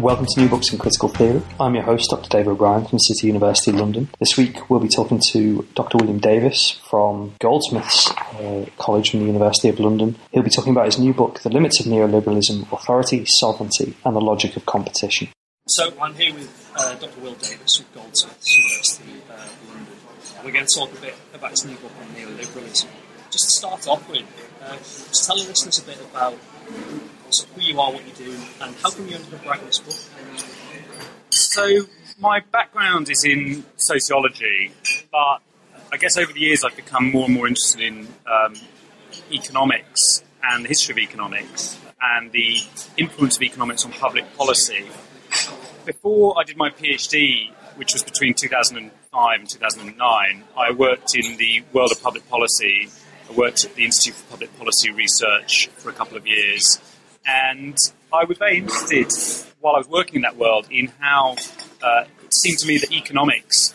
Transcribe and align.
Welcome 0.00 0.24
to 0.24 0.40
New 0.40 0.48
Books 0.48 0.72
in 0.72 0.78
Critical 0.78 1.10
Theory. 1.10 1.42
I'm 1.60 1.74
your 1.74 1.84
host, 1.84 2.08
Dr. 2.08 2.30
Dave 2.30 2.48
O'Brien 2.48 2.86
from 2.86 2.98
City 2.98 3.26
University 3.26 3.70
London. 3.70 4.08
This 4.18 4.34
week 4.34 4.70
we'll 4.70 4.80
be 4.80 4.88
talking 4.88 5.20
to 5.32 5.68
Dr. 5.74 5.98
William 5.98 6.18
Davies 6.18 6.80
from 6.88 7.34
Goldsmiths 7.38 8.10
uh, 8.10 8.64
College 8.78 9.10
from 9.10 9.20
the 9.20 9.26
University 9.26 9.68
of 9.68 9.78
London. 9.78 10.16
He'll 10.32 10.42
be 10.42 10.48
talking 10.48 10.72
about 10.72 10.86
his 10.86 10.98
new 10.98 11.12
book, 11.12 11.40
The 11.40 11.50
Limits 11.50 11.80
of 11.80 11.86
Neoliberalism 11.86 12.72
Authority, 12.72 13.26
Sovereignty, 13.26 13.94
and 14.02 14.16
the 14.16 14.22
Logic 14.22 14.56
of 14.56 14.64
Competition. 14.64 15.28
So 15.68 15.92
I'm 16.00 16.14
here 16.14 16.32
with 16.32 16.72
uh, 16.78 16.94
Dr. 16.94 17.20
Will 17.20 17.34
Davies 17.34 17.76
from 17.76 17.86
Goldsmiths 17.94 18.56
University 18.56 19.20
uh, 19.30 19.48
London. 19.68 19.96
And 20.38 20.46
we're 20.46 20.52
going 20.52 20.66
to 20.66 20.74
talk 20.74 20.96
a 20.96 21.00
bit 21.02 21.14
about 21.34 21.50
his 21.50 21.66
new 21.66 21.76
book 21.76 21.92
on 22.00 22.06
neoliberalism. 22.14 22.86
Just 23.30 23.44
to 23.44 23.50
start 23.50 23.86
off 23.86 24.08
with, 24.08 24.24
uh, 24.62 24.76
just 24.76 25.26
tell 25.26 25.36
the 25.36 25.46
listeners 25.46 25.78
a 25.78 25.82
bit 25.82 26.00
about 26.00 26.38
who 27.54 27.60
you 27.60 27.80
are, 27.80 27.92
what 27.92 28.06
you 28.06 28.12
do, 28.12 28.32
and 28.60 28.74
how 28.76 28.90
come 28.90 29.08
you 29.08 29.16
ended 29.16 29.34
up 29.34 29.46
writing? 29.46 29.68
So 31.30 31.80
my 32.18 32.40
background 32.40 33.08
is 33.08 33.24
in 33.24 33.64
sociology, 33.76 34.72
but 35.10 35.40
I 35.92 35.96
guess 35.98 36.16
over 36.16 36.32
the 36.32 36.40
years 36.40 36.64
I've 36.64 36.76
become 36.76 37.10
more 37.10 37.24
and 37.24 37.34
more 37.34 37.48
interested 37.48 37.80
in 37.80 38.08
um, 38.26 38.54
economics 39.32 40.22
and 40.42 40.64
the 40.64 40.68
history 40.68 40.92
of 40.92 40.98
economics 40.98 41.78
and 42.00 42.32
the 42.32 42.58
influence 42.96 43.36
of 43.36 43.42
economics 43.42 43.84
on 43.84 43.92
public 43.92 44.36
policy. 44.36 44.86
Before 45.84 46.38
I 46.38 46.44
did 46.44 46.56
my 46.56 46.70
PhD, 46.70 47.52
which 47.76 47.92
was 47.92 48.02
between 48.02 48.34
2005 48.34 49.40
and 49.40 49.48
2009, 49.48 50.44
I 50.56 50.72
worked 50.72 51.14
in 51.14 51.36
the 51.36 51.62
world 51.72 51.92
of 51.92 52.02
public 52.02 52.28
policy. 52.28 52.88
I 53.28 53.32
worked 53.32 53.64
at 53.64 53.74
the 53.74 53.84
Institute 53.84 54.14
for 54.14 54.30
Public 54.32 54.58
Policy 54.58 54.90
Research 54.90 55.68
for 55.76 55.88
a 55.88 55.92
couple 55.92 56.16
of 56.16 56.26
years 56.26 56.78
and 57.26 57.76
I 58.12 58.24
was 58.24 58.38
very 58.38 58.58
interested 58.58 59.12
while 59.60 59.74
I 59.74 59.78
was 59.78 59.88
working 59.88 60.16
in 60.16 60.22
that 60.22 60.36
world 60.36 60.66
in 60.70 60.92
how 60.98 61.36
uh, 61.82 62.04
it 62.24 62.34
seemed 62.34 62.58
to 62.58 62.66
me 62.66 62.78
that 62.78 62.92
economics 62.92 63.74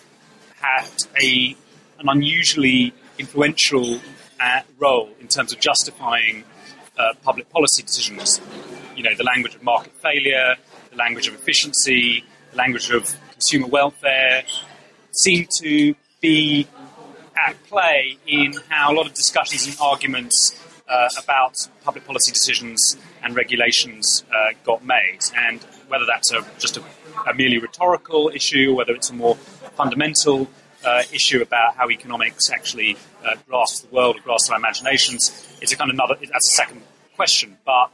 had 0.55 0.89
a, 1.21 1.55
an 1.99 2.09
unusually 2.09 2.93
influential 3.17 3.99
uh, 4.39 4.61
role 4.79 5.09
in 5.19 5.27
terms 5.27 5.53
of 5.53 5.59
justifying 5.59 6.43
uh, 6.97 7.13
public 7.23 7.49
policy 7.49 7.83
decisions. 7.83 8.41
You 8.95 9.03
know, 9.03 9.15
the 9.15 9.23
language 9.23 9.55
of 9.55 9.63
market 9.63 9.93
failure, 10.01 10.55
the 10.89 10.95
language 10.95 11.27
of 11.27 11.35
efficiency, 11.35 12.23
the 12.51 12.57
language 12.57 12.89
of 12.89 13.15
consumer 13.31 13.67
welfare 13.67 14.43
seemed 15.11 15.49
to 15.59 15.95
be 16.21 16.67
at 17.37 17.61
play 17.65 18.17
in 18.25 18.53
how 18.69 18.91
a 18.91 18.95
lot 18.95 19.05
of 19.05 19.13
discussions 19.13 19.67
and 19.67 19.75
arguments 19.81 20.59
uh, 20.87 21.09
about 21.17 21.67
public 21.83 22.05
policy 22.05 22.31
decisions 22.31 22.97
and 23.23 23.35
regulations 23.35 24.23
uh, 24.33 24.51
got 24.63 24.83
made. 24.85 25.19
And 25.35 25.61
whether 25.87 26.05
that's 26.05 26.31
a, 26.31 26.45
just 26.59 26.77
a, 26.77 26.83
a, 27.27 27.33
merely 27.33 27.57
rhetorical 27.57 28.31
issue 28.33 28.75
whether 28.75 28.93
it's 28.93 29.09
a 29.09 29.13
more 29.13 29.35
fundamental 29.75 30.47
uh, 30.83 31.03
issue 31.11 31.41
about 31.41 31.75
how 31.75 31.89
economics 31.89 32.49
actually 32.51 32.97
uh, 33.25 33.35
grasps 33.47 33.81
the 33.81 33.95
world 33.95 34.17
or 34.17 34.21
grasps 34.21 34.49
our 34.49 34.57
imaginations, 34.57 35.57
it's 35.61 35.71
a 35.71 35.75
kind 35.75 35.89
of 35.89 35.95
another, 35.95 36.15
that's 36.31 36.53
a 36.53 36.55
second 36.55 36.81
question. 37.15 37.57
But 37.65 37.91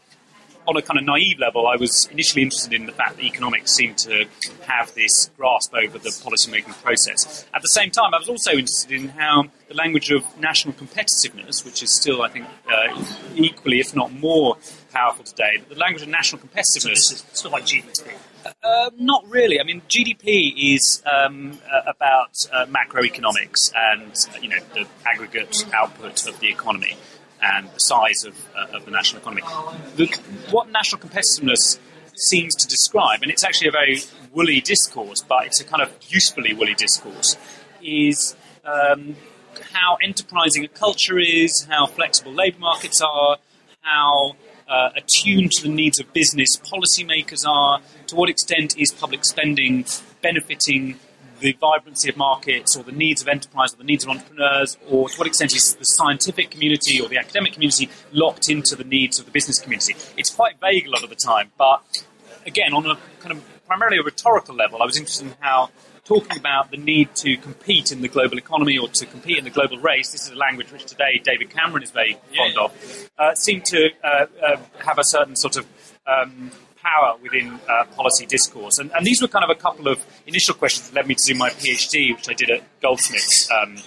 on 0.71 0.77
a 0.77 0.81
kind 0.81 0.97
of 0.97 1.05
naive 1.05 1.37
level, 1.39 1.67
I 1.67 1.75
was 1.75 2.07
initially 2.11 2.43
interested 2.43 2.73
in 2.73 2.85
the 2.85 2.93
fact 2.93 3.17
that 3.17 3.23
economics 3.23 3.73
seemed 3.73 3.97
to 3.99 4.25
have 4.65 4.93
this 4.95 5.29
grasp 5.37 5.73
over 5.73 5.97
the 5.97 6.09
policymaking 6.09 6.81
process. 6.81 7.45
At 7.53 7.61
the 7.61 7.67
same 7.67 7.91
time, 7.91 8.13
I 8.13 8.17
was 8.17 8.29
also 8.29 8.51
interested 8.51 8.91
in 8.93 9.09
how 9.09 9.45
the 9.67 9.75
language 9.75 10.11
of 10.11 10.23
national 10.39 10.73
competitiveness, 10.75 11.65
which 11.65 11.83
is 11.83 11.93
still, 11.93 12.21
I 12.21 12.29
think, 12.29 12.45
uh, 12.71 13.03
equally, 13.35 13.79
if 13.79 13.93
not 13.93 14.13
more, 14.13 14.57
powerful 14.93 15.25
today, 15.25 15.61
the 15.67 15.75
language 15.75 16.03
of 16.03 16.09
national 16.09 16.41
competitiveness. 16.41 16.97
So 16.97 17.13
is 17.13 17.25
sort 17.33 17.45
of 17.47 17.51
like 17.51 17.65
GDP. 17.65 18.13
Uh, 18.63 18.89
not 18.97 19.25
really. 19.27 19.59
I 19.59 19.63
mean, 19.63 19.81
GDP 19.89 20.75
is 20.75 21.03
um, 21.05 21.59
uh, 21.71 21.81
about 21.85 22.33
uh, 22.51 22.65
macroeconomics 22.65 23.71
and 23.75 24.13
you 24.41 24.49
know 24.49 24.59
the 24.73 24.87
aggregate 25.05 25.65
output 25.73 26.27
of 26.27 26.39
the 26.39 26.49
economy 26.49 26.97
and 27.41 27.67
the 27.69 27.79
size 27.79 28.23
of, 28.23 28.35
uh, 28.55 28.77
of 28.77 28.85
the 28.85 28.91
national 28.91 29.21
economy. 29.21 29.41
The, 29.95 30.07
what 30.51 30.69
national 30.69 31.01
competitiveness 31.01 31.79
seems 32.15 32.55
to 32.55 32.67
describe, 32.67 33.21
and 33.23 33.31
it's 33.31 33.43
actually 33.43 33.69
a 33.69 33.71
very 33.71 34.01
woolly 34.31 34.61
discourse, 34.61 35.21
but 35.21 35.45
it's 35.45 35.59
a 35.59 35.63
kind 35.63 35.81
of 35.81 35.91
usefully 36.09 36.53
woolly 36.53 36.75
discourse, 36.75 37.37
is 37.81 38.35
um, 38.63 39.15
how 39.73 39.97
enterprising 40.03 40.63
a 40.63 40.67
culture 40.67 41.17
is, 41.19 41.65
how 41.69 41.85
flexible 41.87 42.31
labour 42.31 42.59
markets 42.59 43.01
are, 43.01 43.37
how 43.81 44.35
uh, 44.69 44.89
attuned 44.95 45.51
to 45.51 45.63
the 45.63 45.69
needs 45.69 45.99
of 45.99 46.13
business 46.13 46.57
policymakers 46.57 47.45
are, 47.47 47.81
to 48.07 48.15
what 48.15 48.29
extent 48.29 48.77
is 48.77 48.91
public 48.91 49.25
spending 49.25 49.85
benefiting 50.21 50.99
the 51.41 51.53
vibrancy 51.59 52.09
of 52.09 52.15
markets 52.15 52.77
or 52.77 52.83
the 52.83 52.91
needs 52.91 53.21
of 53.21 53.27
enterprise 53.27 53.73
or 53.73 53.77
the 53.77 53.83
needs 53.83 54.03
of 54.03 54.09
entrepreneurs, 54.09 54.77
or 54.89 55.09
to 55.09 55.17
what 55.17 55.27
extent 55.27 55.53
is 55.55 55.75
the 55.75 55.83
scientific 55.83 56.51
community 56.51 57.01
or 57.01 57.09
the 57.09 57.17
academic 57.17 57.53
community 57.53 57.89
locked 58.11 58.49
into 58.49 58.75
the 58.75 58.83
needs 58.83 59.19
of 59.19 59.25
the 59.25 59.31
business 59.31 59.59
community? 59.59 59.95
It's 60.17 60.29
quite 60.29 60.59
vague 60.61 60.87
a 60.87 60.89
lot 60.89 61.03
of 61.03 61.09
the 61.09 61.15
time, 61.15 61.51
but 61.57 62.05
again, 62.45 62.73
on 62.73 62.85
a 62.85 62.95
kind 63.19 63.31
of 63.31 63.65
primarily 63.65 63.97
a 63.97 64.03
rhetorical 64.03 64.55
level, 64.55 64.81
I 64.81 64.85
was 64.85 64.97
interested 64.97 65.27
in 65.27 65.35
how 65.39 65.69
talking 66.05 66.37
about 66.37 66.71
the 66.71 66.77
need 66.77 67.13
to 67.15 67.37
compete 67.37 67.91
in 67.91 68.01
the 68.01 68.07
global 68.07 68.37
economy 68.37 68.77
or 68.77 68.87
to 68.89 69.05
compete 69.05 69.37
in 69.37 69.43
the 69.43 69.49
global 69.49 69.77
race, 69.77 70.11
this 70.11 70.23
is 70.23 70.31
a 70.31 70.35
language 70.35 70.71
which 70.71 70.85
today 70.85 71.21
David 71.23 71.49
Cameron 71.49 71.83
is 71.83 71.91
very 71.91 72.17
fond 72.35 72.57
of, 72.57 73.09
uh, 73.17 73.33
seemed 73.35 73.65
to 73.65 73.89
uh, 74.03 74.25
uh, 74.45 74.57
have 74.79 74.97
a 74.97 75.03
certain 75.03 75.35
sort 75.35 75.57
of 75.57 75.65
um, 76.07 76.51
power 76.81 77.15
within 77.21 77.59
uh, 77.69 77.85
policy 77.95 78.25
discourse. 78.25 78.77
And, 78.77 78.91
and, 78.93 79.05
these 79.05 79.21
were 79.21 79.27
kind 79.27 79.43
of 79.43 79.49
a 79.49 79.59
couple 79.59 79.87
of 79.87 80.05
initial 80.25 80.55
questions 80.55 80.89
that 80.89 80.95
led 80.95 81.07
me 81.07 81.15
to 81.15 81.33
do 81.33 81.37
my 81.37 81.49
PhD, 81.49 82.15
which 82.15 82.29
I 82.29 82.33
did 82.33 82.49
at 82.49 82.63
Goldsmiths 82.81 83.49
um, 83.51 83.77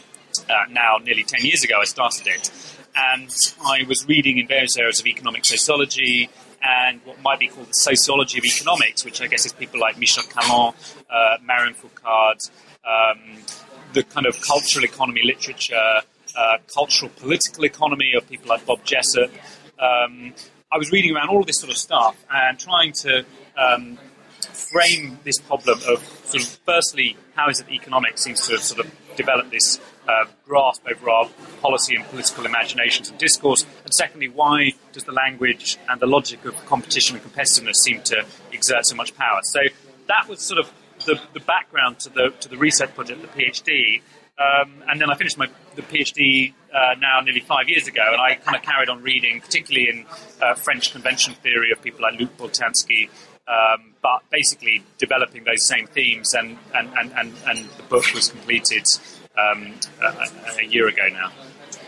uh, 0.49 0.65
now 0.71 0.99
nearly 1.03 1.23
10 1.23 1.45
years 1.45 1.65
ago. 1.65 1.81
I 1.81 1.85
started 1.85 2.27
it. 2.27 2.51
And 2.97 3.29
I 3.65 3.85
was 3.89 4.07
reading 4.07 4.39
in 4.39 4.47
various 4.47 4.77
areas 4.77 5.01
of 5.01 5.07
economic 5.07 5.45
sociology 5.45 6.31
and 6.63 7.01
what 7.05 7.21
might 7.23 7.39
be 7.39 7.49
called 7.49 7.69
the 7.69 7.75
sociology 7.75 8.39
of 8.39 8.45
economics, 8.45 9.05
which 9.05 9.21
I 9.21 9.27
guess 9.27 9.45
is 9.45 9.53
people 9.53 9.81
like 9.81 9.99
Michel 9.99 10.25
Callon, 10.25 10.75
uh, 11.11 11.37
Marion 11.45 11.75
Fourcade, 11.75 12.51
um, 12.87 13.43
the 13.93 14.03
kind 14.05 14.27
of 14.27 14.41
cultural 14.41 14.85
economy 14.85 15.23
literature, 15.25 16.01
uh, 16.37 16.57
cultural 16.73 17.11
political 17.17 17.65
economy 17.65 18.15
of 18.17 18.29
people 18.29 18.49
like 18.49 18.65
Bob 18.65 18.85
Jessop. 18.85 19.31
Um, 19.79 20.35
I 20.75 20.77
was 20.77 20.91
reading 20.91 21.15
around 21.15 21.29
all 21.29 21.39
of 21.39 21.47
this 21.47 21.61
sort 21.61 21.71
of 21.71 21.79
stuff 21.79 22.17
and 22.29 22.59
trying 22.59 22.91
to 22.95 23.25
um, 23.57 23.97
frame 24.41 25.21
this 25.23 25.39
problem 25.39 25.79
of 25.87 26.05
sort 26.25 26.43
of 26.43 26.49
firstly, 26.67 27.17
how 27.37 27.49
is 27.49 27.61
it 27.61 27.69
economics 27.71 28.25
seems 28.25 28.45
to 28.49 28.55
have 28.55 28.63
sort 28.65 28.85
of 28.85 28.93
developed 29.15 29.53
this 29.53 29.79
uh, 30.09 30.25
grasp 30.45 30.83
over 30.91 31.09
our 31.09 31.29
policy 31.63 31.95
and 31.95 32.05
political 32.07 32.45
imaginations 32.45 33.09
and 33.09 33.17
discourse, 33.19 33.63
and 33.63 33.95
secondly, 33.95 34.29
why 34.29 34.73
does 34.91 35.05
the 35.05 35.13
language 35.13 35.79
and 35.89 36.01
the 36.01 36.07
logic 36.07 36.45
of 36.45 36.57
competition 36.67 37.17
and 37.17 37.25
competitiveness 37.25 37.77
seem 37.77 38.03
to 38.03 38.27
exert 38.51 38.85
so 38.85 38.97
much 38.97 39.17
power? 39.17 39.39
So 39.45 39.61
that 40.09 40.29
was 40.29 40.41
sort 40.41 40.59
of 40.59 40.73
the, 41.07 41.21
the 41.35 41.41
background 41.41 42.01
to 42.01 42.11
the 42.11 42.35
to 42.41 42.49
the 42.49 42.57
research 42.57 42.93
project, 42.97 43.23
the 43.23 43.29
PhD, 43.29 44.03
um, 44.39 44.83
and 44.89 45.01
then 45.01 45.11
I 45.11 45.15
finished 45.15 45.39
my 45.39 45.49
the 45.77 45.83
PhD 45.83 46.53
uh, 46.73 46.95
now 47.01 47.21
nearly 47.21 47.41
five 47.41 47.69
years 47.69 47.87
ago, 47.87 48.03
and 48.13 48.21
I 48.21 48.35
kind 48.35 48.57
of 48.57 48.63
carried 48.63 48.89
on 48.89 49.03
reading, 49.03 49.41
particularly 49.41 49.89
in 49.89 50.07
uh, 50.43 50.55
French 50.55 50.93
convention 50.93 51.35
theory 51.35 51.71
of 51.71 51.83
people 51.83 52.03
like 52.03 52.19
Luc 52.19 52.37
Boltanski, 52.37 53.09
um, 53.47 53.95
but 54.03 54.23
basically 54.31 54.83
developing 54.99 55.45
those 55.45 55.67
same 55.67 55.87
themes, 55.87 56.35
and, 56.35 56.59
and, 56.75 56.89
and, 56.97 57.13
and, 57.13 57.33
and 57.47 57.69
the 57.77 57.83
book 57.85 58.05
was 58.15 58.29
completed 58.29 58.85
um, 59.39 59.75
a, 60.03 60.61
a, 60.61 60.65
year 60.65 60.89
ago 60.89 61.09
now. 61.13 61.31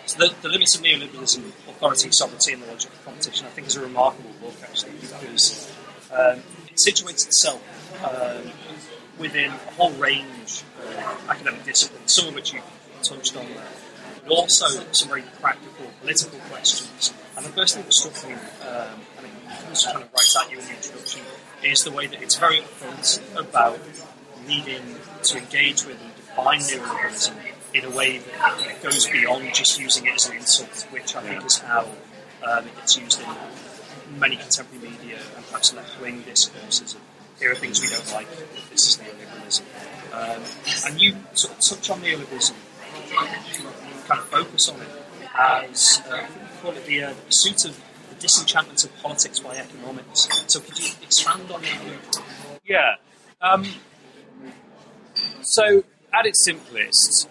So 0.06 0.19
the, 0.19 0.34
the 0.43 0.48
Limits 0.48 0.76
of 0.76 0.82
Neoliberalism, 0.82 1.48
Authority, 1.69 2.10
Sovereignty 2.12 2.52
and 2.52 2.62
the 2.62 2.66
Logic 2.66 2.93
of 2.93 3.04
Competition, 3.04 3.46
I 3.46 3.50
think 3.50 3.66
is 3.69 3.76
a 3.76 3.82
remarkable 3.82 4.31
book, 4.40 4.54
actually, 4.62 4.93
because 4.93 5.72
um, 6.12 6.43
it 6.69 6.76
situates 6.76 7.26
itself 7.26 7.62
um, 8.04 8.52
within 9.19 9.51
a 9.51 9.73
whole 9.73 9.93
range 9.93 10.63
of 10.83 11.27
academic 11.29 11.65
disciplines, 11.65 12.13
some 12.13 12.29
of 12.29 12.35
which 12.35 12.53
you 12.53 12.61
touched 13.03 13.37
on 13.37 13.47
there, 13.47 13.65
but 14.25 14.33
also 14.33 14.67
some 14.93 15.09
very 15.09 15.23
practical 15.41 15.87
political 16.01 16.39
questions. 16.51 17.15
And 17.37 17.45
the 17.45 17.51
first 17.51 17.75
thing 17.75 17.85
that 17.85 17.95
struck 17.95 18.29
me, 18.29 18.35
um, 18.35 19.01
and 19.19 19.71
was 19.71 19.83
trying 19.83 19.97
to 19.97 20.01
write 20.01 20.45
at 20.45 20.51
you 20.51 20.59
in 20.59 20.65
the 20.65 20.75
introduction 20.75 21.23
is 21.63 21.85
the 21.85 21.91
way 21.91 22.07
that 22.07 22.23
it's 22.23 22.37
very 22.37 22.61
upfront 22.61 23.39
about 23.39 23.79
needing 24.47 24.83
to 25.23 25.39
engage 25.39 25.85
with 25.85 26.01
and 26.01 26.15
define 26.17 26.61
neoliberalism 26.61 27.35
in 27.75 27.85
a 27.85 27.91
way 27.91 28.19
that 28.19 28.61
you 28.61 28.69
know, 28.69 28.75
goes 28.83 29.07
beyond 29.09 29.53
just 29.55 29.79
using 29.79 30.07
it 30.07 30.15
as 30.15 30.29
an 30.29 30.37
insult, 30.37 30.87
which 30.91 31.15
I 31.17 31.23
think 31.23 31.45
is 31.45 31.59
how 31.59 31.87
um, 32.47 32.65
it's 32.83 32.97
used 32.97 33.21
in 33.21 34.19
many 34.19 34.37
contemporary 34.37 34.89
media 34.91 35.19
and 35.37 35.45
perhaps 35.47 35.75
left-wing 35.75 36.23
discourses. 36.23 36.97
Here 37.38 37.53
are 37.53 37.55
things 37.55 37.81
we 37.81 37.88
don't 37.88 38.12
like. 38.12 38.29
This 38.71 38.88
is 38.88 38.99
neoliberalism. 38.99 39.62
Um, 40.12 40.43
and 40.87 41.00
you 41.00 41.17
sort 41.35 41.55
of 41.55 41.61
touch 41.61 41.91
on 41.91 42.00
neoliberalism, 42.00 42.55
kind 44.06 44.21
of 44.21 44.27
focus 44.27 44.69
on 44.69 44.81
it 44.81 44.88
as 45.38 46.03
uh, 46.11 46.17
you 46.17 46.62
call 46.62 46.73
it 46.73 46.85
the 46.87 47.05
uh, 47.05 47.15
pursuit 47.27 47.65
of 47.65 47.81
the 48.09 48.15
disenchantment 48.17 48.85
of 48.85 48.97
politics 49.03 49.38
by 49.38 49.56
economics. 49.56 50.29
So 50.47 50.61
could 50.61 50.79
you 50.79 50.94
expand 51.03 51.50
on 51.50 51.62
that? 51.62 52.23
Yeah. 52.65 52.94
Um, 53.41 53.67
so, 55.43 55.85
at 56.12 56.27
its 56.27 56.44
simplest, 56.44 57.29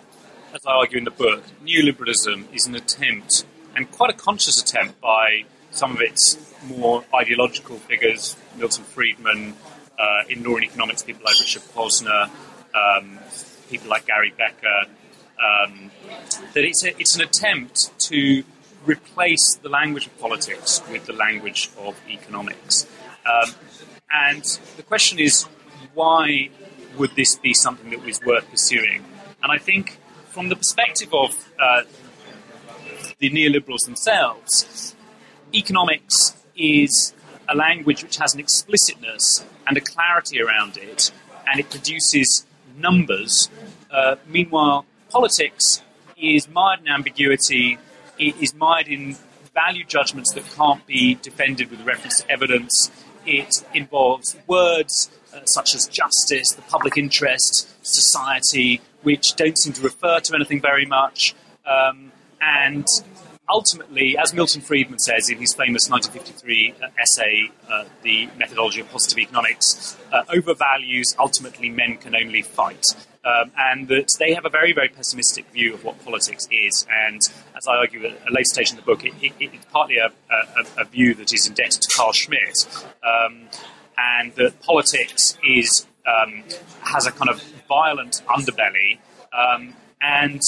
as 0.54 0.66
I 0.66 0.72
argue 0.72 0.98
in 0.98 1.04
the 1.04 1.12
book, 1.12 1.44
neoliberalism 1.66 2.54
is 2.54 2.68
an 2.68 2.76
attempt, 2.76 3.46
and 3.76 3.92
quite 3.92 4.12
a 4.12 4.14
conscious 4.14 4.62
attempt 4.62 5.02
by 5.02 5.46
some 5.72 5.92
of 5.92 6.02
its 6.02 6.38
more 6.64 7.04
ideological 7.14 7.78
figures, 7.78 8.38
Milton 8.56 8.84
Friedman, 8.84 9.56
uh, 10.00 10.24
in 10.30 10.44
law 10.44 10.56
and 10.56 10.64
economics, 10.64 11.04
people 11.04 11.24
like 11.26 11.40
Richard 11.40 11.64
Posner, 11.74 12.30
um, 12.74 13.20
people 13.70 13.90
like 13.90 14.06
Gary 14.06 14.34
Becker, 14.38 14.86
um, 15.40 15.92
that 16.54 16.64
it's, 16.64 16.84
a, 16.84 16.90
it's 17.00 17.16
an 17.16 17.22
attempt 17.22 17.92
to 18.08 18.44
replace 18.86 19.56
the 19.62 19.70
language 19.70 20.06
of 20.08 20.20
politics 20.20 20.82
with 20.92 21.06
the 21.06 21.14
language 21.14 21.70
of 21.80 22.00
economics. 22.10 22.86
Um, 23.26 23.52
and 24.12 24.44
the 24.78 24.84
question 24.84 25.20
is, 25.20 25.44
why 25.94 26.50
would 26.98 27.16
this 27.16 27.36
be 27.36 27.54
something 27.54 27.90
that 27.90 28.04
was 28.04 28.22
worth 28.24 28.50
pursuing? 28.50 29.04
And 29.42 29.52
I 29.52 29.58
think, 29.58 29.98
from 30.30 30.50
the 30.50 30.56
perspective 30.56 31.14
of 31.14 31.32
uh, 31.60 31.84
the 33.20 33.30
neoliberals 33.30 33.86
themselves, 33.86 34.96
economics 35.54 36.36
is 36.56 37.14
a 37.48 37.56
language 37.56 38.04
which 38.04 38.18
has 38.18 38.34
an 38.34 38.40
explicitness 38.40 39.46
and 39.68 39.78
a 39.78 39.82
clarity 39.82 40.42
around 40.42 40.78
it, 40.78 41.12
and 41.48 41.60
it 41.60 41.70
produces 41.70 42.46
numbers. 42.78 43.50
Uh, 43.92 44.16
meanwhile, 44.28 44.86
politics 45.10 45.82
is 46.18 46.48
mired 46.50 46.80
in 46.82 46.88
ambiguity, 46.88 47.78
it 48.18 48.36
is 48.42 48.54
mired 48.54 48.88
in 48.88 49.16
value 49.54 49.86
judgments 49.86 50.34
that 50.34 50.44
can't 50.56 50.86
be 50.86 51.16
defended 51.16 51.72
with 51.72 51.82
reference 51.86 52.22
to 52.22 52.32
evidence. 52.32 52.92
It 53.26 53.64
involves 53.74 54.36
words 54.48 55.10
uh, 55.34 55.46
such 55.46 55.76
as 55.76 55.88
justice, 55.88 56.52
the 56.52 56.62
public 56.64 56.98
interest, 56.98 57.68
society, 57.82 58.82
which 59.04 59.36
don't 59.36 59.58
seem 59.58 59.74
to 59.74 59.82
refer 59.82 60.20
to 60.20 60.36
anything 60.36 60.62
very 60.62 60.86
much. 60.86 61.36
Um, 61.66 62.12
and 62.42 62.86
ultimately, 63.50 64.18
as 64.18 64.34
Milton 64.34 64.62
Friedman 64.62 65.00
says 65.00 65.30
in 65.30 65.38
his 65.38 65.54
famous 65.54 65.90
1953 65.90 66.76
uh, 66.82 66.88
essay, 67.00 67.52
uh, 67.70 67.86
The 68.04 68.30
Methodology 68.38 68.82
of 68.82 68.90
Positive 68.90 69.20
Economics, 69.20 69.98
uh, 70.12 70.24
over 70.30 70.54
values, 70.54 71.16
ultimately 71.20 71.70
men 71.70 71.98
can 71.98 72.16
only 72.16 72.42
fight. 72.42 72.86
Um, 73.24 73.52
and 73.58 73.88
that 73.88 74.12
they 74.20 74.34
have 74.34 74.46
a 74.46 74.50
very, 74.50 74.72
very 74.72 74.88
pessimistic 74.88 75.50
view 75.52 75.74
of 75.74 75.84
what 75.84 76.04
politics 76.06 76.48
is. 76.52 76.86
And 76.92 77.20
as 77.58 77.68
I 77.68 77.78
argue 77.78 78.06
at 78.06 78.12
a 78.12 78.32
later 78.32 78.46
stage 78.46 78.70
in 78.70 78.76
the 78.76 78.84
book, 78.84 79.04
it, 79.04 79.14
it, 79.20 79.34
it's 79.40 79.66
partly 79.72 79.98
a, 79.98 80.12
a, 80.30 80.82
a, 80.82 80.86
view 80.86 81.16
that 81.16 81.34
is 81.34 81.48
indebted 81.48 81.82
to 81.82 81.90
Carl 81.96 82.14
Schmitt, 82.14 82.86
um, 83.04 83.48
and 83.98 84.32
that 84.36 84.62
politics 84.62 85.40
is 85.44 85.88
um, 86.06 86.44
has 86.82 87.08
a 87.08 87.12
kind 87.12 87.30
of 87.32 87.42
violent 87.68 88.22
underbelly. 88.30 89.00
Um, 89.34 89.74
and 90.00 90.40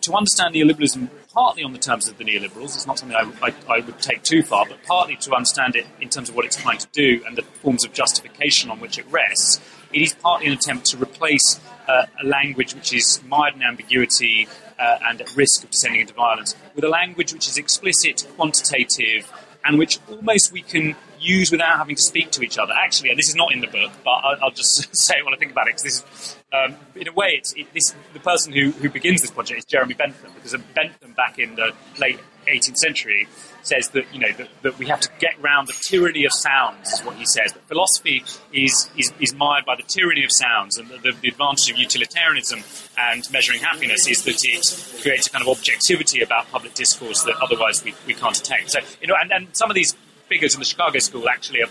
to 0.00 0.14
understand 0.14 0.56
neoliberalism 0.56 1.08
partly 1.34 1.64
on 1.64 1.72
the 1.72 1.78
terms 1.78 2.08
of 2.08 2.16
the 2.16 2.24
neoliberals. 2.24 2.76
It's 2.76 2.86
not 2.86 2.98
something 2.98 3.16
I, 3.16 3.48
I, 3.48 3.54
I, 3.68 3.80
would 3.80 3.98
take 3.98 4.22
too 4.22 4.42
far, 4.42 4.64
but 4.66 4.82
partly 4.84 5.16
to 5.16 5.34
understand 5.34 5.74
it 5.74 5.84
in 6.00 6.08
terms 6.08 6.28
of 6.28 6.36
what 6.36 6.44
it's 6.44 6.56
trying 6.56 6.78
to 6.78 6.86
do 6.92 7.22
and 7.26 7.36
the 7.36 7.42
forms 7.42 7.84
of 7.84 7.92
justification 7.92 8.70
on 8.70 8.78
which 8.78 8.98
it 8.98 9.06
rests. 9.10 9.60
It 9.92 10.00
is 10.00 10.14
partly 10.14 10.46
an 10.46 10.52
attempt 10.52 10.86
to 10.86 10.96
replace 10.96 11.60
uh, 11.88 12.06
a 12.22 12.26
language 12.26 12.74
which 12.74 12.92
is 12.92 13.20
mired 13.26 13.54
in 13.54 13.62
ambiguity 13.62 14.48
uh, 14.78 14.98
and 15.08 15.20
at 15.20 15.36
risk 15.36 15.64
of 15.64 15.70
descending 15.70 16.00
into 16.00 16.14
violence 16.14 16.54
with 16.74 16.84
a 16.84 16.88
language 16.88 17.32
which 17.32 17.48
is 17.48 17.58
explicit, 17.58 18.26
quantitative, 18.36 19.30
and 19.64 19.78
which 19.78 19.98
almost 20.08 20.52
we 20.52 20.62
can 20.62 20.94
use 21.24 21.50
without 21.50 21.78
having 21.78 21.96
to 21.96 22.02
speak 22.02 22.30
to 22.32 22.42
each 22.42 22.58
other. 22.58 22.72
Actually, 22.72 23.10
and 23.10 23.18
this 23.18 23.28
is 23.28 23.34
not 23.34 23.52
in 23.52 23.60
the 23.60 23.66
book, 23.66 23.92
but 24.04 24.10
I'll, 24.10 24.44
I'll 24.44 24.50
just 24.50 24.94
say 24.96 25.16
it 25.18 25.24
when 25.24 25.34
I 25.34 25.36
think 25.36 25.52
about 25.52 25.68
it, 25.68 25.76
because 25.76 25.82
this 25.82 26.04
is, 26.04 26.36
um, 26.52 26.76
in 26.94 27.08
a 27.08 27.12
way, 27.12 27.34
it's, 27.38 27.52
it, 27.54 27.72
this, 27.72 27.94
the 28.12 28.20
person 28.20 28.52
who, 28.52 28.70
who 28.72 28.90
begins 28.90 29.22
this 29.22 29.30
project 29.30 29.58
is 29.58 29.64
Jeremy 29.64 29.94
Bentham, 29.94 30.32
because 30.34 30.54
Bentham 30.74 31.12
back 31.12 31.38
in 31.38 31.54
the 31.56 31.72
late 31.98 32.20
18th 32.46 32.76
century 32.76 33.26
says 33.62 33.88
that 33.90 34.04
you 34.12 34.20
know 34.20 34.30
that, 34.36 34.48
that, 34.62 34.78
we 34.78 34.86
have 34.86 35.00
to 35.00 35.08
get 35.18 35.40
round 35.40 35.68
the 35.68 35.72
tyranny 35.72 36.24
of 36.24 36.32
sounds 36.32 36.92
is 36.92 37.00
what 37.00 37.16
he 37.16 37.24
says. 37.24 37.52
That 37.52 37.66
philosophy 37.66 38.22
is 38.52 38.90
is, 38.96 39.12
is 39.18 39.34
mired 39.34 39.64
by 39.64 39.76
the 39.76 39.82
tyranny 39.82 40.24
of 40.24 40.30
sounds, 40.30 40.76
and 40.76 40.88
the, 40.88 41.12
the, 41.12 41.28
advantage 41.28 41.70
of 41.70 41.78
utilitarianism 41.78 42.62
and 42.98 43.30
measuring 43.32 43.60
happiness 43.60 44.06
is 44.06 44.22
that 44.24 44.38
it 44.42 45.02
creates 45.02 45.26
a 45.26 45.30
kind 45.30 45.42
of 45.42 45.48
objectivity 45.48 46.20
about 46.20 46.50
public 46.50 46.74
discourse 46.74 47.22
that 47.24 47.36
otherwise 47.42 47.82
we, 47.82 47.94
we 48.06 48.14
can't 48.14 48.38
attain. 48.38 48.68
So 48.68 48.80
you 49.00 49.08
know, 49.08 49.16
and, 49.20 49.32
and 49.32 49.56
some 49.56 49.70
of 49.70 49.74
these 49.74 49.96
figures 50.28 50.54
in 50.54 50.60
the 50.60 50.66
Chicago 50.66 50.98
School 50.98 51.28
actually 51.28 51.62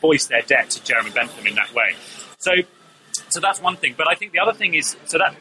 voiced 0.00 0.28
their 0.28 0.42
debt 0.42 0.70
to 0.70 0.82
Jeremy 0.84 1.10
Bentham 1.10 1.46
in 1.46 1.54
that 1.54 1.72
way. 1.74 1.94
So, 2.38 2.52
so 3.28 3.40
that's 3.40 3.60
one 3.60 3.76
thing. 3.76 3.94
But 3.96 4.08
I 4.08 4.14
think 4.14 4.32
the 4.32 4.40
other 4.40 4.52
thing 4.52 4.74
is 4.74 4.96
so 5.04 5.18
that 5.18 5.34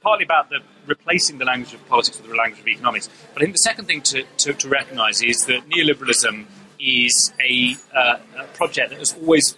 partly 0.00 0.24
about 0.24 0.50
the 0.50 0.60
replacing 0.86 1.38
the 1.38 1.44
language 1.44 1.74
of 1.74 1.84
politics 1.88 2.20
with 2.20 2.30
the 2.30 2.36
language 2.36 2.60
of 2.60 2.68
economics. 2.68 3.08
But 3.34 3.42
I 3.42 3.46
think 3.46 3.54
the 3.54 3.58
second 3.58 3.86
thing 3.86 4.02
to, 4.02 4.22
to, 4.38 4.52
to 4.52 4.68
recognise 4.68 5.20
is 5.20 5.46
that 5.46 5.68
neoliberalism 5.68 6.46
is 6.78 7.32
a, 7.40 7.76
uh, 7.92 8.18
a, 8.38 8.44
project 8.54 8.90
that 8.90 9.00
has 9.00 9.14
always 9.14 9.56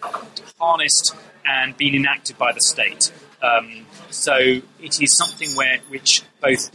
harnessed 0.59 1.15
and 1.45 1.77
been 1.77 1.95
enacted 1.95 2.39
by 2.39 2.53
the 2.53 2.61
state. 2.61 3.13
Um, 3.43 3.85
so 4.11 4.37
it 4.37 5.03
is 5.03 5.17
something 5.17 5.51
where 5.55 5.81
which 5.91 6.23
both 6.41 6.71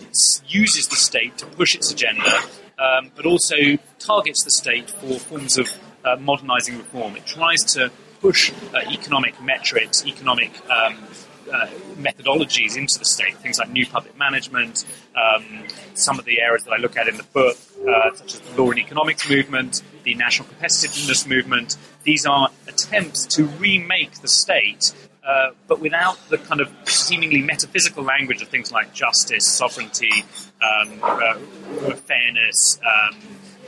uses 0.47 0.87
the 0.87 0.95
state 0.95 1.37
to 1.39 1.45
push 1.47 1.73
its 1.75 1.91
agenda 1.91 2.43
um, 2.79 3.11
but 3.15 3.25
also 3.25 3.55
targets 3.99 4.43
the 4.43 4.51
state 4.51 4.89
for 4.89 5.19
forms 5.19 5.57
of 5.57 5.69
uh, 6.05 6.15
modernising 6.17 6.77
reform. 6.77 7.15
It 7.15 7.25
tries 7.25 7.63
to 7.73 7.91
push 8.21 8.51
uh, 8.73 8.79
economic 8.89 9.41
metrics, 9.41 10.05
economic 10.05 10.51
um, 10.69 10.97
uh, 11.51 11.67
methodologies 11.95 12.77
into 12.77 12.97
the 12.97 13.05
state, 13.05 13.37
things 13.37 13.59
like 13.59 13.69
new 13.69 13.85
public 13.85 14.17
management, 14.17 14.85
um, 15.15 15.65
some 15.93 16.17
of 16.17 16.25
the 16.25 16.39
areas 16.39 16.63
that 16.63 16.71
I 16.71 16.77
look 16.77 16.97
at 16.97 17.07
in 17.07 17.17
the 17.17 17.23
book, 17.23 17.57
uh, 17.87 18.13
such 18.15 18.35
as 18.35 18.39
the 18.39 18.61
law 18.61 18.71
and 18.71 18.79
economics 18.79 19.29
movement, 19.29 19.83
the 20.03 20.15
national 20.15 20.47
competitiveness 20.47 21.27
movement. 21.27 21.77
These 22.03 22.25
are 22.25 22.49
attempts 22.67 23.25
to 23.35 23.45
remake 23.45 24.21
the 24.21 24.27
state 24.27 24.93
uh, 25.25 25.51
but 25.67 25.79
without 25.79 26.17
the 26.29 26.37
kind 26.37 26.59
of 26.59 26.69
seemingly 26.85 27.41
metaphysical 27.41 28.03
language 28.03 28.41
of 28.41 28.49
things 28.49 28.71
like 28.71 28.93
justice, 28.93 29.47
sovereignty, 29.47 30.25
um, 30.61 30.99
uh, 31.01 31.35
fairness, 31.95 32.79
um, 32.85 33.17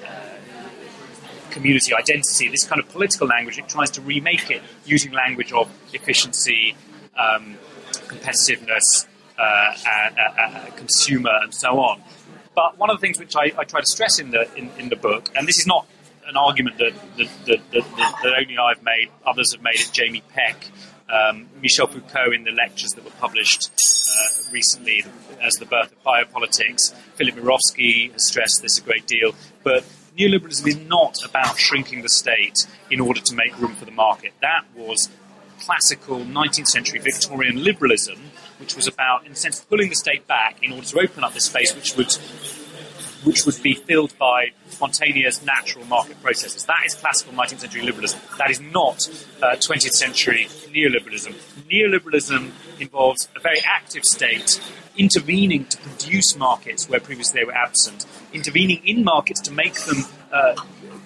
uh, 0.05 1.49
community 1.51 1.93
identity, 1.93 2.49
this 2.49 2.65
kind 2.65 2.81
of 2.81 2.89
political 2.89 3.27
language, 3.27 3.57
it 3.57 3.69
tries 3.69 3.89
to 3.91 4.01
remake 4.01 4.51
it 4.51 4.61
using 4.85 5.13
language 5.13 5.53
of 5.53 5.71
efficiency, 5.93 6.75
um, 7.17 7.57
competitiveness, 8.07 9.07
uh, 9.37 10.69
consumer, 10.75 11.31
and 11.41 11.53
so 11.53 11.79
on. 11.79 12.01
But 12.53 12.77
one 12.77 12.89
of 12.89 12.97
the 12.97 13.01
things 13.01 13.17
which 13.19 13.35
I, 13.35 13.51
I 13.57 13.63
try 13.63 13.79
to 13.79 13.87
stress 13.87 14.19
in 14.19 14.31
the 14.31 14.53
in, 14.55 14.69
in 14.77 14.89
the 14.89 14.95
book, 14.95 15.29
and 15.35 15.47
this 15.47 15.59
is 15.59 15.67
not 15.67 15.87
an 16.27 16.35
argument 16.35 16.77
that, 16.79 16.93
that, 17.17 17.29
that, 17.45 17.71
that, 17.71 18.15
that 18.23 18.33
only 18.39 18.57
I've 18.57 18.81
made, 18.83 19.09
others 19.25 19.53
have 19.53 19.61
made 19.61 19.75
it, 19.75 19.89
Jamie 19.93 20.23
Peck, 20.33 20.71
um, 21.09 21.47
Michel 21.61 21.87
Foucault 21.87 22.31
in 22.31 22.43
the 22.43 22.51
lectures 22.51 22.91
that 22.91 23.03
were 23.03 23.11
published 23.11 23.71
uh, 24.09 24.51
recently 24.51 25.03
as 25.41 25.53
the 25.53 25.65
birth 25.65 25.91
of 25.91 26.03
biopolitics. 26.03 26.93
Philip 27.15 27.35
Mirowski 27.35 28.11
has 28.11 28.27
stressed 28.27 28.61
this 28.61 28.77
a 28.77 28.81
great 28.81 29.05
deal. 29.05 29.33
But 29.63 29.83
neoliberalism 30.17 30.67
is 30.67 30.77
not 30.77 31.23
about 31.23 31.57
shrinking 31.57 32.01
the 32.01 32.09
state 32.09 32.67
in 32.89 32.99
order 32.99 33.19
to 33.21 33.35
make 33.35 33.59
room 33.59 33.75
for 33.75 33.85
the 33.85 33.91
market. 33.91 34.33
That 34.41 34.65
was 34.75 35.09
classical 35.59 36.19
19th 36.19 36.67
century 36.67 36.99
Victorian 36.99 37.63
liberalism, 37.63 38.19
which 38.59 38.75
was 38.75 38.87
about, 38.87 39.25
in 39.25 39.31
a 39.31 39.35
sense, 39.35 39.61
pulling 39.61 39.89
the 39.89 39.95
state 39.95 40.27
back 40.27 40.61
in 40.61 40.71
order 40.71 40.85
to 40.85 40.99
open 40.99 41.23
up 41.23 41.33
this 41.33 41.45
space 41.45 41.73
which 41.75 41.95
would 41.95 42.15
which 43.25 43.45
would 43.45 43.61
be 43.61 43.73
filled 43.73 44.17
by 44.17 44.51
spontaneous 44.69 45.43
natural 45.43 45.83
market 45.85 46.21
processes. 46.21 46.65
That 46.65 46.83
is 46.85 46.93
classical 46.93 47.33
19th 47.33 47.59
century 47.59 47.81
liberalism. 47.81 48.19
That 48.37 48.51
is 48.51 48.61
not 48.61 49.09
uh, 49.41 49.55
20th 49.55 49.91
century 49.91 50.47
neoliberalism. 50.67 51.33
Neoliberalism 51.69 52.51
involves 52.79 53.27
a 53.35 53.39
very 53.39 53.59
active 53.65 54.03
state 54.03 54.61
intervening 54.97 55.65
to 55.65 55.77
produce 55.77 56.37
markets 56.37 56.87
where 56.87 56.99
previously 56.99 57.41
they 57.41 57.45
were 57.45 57.55
absent, 57.55 58.05
intervening 58.33 58.81
in 58.85 59.03
markets 59.03 59.41
to 59.41 59.51
make 59.51 59.73
them 59.73 59.97
uh, 60.31 60.55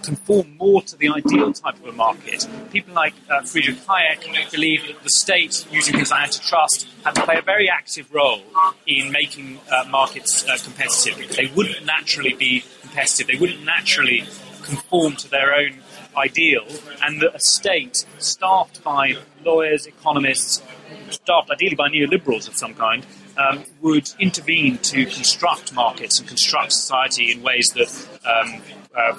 conform 0.04 0.56
more 0.58 0.82
to 0.84 0.98
the 0.98 1.10
ideal 1.10 1.54
type 1.54 1.76
of 1.76 1.86
a 1.86 1.92
market. 1.92 2.48
People 2.72 2.94
like 2.94 3.14
uh, 3.30 3.42
Friedrich 3.42 3.78
Hayek 3.78 4.52
believe 4.52 4.88
that 4.88 5.04
the 5.04 5.10
state, 5.10 5.66
using 5.72 5.96
like 5.96 6.12
antitrust, 6.12 6.88
have 7.04 7.14
to 7.16 7.24
play 7.24 7.38
a 7.38 7.42
very 7.42 7.70
active 7.70 8.14
role 8.14 8.42
in 8.88 9.12
making 9.12 9.60
uh, 9.72 9.86
markets 9.90 10.48
uh, 10.48 10.58
competitive 10.64 11.20
they 11.36 11.52
wouldn't 11.56 11.86
naturally 11.86 12.34
be 12.34 12.64
competitive. 12.82 13.28
They 13.28 13.38
wouldn't 13.38 13.64
naturally 13.64 14.26
conform 14.62 15.16
to 15.18 15.30
their 15.30 15.54
own 15.54 15.80
ideal, 16.18 16.66
and 17.02 17.22
that 17.22 17.36
a 17.36 17.40
state 17.40 18.06
staffed 18.18 18.84
by 18.84 19.16
lawyers, 19.46 19.86
economists, 19.88 20.62
staffed 21.10 21.50
ideally 21.52 21.76
by 21.76 21.90
neoliberals 21.90 22.48
of 22.48 22.56
some 22.56 22.74
kind, 22.74 23.06
um, 23.38 23.64
would 23.82 24.10
intervene 24.20 24.78
to 24.80 25.06
construct 25.06 25.74
markets 25.74 26.20
and 26.20 26.28
construct 26.28 26.74
society 26.74 27.32
in 27.32 27.42
ways 27.42 27.70
that 27.70 27.90
um, 28.26 28.62
uh, 28.96 29.14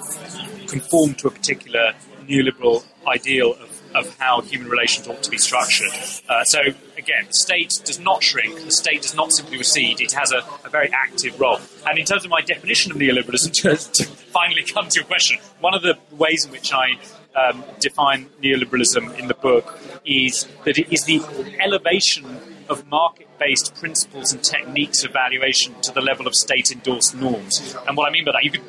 conform 0.67 1.13
to 1.15 1.27
a 1.27 1.31
particular 1.31 1.93
neoliberal 2.27 2.83
ideal 3.07 3.53
of, 3.53 3.81
of 3.95 4.17
how 4.19 4.41
human 4.41 4.69
relations 4.69 5.07
ought 5.07 5.23
to 5.23 5.31
be 5.31 5.37
structured. 5.37 5.91
Uh, 6.29 6.43
so, 6.43 6.59
again, 6.97 7.25
the 7.27 7.33
state 7.33 7.81
does 7.83 7.99
not 7.99 8.23
shrink, 8.23 8.55
the 8.63 8.71
state 8.71 9.01
does 9.01 9.15
not 9.15 9.31
simply 9.31 9.57
recede, 9.57 9.99
it 9.99 10.11
has 10.11 10.31
a, 10.31 10.43
a 10.65 10.69
very 10.69 10.89
active 10.93 11.39
role. 11.39 11.59
And 11.87 11.97
in 11.97 12.05
terms 12.05 12.23
of 12.23 12.31
my 12.31 12.41
definition 12.41 12.91
of 12.91 12.97
neoliberalism, 12.97 13.51
to, 13.61 13.75
to 13.75 14.05
finally 14.05 14.63
come 14.63 14.87
to 14.89 14.95
your 14.99 15.05
question, 15.05 15.39
one 15.59 15.73
of 15.73 15.81
the 15.81 15.97
ways 16.11 16.45
in 16.45 16.51
which 16.51 16.71
I 16.73 16.97
um, 17.35 17.63
define 17.79 18.29
neoliberalism 18.41 19.17
in 19.17 19.27
the 19.27 19.33
book 19.33 19.79
is 20.05 20.47
that 20.65 20.77
it 20.77 20.91
is 20.91 21.05
the 21.05 21.21
elevation 21.59 22.25
of 22.69 22.87
market 22.87 23.27
based 23.39 23.75
principles 23.75 24.31
and 24.31 24.43
techniques 24.43 25.03
of 25.03 25.11
valuation 25.11 25.73
to 25.81 25.91
the 25.91 26.01
level 26.01 26.27
of 26.27 26.35
state 26.35 26.71
endorsed 26.71 27.15
norms. 27.15 27.75
And 27.87 27.97
what 27.97 28.07
I 28.07 28.11
mean 28.11 28.25
by 28.25 28.33
that, 28.33 28.43
you 28.43 28.51
could 28.51 28.61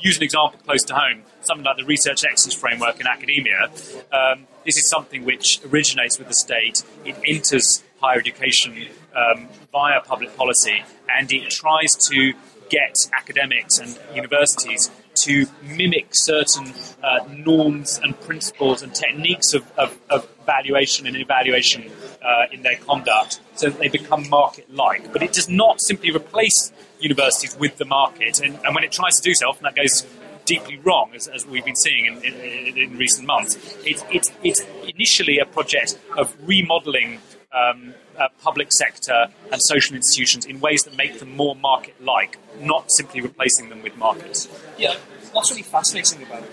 use 0.00 0.16
an 0.16 0.22
example 0.22 0.58
close 0.64 0.82
to 0.84 0.94
home, 0.94 1.22
something 1.42 1.64
like 1.64 1.76
the 1.76 1.84
research 1.84 2.24
excellence 2.24 2.54
framework 2.54 3.00
in 3.00 3.06
academia. 3.06 3.70
Um, 4.12 4.46
this 4.64 4.76
is 4.76 4.88
something 4.88 5.24
which 5.24 5.60
originates 5.64 6.18
with 6.18 6.28
the 6.28 6.34
state, 6.34 6.82
it 7.04 7.16
enters 7.26 7.82
higher 8.00 8.18
education 8.18 8.88
um, 9.14 9.48
via 9.72 10.00
public 10.00 10.36
policy, 10.36 10.84
and 11.08 11.32
it 11.32 11.50
tries 11.50 11.94
to 12.08 12.32
get 12.68 12.94
academics 13.16 13.78
and 13.78 13.98
universities 14.14 14.90
to 15.14 15.46
mimic 15.62 16.08
certain 16.12 16.72
uh, 17.02 17.20
norms 17.28 17.98
and 18.02 18.18
principles 18.20 18.82
and 18.82 18.94
techniques 18.94 19.54
of, 19.54 19.70
of, 19.76 19.98
of 20.10 20.28
valuation 20.46 21.06
and 21.06 21.16
evaluation 21.16 21.90
uh, 22.22 22.46
in 22.52 22.62
their 22.62 22.76
conduct 22.76 23.40
so 23.54 23.68
that 23.68 23.78
they 23.80 23.88
become 23.88 24.28
market 24.28 24.72
like. 24.72 25.12
But 25.12 25.22
it 25.22 25.32
does 25.32 25.48
not 25.48 25.80
simply 25.80 26.10
replace 26.10 26.72
universities 27.00 27.56
with 27.58 27.76
the 27.78 27.84
market, 27.84 28.40
and, 28.40 28.58
and 28.64 28.74
when 28.74 28.84
it 28.84 28.92
tries 28.92 29.16
to 29.16 29.22
do 29.22 29.34
so, 29.34 29.48
often 29.48 29.64
that 29.64 29.76
goes 29.76 30.06
deeply 30.44 30.78
wrong, 30.78 31.10
as, 31.14 31.28
as 31.28 31.46
we've 31.46 31.64
been 31.64 31.76
seeing 31.76 32.06
in, 32.06 32.16
in, 32.24 32.78
in 32.78 32.96
recent 32.96 33.26
months. 33.26 33.56
It's, 33.84 34.02
it's, 34.10 34.32
it's 34.42 34.64
initially 34.86 35.38
a 35.38 35.44
project 35.44 35.98
of 36.16 36.34
remodeling 36.48 37.20
um, 37.52 37.94
uh, 38.18 38.28
public 38.42 38.72
sector 38.72 39.26
and 39.52 39.62
social 39.62 39.94
institutions 39.94 40.46
in 40.46 40.58
ways 40.60 40.82
that 40.84 40.96
make 40.96 41.18
them 41.18 41.36
more 41.36 41.54
market 41.54 42.02
like, 42.02 42.38
not 42.60 42.90
simply 42.90 43.20
replacing 43.20 43.68
them 43.68 43.82
with 43.82 43.96
markets. 43.98 44.48
Yeah, 44.78 44.94
what's 45.32 45.50
really 45.50 45.62
fascinating 45.62 46.22
about 46.22 46.42
it, 46.42 46.50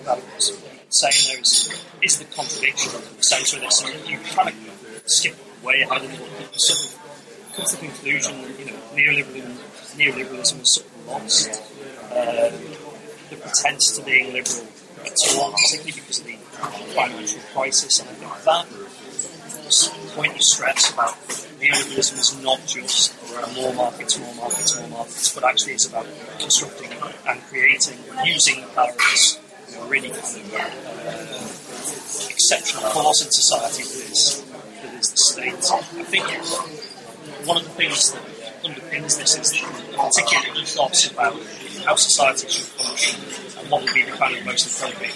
about 0.00 0.22
saying 0.88 1.14
there 1.28 1.40
is, 1.40 2.18
the 2.18 2.24
contradiction 2.24 2.94
of 2.94 3.16
the 3.16 3.22
centre 3.22 3.56
of 3.56 3.62
this, 3.62 3.82
and 3.82 4.08
you 4.08 4.18
kind 4.18 4.48
of 4.48 4.54
skip 5.06 5.36
way 5.62 5.82
ahead 5.82 6.04
of 6.04 6.12
it, 6.12 6.20
you 6.52 6.58
sort 6.58 6.92
of 6.92 7.05
come 7.56 7.64
to 7.64 7.76
the 7.76 7.86
conclusion 7.86 8.42
that 8.42 8.58
you 8.58 8.66
know, 8.66 8.78
neoliberalism, 8.92 9.56
neoliberalism 9.96 10.62
is 10.62 10.74
sort 10.74 10.86
of 10.86 11.06
lost. 11.06 11.62
Uh, 12.12 12.50
the 13.30 13.36
pretense 13.36 13.96
to 13.96 14.04
being 14.04 14.32
liberal 14.32 14.66
gets 15.02 15.36
lost, 15.36 15.56
particularly 15.72 16.00
because 16.00 16.20
of 16.20 16.26
the 16.26 16.36
financial 16.94 17.40
crisis, 17.54 18.00
and 18.00 18.08
I 18.08 18.12
think 18.12 18.44
that 18.44 18.66
point 20.14 20.34
you 20.34 20.42
stress 20.42 20.92
about 20.92 21.14
neoliberalism 21.60 22.18
is 22.18 22.42
not 22.42 22.60
just 22.66 23.14
more 23.54 23.72
markets, 23.74 24.18
more 24.18 24.34
markets, 24.34 24.78
more 24.78 24.88
markets, 24.88 25.34
but 25.34 25.44
actually 25.44 25.72
it's 25.72 25.86
about 25.86 26.06
constructing 26.38 26.90
and 27.26 27.40
creating, 27.44 27.98
and 28.16 28.26
using 28.28 28.60
the 28.60 28.66
power 28.68 28.90
of 28.90 28.96
this 28.96 29.40
you 29.68 29.76
know, 29.76 29.88
really 29.88 30.10
kind 30.10 30.22
of 30.22 30.54
uh, 30.54 32.30
exceptional 32.30 32.90
force 32.90 33.24
in 33.24 33.30
society 33.32 33.82
that 33.82 34.10
is, 34.10 34.44
that 34.82 34.94
is 34.94 35.10
the 35.10 35.16
state. 35.16 35.52
I 35.52 36.04
think 36.04 36.26
one 37.46 37.58
of 37.58 37.64
the 37.64 37.70
things 37.70 38.12
that 38.12 38.22
underpins 38.64 39.18
this 39.18 39.38
is 39.38 39.52
the 39.52 39.96
particular 39.96 40.58
ethos 40.58 41.10
about 41.12 41.34
how 41.84 41.94
society 41.94 42.48
should 42.48 42.66
function 42.66 43.20
and 43.58 43.70
what 43.70 43.82
would 43.82 43.94
be 43.94 44.02
the 44.02 44.12
kind 44.12 44.36
of 44.36 44.44
most 44.44 44.66
appropriate 44.66 45.14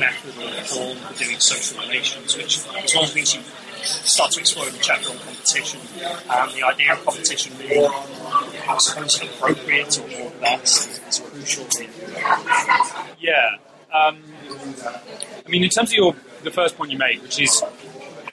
method 0.00 0.34
or 0.42 0.64
form 0.64 0.96
for 0.96 1.22
doing 1.22 1.38
social 1.38 1.80
relations, 1.82 2.36
which 2.36 2.56
is 2.56 2.66
one 2.66 3.04
of 3.04 3.10
the 3.10 3.20
things 3.20 3.34
you 3.34 3.42
start 3.82 4.30
to 4.32 4.40
explore 4.40 4.66
in 4.66 4.72
the 4.72 4.78
chapter 4.80 5.10
on 5.10 5.18
competition 5.18 5.80
and 6.00 6.52
the 6.52 6.62
idea 6.64 6.92
of 6.92 7.04
competition 7.04 7.52
being, 7.58 7.84
I 7.84 8.76
suppose, 8.78 9.22
appropriate 9.22 9.98
or 9.98 10.30
best 10.40 11.02
is 11.08 11.18
crucial. 11.20 11.66
Yeah. 13.20 13.56
Um, 13.92 14.22
I 15.46 15.48
mean, 15.48 15.64
in 15.64 15.70
terms 15.70 15.90
of 15.90 15.96
your 15.96 16.14
the 16.42 16.50
first 16.50 16.76
point 16.76 16.90
you 16.90 16.98
made, 16.98 17.20
which 17.22 17.40
is 17.40 17.62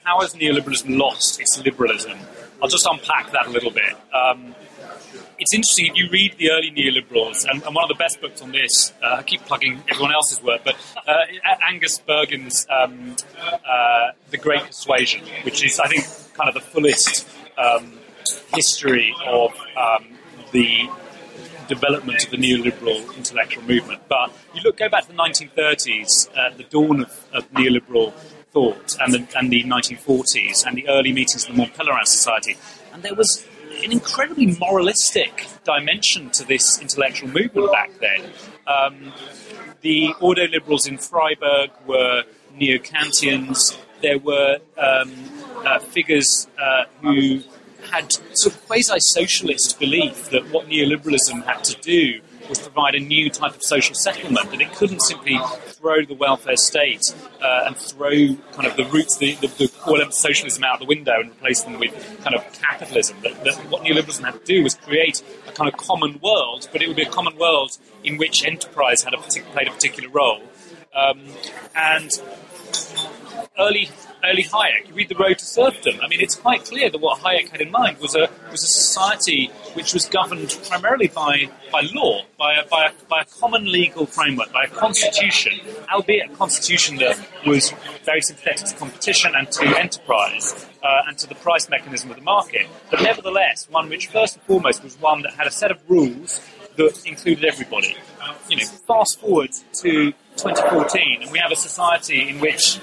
how 0.04 0.22
has 0.22 0.34
neoliberalism 0.34 0.98
lost 0.98 1.40
its 1.40 1.58
liberalism? 1.64 2.18
I'll 2.62 2.70
just 2.70 2.86
unpack 2.86 3.32
that 3.32 3.48
a 3.48 3.50
little 3.50 3.72
bit. 3.72 3.96
Um, 4.14 4.56
it's 5.38 5.54
interesting 5.54 5.88
if 5.88 5.96
you 5.96 6.10
read 6.10 6.36
the 6.38 6.52
early 6.52 6.72
neoliberals, 6.72 7.46
and, 7.50 7.62
and, 7.64 7.76
one 7.76 7.84
of 7.84 7.90
the 7.90 7.96
best 7.96 8.22
books 8.22 8.42
on 8.42 8.52
this. 8.52 8.94
Uh, 9.04 9.18
I 9.18 9.24
keep 9.24 9.42
plugging 9.42 9.84
everyone 9.90 10.14
else's 10.14 10.42
work, 10.42 10.62
but 10.64 10.76
uh, 11.06 11.14
Angus 11.68 12.00
Burgin's 12.00 12.66
um, 12.70 13.16
uh, 13.52 14.12
"The 14.32 14.38
Great 14.38 14.64
Persuasion," 14.64 15.26
which 15.44 15.64
is, 15.64 15.80
I 15.80 15.88
think, 15.88 16.06
kind 16.34 16.48
of 16.48 16.56
the 16.56 16.62
fullest 16.62 17.28
um, 17.58 18.00
history 18.54 19.14
of 19.28 19.52
um, 19.78 20.18
the 20.52 20.90
development 21.68 22.24
of 22.24 22.32
the 22.32 22.38
neoliberal 22.38 23.16
intellectual 23.18 23.64
movement. 23.64 24.02
But 24.08 24.32
you 24.54 24.62
look, 24.62 24.78
go 24.78 24.88
back 24.88 25.04
to 25.04 25.10
the 25.10 25.18
1930s, 25.18 26.30
uh, 26.38 26.56
the 26.56 26.64
dawn 26.64 27.02
of, 27.02 27.26
of 27.34 27.52
neoliberal 27.52 28.14
thought, 28.56 28.96
and 29.02 29.14
the, 29.14 29.28
and 29.38 29.52
the 29.52 29.64
1940s, 29.64 30.66
and 30.66 30.78
the 30.78 30.88
early 30.88 31.12
meetings 31.12 31.44
of 31.44 31.52
the 31.52 31.58
Mont 31.58 31.74
Pelerin 31.74 32.06
Society, 32.06 32.56
and 32.94 33.04
there 33.04 33.14
was 33.14 33.46
an 33.84 33.92
incredibly 33.92 34.48
moralistic 34.58 35.46
dimension 35.66 36.30
to 36.30 36.46
this 36.46 36.80
intellectual 36.82 37.30
movement 37.30 37.70
back 37.74 37.92
then. 38.00 38.22
Um, 38.66 39.14
the 39.82 40.14
Ordo 40.22 40.48
liberals 40.48 40.88
in 40.88 40.98
Freiburg 40.98 41.72
were 41.86 42.24
neo 42.56 42.78
Kantians. 42.78 43.78
There 44.02 44.20
were 44.20 44.60
um, 44.78 45.12
uh, 45.66 45.80
figures 45.80 46.48
uh, 46.58 46.86
who 47.02 47.42
had 47.92 48.14
sort 48.34 48.56
of 48.56 48.66
quasi 48.68 49.00
socialist 49.00 49.80
belief 49.80 50.30
that 50.30 50.50
what 50.52 50.68
neoliberalism 50.70 51.44
had 51.44 51.62
to 51.66 51.76
do 51.82 52.22
was 52.50 52.60
provide 52.60 52.96
a 52.96 53.00
new 53.00 53.30
type 53.30 53.56
of 53.56 53.64
social 53.64 53.96
settlement, 53.96 54.52
that 54.52 54.62
it 54.62 54.72
couldn't 54.74 55.02
simply 55.02 55.40
throw 55.68 56.04
the 56.06 56.14
welfare 56.14 56.56
state 56.56 57.14
uh, 57.42 57.64
and 57.66 57.78
throw 57.78 58.36
kind 58.54 58.68
of 58.68 58.76
the 58.76 58.86
roots, 58.86 59.18
the, 59.18 59.36
the, 59.36 59.48
the 59.48 59.68
core 59.80 60.02
of 60.02 60.14
socialism 60.14 60.64
out 60.64 60.80
the 60.80 60.86
window 60.86 61.14
and 61.20 61.32
replace 61.32 61.62
them 61.62 61.80
with 61.80 61.94
kind 62.24 62.36
of 62.36 62.44
capitalism. 62.54 63.18
That, 63.24 63.44
that 63.44 63.56
what 63.70 63.84
neoliberalism 63.84 64.24
had 64.24 64.40
to 64.40 64.46
do 64.46 64.64
was 64.64 64.76
create 64.76 65.24
a 65.48 65.52
kind 65.52 65.72
of 65.72 65.78
common 65.78 66.20
world, 66.22 66.68
but 66.72 66.82
it 66.82 66.88
would 66.88 66.98
be 66.98 67.04
a 67.04 67.10
common 67.10 67.38
world 67.38 67.78
in 68.04 68.18
which 68.18 68.46
enterprise 68.46 69.04
had 69.04 69.14
a 69.14 69.18
played 69.18 69.68
a 69.68 69.72
particular 69.72 70.10
role. 70.10 70.42
Um, 70.94 71.22
and 71.76 72.22
early 73.60 73.90
early 74.24 74.44
Hayek. 74.44 74.88
You 74.88 74.96
read 74.96 75.10
The 75.10 75.16
Road 75.16 75.38
to 75.38 75.46
Serfdom. 75.46 76.00
I 76.02 76.08
mean, 76.08 76.22
it's 76.22 76.36
quite 76.36 76.66
clear 76.66 76.90
that 76.90 77.00
what 77.00 77.20
Hayek 77.22 77.50
had 77.50 77.62
in 77.62 77.72
mind 77.72 78.00
was 78.00 78.16
a 78.16 78.30
was 78.52 78.64
a 78.64 78.68
society 78.68 79.52
which 79.74 79.94
was 79.94 80.06
governed 80.06 80.58
primarily 80.68 81.08
by, 81.08 81.50
by 81.72 81.82
law, 81.94 82.24
by 82.38 82.56
a, 82.56 82.66
by, 82.68 82.88
a, 82.88 82.92
by 83.08 83.22
a 83.22 83.26
common 83.40 83.72
legal 83.72 84.06
framework, 84.06 84.52
by 84.52 84.64
a 84.64 84.68
constitution, 84.68 85.54
albeit 85.94 86.32
a 86.32 86.36
constitution 86.36 86.98
that 86.98 87.20
was 87.46 87.74
very 88.04 88.22
sympathetic 88.22 88.68
to 88.68 88.76
competition 88.76 89.34
and 89.36 89.52
to 89.52 89.66
enterprise 89.80 90.68
uh, 90.84 91.02
and 91.08 91.18
to 91.18 91.28
the 91.28 91.36
price 91.36 91.70
mechanism 91.70 92.10
of 92.10 92.18
the 92.18 92.24
market. 92.24 92.68
But 92.90 93.02
nevertheless, 93.02 93.68
one 93.70 93.90
which 93.90 94.08
first 94.08 94.36
and 94.36 94.44
foremost 94.44 94.84
was 94.84 95.00
one 95.00 95.22
that 95.24 95.34
had 95.34 95.48
a 95.48 95.52
set 95.52 95.72
of 95.72 95.80
rules 95.90 96.42
that 96.78 97.06
included 97.06 97.46
everybody. 97.46 97.96
You 98.50 98.58
know, 98.58 98.66
fast 98.88 99.20
forward 99.20 99.52
to 99.52 100.12
2014, 100.38 101.22
and 101.22 101.32
we 101.32 101.40
have 101.40 101.52
a 101.52 101.56
society 101.56 102.30
in 102.30 102.40
which 102.40 102.80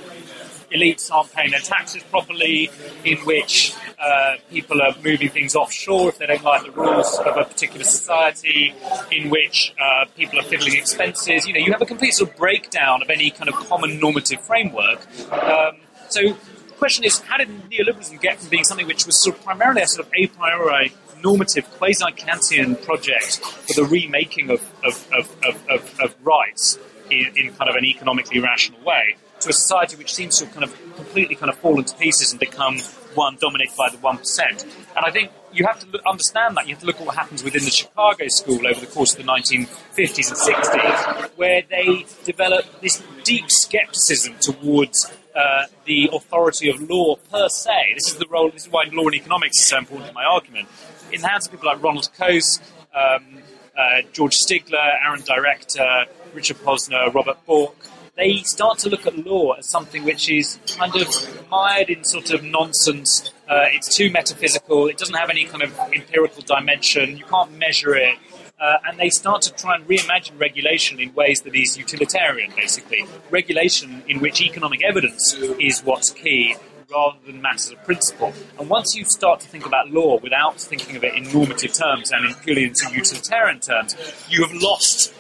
elites 0.75 1.11
aren't 1.11 1.33
paying 1.33 1.51
their 1.51 1.61
taxes 1.61 2.03
properly, 2.05 2.71
in 3.05 3.19
which 3.19 3.75
uh, 3.99 4.37
people 4.51 4.81
are 4.83 4.95
moving 5.03 5.29
things 5.29 5.55
offshore 5.55 6.09
if 6.09 6.19
they 6.19 6.27
don't 6.27 6.43
like 6.43 6.65
the 6.65 6.71
rules 6.73 7.19
of 7.21 7.37
a 7.37 7.45
particular 7.45 7.85
society, 7.85 8.75
in 9.11 9.31
which 9.31 9.75
uh, 9.81 10.05
people 10.17 10.39
are 10.39 10.45
fiddling 10.45 10.77
expenses. 10.77 11.47
You 11.47 11.55
know, 11.55 11.61
you 11.61 11.73
have 11.73 11.83
a 11.83 11.87
complete 11.87 12.15
sort 12.15 12.31
of 12.31 12.37
breakdown 12.37 13.03
of 13.03 13.11
any 13.11 13.31
kind 13.31 13.49
of 13.49 13.55
common 13.55 14.01
normative 14.01 14.41
framework. 14.41 15.07
Um, 15.33 15.77
so 16.09 16.21
the 16.23 16.75
question 16.79 17.05
is, 17.05 17.21
how 17.21 17.37
did 17.37 17.49
neoliberalism 17.71 18.21
get 18.21 18.39
from 18.39 18.49
being 18.49 18.65
something 18.65 18.87
which 18.87 19.07
was 19.07 19.23
sort 19.23 19.37
of 19.37 19.45
primarily 19.45 19.83
a 19.83 19.87
sort 19.87 20.07
of 20.07 20.13
a 20.17 20.27
priori 20.27 20.93
normative 21.23 21.71
quasi-Kantian 21.79 22.83
project 22.85 23.37
for 23.39 23.75
the 23.75 23.85
remaking 23.85 24.51
of, 24.51 24.61
of, 24.85 25.07
of, 25.13 25.37
of, 25.71 26.01
of 26.01 26.17
rights 26.25 26.79
in, 27.11 27.31
in 27.37 27.55
kind 27.55 27.71
of 27.71 27.77
an 27.77 27.85
economically 27.85 28.41
rational 28.41 28.81
way 28.83 29.17
to 29.43 29.51
a 29.51 29.53
society 29.53 29.97
which 29.97 30.15
seems 30.15 30.39
to 30.39 30.45
have 30.45 30.55
kind 30.55 30.65
of 30.65 30.95
completely 30.97 31.35
kind 31.35 31.51
of 31.51 31.59
fallen 31.59 31.85
to 31.85 31.97
pieces 31.97 32.31
and 32.31 32.41
become 32.41 32.79
one 33.15 33.37
dominated 33.41 33.77
by 33.77 33.89
the 33.91 33.99
one 33.99 34.19
percent. 34.19 34.65
And 34.97 35.05
I 35.05 35.11
think 35.11 35.31
you 35.53 35.67
have 35.67 35.79
to 35.81 35.87
look, 35.89 36.03
understand 36.07 36.57
that. 36.57 36.67
You 36.67 36.75
have 36.75 36.81
to 36.81 36.87
look 36.87 37.01
at 37.01 37.07
what 37.07 37.17
happens 37.17 37.43
within 37.43 37.65
the 37.65 37.71
Chicago 37.71 38.25
school 38.29 38.67
over 38.67 38.81
the 38.81 38.87
course 38.87 39.13
of 39.13 39.19
the 39.19 39.31
1950s 39.31 40.29
and 40.29 40.39
60s, 40.39 41.37
where 41.37 41.63
they 41.69 42.07
develop 42.25 42.65
this 42.81 43.03
deep 43.25 43.51
skepticism 43.51 44.35
towards 44.41 45.13
uh, 45.35 45.67
the 45.85 46.11
authority 46.13 46.69
of 46.69 46.81
law 46.89 47.17
per 47.31 47.49
se. 47.49 47.93
This 47.95 48.09
is 48.09 48.17
the 48.17 48.27
role. 48.29 48.51
This 48.51 48.67
is 48.67 48.73
why 48.73 48.85
law 48.93 49.07
and 49.07 49.15
economics 49.15 49.59
is 49.59 49.67
so 49.67 49.79
important 49.79 50.09
in 50.09 50.15
my 50.15 50.25
argument. 50.25 50.69
In 51.13 51.21
the 51.21 51.29
hands 51.29 51.47
of 51.47 51.53
people 51.53 51.67
like 51.67 51.83
Ronald 51.83 52.09
Coase, 52.19 52.61
um, 52.95 53.43
uh, 53.77 54.03
George 54.13 54.35
Stigler, 54.35 55.03
Aaron 55.05 55.23
Director, 55.23 56.07
Richard 56.35 56.59
Posner, 56.59 57.13
Robert 57.13 57.45
Bork, 57.47 57.77
they 58.17 58.39
start 58.43 58.79
to 58.79 58.91
look 58.91 59.07
at 59.07 59.17
law 59.27 59.53
as 59.53 59.69
something 59.69 60.05
which 60.05 60.31
is 60.31 60.59
kind 60.77 60.95
of 60.97 61.49
mired 61.51 61.89
in 61.89 62.05
sort 62.05 62.31
of 62.31 62.43
nonsense. 62.45 63.31
Uh, 63.49 63.65
it's 63.69 63.95
too 63.95 64.11
metaphysical. 64.11 64.87
It 64.87 64.99
doesn't 64.99 65.15
have 65.15 65.31
any 65.31 65.45
kind 65.45 65.63
of 65.63 65.79
empirical 65.95 66.43
dimension. 66.43 67.17
You 67.17 67.25
can't 67.25 67.57
measure 67.59 67.95
it. 67.95 68.17
Uh, 68.61 68.77
and 68.87 68.99
they 68.99 69.11
start 69.11 69.43
to 69.43 69.53
try 69.55 69.75
and 69.75 69.87
reimagine 69.89 70.39
regulation 70.39 71.01
in 71.01 71.13
ways 71.15 71.41
that 71.43 71.55
is 71.55 71.77
utilitarian, 71.77 72.53
basically. 72.55 73.05
Regulation 73.31 74.05
in 74.07 74.21
which 74.21 74.41
economic 74.41 74.85
evidence 74.85 75.35
is 75.59 75.81
what's 75.81 76.11
key 76.11 76.55
rather 76.93 77.19
than 77.27 77.41
matters 77.41 77.71
of 77.71 77.83
principle. 77.85 78.33
And 78.61 78.69
once 78.69 78.95
you 78.95 79.05
start 79.05 79.41
to 79.41 79.49
think 79.49 79.67
about 79.67 79.91
law 79.91 80.19
without 80.21 80.61
thinking 80.61 80.95
of 80.97 81.03
it 81.03 81.15
in 81.15 81.25
normative 81.33 81.73
terms 81.73 82.13
and 82.13 82.27
in 82.27 82.35
purely 82.35 82.63
utilitarian 82.93 83.61
terms, 83.61 83.97
you 84.29 84.47
have 84.47 84.55
lost 84.55 85.13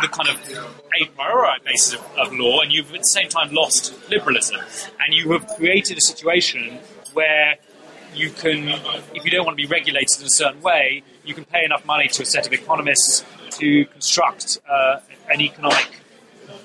the 0.00 0.08
kind 0.08 0.28
of 0.28 0.36
a 1.00 1.06
priori 1.06 1.58
basis 1.64 1.94
of, 1.94 2.00
of 2.18 2.32
law, 2.32 2.60
and 2.60 2.72
you've 2.72 2.92
at 2.92 3.00
the 3.00 3.04
same 3.04 3.28
time 3.28 3.52
lost 3.52 3.94
liberalism, 4.10 4.60
and 5.00 5.14
you 5.14 5.32
have 5.32 5.46
created 5.56 5.98
a 5.98 6.00
situation 6.00 6.78
where 7.12 7.56
you 8.14 8.30
can, 8.30 8.68
if 9.14 9.24
you 9.24 9.30
don't 9.30 9.46
want 9.46 9.56
to 9.56 9.62
be 9.62 9.66
regulated 9.66 10.20
in 10.20 10.26
a 10.26 10.30
certain 10.30 10.60
way, 10.60 11.02
you 11.24 11.34
can 11.34 11.44
pay 11.44 11.64
enough 11.64 11.84
money 11.86 12.08
to 12.08 12.22
a 12.22 12.26
set 12.26 12.46
of 12.46 12.52
economists 12.52 13.24
to 13.50 13.84
construct 13.86 14.58
uh, 14.68 15.00
an 15.30 15.40
economic 15.40 15.88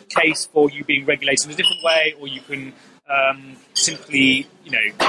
case 0.09 0.45
for 0.45 0.69
you 0.69 0.83
being 0.83 1.05
regulated 1.05 1.45
in 1.45 1.51
a 1.51 1.55
different 1.55 1.83
way, 1.83 2.13
or 2.19 2.27
you 2.27 2.41
can 2.41 2.73
um, 3.09 3.55
simply, 3.73 4.47
you 4.65 4.71
know, 4.71 5.07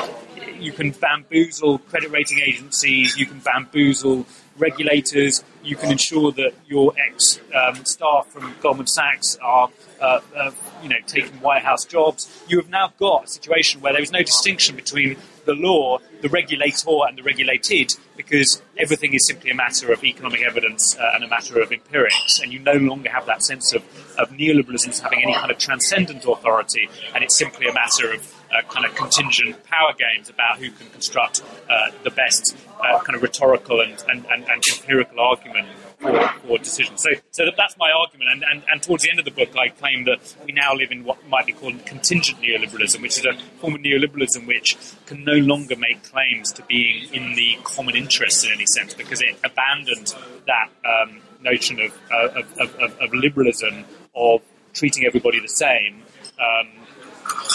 you 0.59 0.73
can 0.73 0.91
bamboozle 0.91 1.79
credit 1.79 2.11
rating 2.11 2.41
agencies, 2.41 3.17
you 3.17 3.27
can 3.27 3.41
bamboozle 3.41 4.27
regulators, 4.59 5.45
you 5.62 5.77
can 5.77 5.91
ensure 5.91 6.33
that 6.33 6.53
your 6.67 6.93
ex 6.99 7.41
um, 7.55 7.85
staff 7.85 8.27
from 8.29 8.55
Goldman 8.61 8.87
Sachs 8.87 9.37
are, 9.43 9.71
uh, 10.00 10.21
uh, 10.37 10.50
you 10.83 10.88
know, 10.88 10.97
taking 11.07 11.41
White 11.41 11.62
House 11.62 11.85
jobs. 11.85 12.45
You 12.49 12.59
have 12.59 12.69
now 12.69 12.93
got 12.99 13.25
a 13.25 13.29
situation 13.29 13.81
where 13.81 13.93
there 13.93 14.03
is 14.03 14.12
no 14.12 14.23
distinction 14.23 14.77
between 14.77 15.17
the 15.45 15.55
law, 15.55 15.99
the 16.21 16.29
regulator, 16.29 17.07
and 17.09 17.17
the 17.17 17.23
regulated, 17.23 17.95
because 18.17 18.62
everything 18.77 19.15
is 19.15 19.27
simply 19.27 19.50
a 19.50 19.55
matter 19.55 19.93
of 19.93 20.05
economic 20.05 20.43
evidence 20.43 20.97
uh, 20.99 21.12
and 21.15 21.25
a 21.25 21.29
matter 21.29 21.61
of 21.61 21.73
empirics, 21.73 22.41
and 22.41 22.53
you 22.53 22.59
no 22.59 22.75
longer 22.75 23.11
have 23.11 23.27
that 23.27 23.43
sense 23.43 23.73
of, 23.73 23.83
of 24.19 24.29
neoliberalism 24.31 25.00
having 25.00 25.23
any 25.23 25.35
kind 25.35 25.50
of 25.50 25.59
transcendent 25.59 26.25
authority, 26.25 26.88
and 27.15 27.25
it's 27.25 27.38
simply 27.38 27.67
a 27.67 27.73
matter 27.73 28.12
of 28.12 28.38
uh, 28.52 28.62
kind 28.69 28.87
of 28.87 28.95
contingent 28.95 29.62
power 29.64 29.93
games 29.93 30.28
about 30.28 30.59
who 30.59 30.71
can 30.71 30.88
construct 30.90 31.43
uh, 31.69 31.90
the 32.02 32.11
best 32.11 32.57
uh, 32.81 32.99
kind 33.00 33.17
of 33.17 33.23
rhetorical 33.23 33.81
and, 33.81 34.02
and, 34.09 34.25
and, 34.26 34.45
and 34.49 34.62
empirical 34.73 35.21
argument 35.21 35.69
for, 35.99 36.28
for 36.47 36.59
decisions. 36.59 37.02
So, 37.02 37.11
so 37.31 37.45
that, 37.45 37.55
that's 37.57 37.76
my 37.76 37.90
argument. 37.90 38.31
And, 38.31 38.45
and, 38.50 38.62
and 38.71 38.83
towards 38.83 39.02
the 39.02 39.11
end 39.11 39.19
of 39.19 39.25
the 39.25 39.31
book, 39.31 39.57
I 39.57 39.69
claim 39.69 40.05
that 40.05 40.35
we 40.45 40.52
now 40.52 40.75
live 40.75 40.90
in 40.90 41.05
what 41.05 41.26
might 41.28 41.47
be 41.47 41.52
called 41.52 41.85
contingent 41.85 42.40
neoliberalism, 42.40 43.02
which 43.02 43.19
is 43.19 43.26
a 43.26 43.35
form 43.61 43.75
of 43.75 43.81
neoliberalism 43.81 44.47
which 44.47 44.76
can 45.07 45.25
no 45.25 45.35
longer 45.35 45.76
make 45.76 46.02
claims 46.05 46.52
to 46.52 46.62
being 46.64 47.12
in 47.12 47.35
the 47.35 47.59
common 47.64 47.96
interest 47.96 48.44
in 48.44 48.53
any 48.53 48.66
sense 48.66 48.94
because 48.94 49.20
it 49.20 49.37
abandoned 49.44 50.14
that 50.46 50.68
um, 50.85 51.20
notion 51.40 51.81
of, 51.81 51.99
uh, 52.11 52.40
of, 52.40 52.59
of, 52.59 52.99
of, 53.01 53.14
liberalism, 53.14 53.85
of 54.14 54.42
treating 54.75 55.05
everybody 55.05 55.40
the 55.40 55.49
same. 55.49 56.03
Um, 56.38 56.68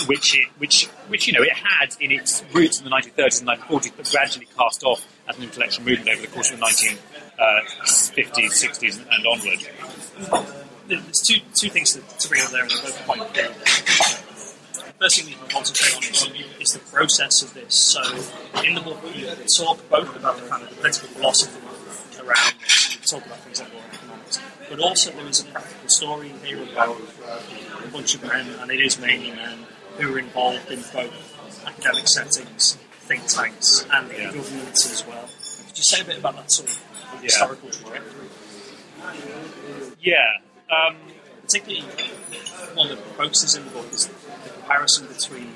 which 0.07 0.37
it, 0.37 0.47
which, 0.57 0.87
which 1.07 1.27
you 1.27 1.33
know, 1.33 1.41
it 1.41 1.53
had 1.53 1.95
in 1.99 2.11
its 2.11 2.43
roots 2.53 2.79
in 2.79 2.85
the 2.85 2.91
1930s 2.91 3.41
and 3.41 3.49
1940s, 3.49 3.91
but 3.95 4.09
gradually 4.09 4.47
cast 4.57 4.83
off 4.83 5.07
as 5.27 5.37
an 5.37 5.43
intellectual 5.43 5.85
movement 5.85 6.09
over 6.09 6.21
the 6.21 6.27
course 6.27 6.51
of 6.51 6.59
the 6.59 6.65
1950s, 6.65 6.97
uh, 7.39 7.61
60s, 8.21 9.05
and 9.11 9.27
onward. 9.27 10.59
There's 10.87 11.21
two, 11.21 11.39
two 11.55 11.69
things 11.69 11.93
to, 11.93 12.01
to 12.01 12.29
bring 12.29 12.41
up 12.41 12.51
there, 12.51 12.61
and 12.61 12.71
they're 12.71 12.81
both 12.81 13.05
quite. 13.05 13.33
The 13.33 15.09
first 15.09 15.19
thing 15.19 15.27
we 15.27 15.33
can 15.33 15.49
concentrate 15.49 15.95
on 15.95 16.35
is, 16.35 16.61
is, 16.61 16.73
the 16.73 16.79
process 16.91 17.41
of 17.41 17.53
this. 17.53 17.75
So, 17.75 18.01
in 18.63 18.75
the 18.75 18.81
book, 18.81 18.99
you 19.15 19.27
talk 19.57 19.89
both 19.89 20.15
about 20.15 20.37
the 20.37 20.47
kind 20.47 20.63
of 20.63 20.69
the 20.69 20.75
political 20.75 21.09
philosophy 21.09 21.59
around 22.19 22.53
this. 22.61 22.99
Talk 23.09 23.25
about, 23.25 23.39
for 23.39 23.49
example, 23.49 23.79
but 24.69 24.79
also 24.79 25.11
there 25.11 25.27
is 25.27 25.41
a 25.41 25.45
practical 25.45 25.89
story 25.89 26.29
here 26.43 26.63
about 26.63 26.97
a 27.83 27.87
bunch 27.89 28.15
of 28.15 28.23
men, 28.23 28.47
and 28.59 28.71
it 28.71 28.79
is 28.79 28.99
mainly 28.99 29.31
men, 29.31 29.59
who 29.97 30.15
are 30.15 30.19
involved 30.19 30.69
in 30.71 30.79
both 30.93 31.65
academic 31.65 32.07
settings, 32.07 32.77
think 32.91 33.25
tanks, 33.27 33.85
and 33.91 34.11
yeah. 34.11 34.31
governments 34.31 34.91
as 34.91 35.05
well. 35.07 35.27
Could 35.67 35.77
you 35.77 35.83
say 35.83 36.01
a 36.01 36.05
bit 36.05 36.17
about 36.17 36.35
that 36.35 36.51
sort 36.51 36.69
of 36.69 36.83
yeah. 37.15 37.21
historical 37.23 37.69
trajectory? 37.69 38.27
Yeah. 39.99 40.37
Um, 40.69 40.97
Particularly, 41.43 41.85
one 42.73 42.89
of 42.89 42.97
the 42.97 43.03
focuses 43.03 43.55
in 43.55 43.65
the 43.65 43.71
book 43.71 43.91
is 43.91 44.07
the 44.07 44.49
comparison 44.49 45.07
between 45.07 45.51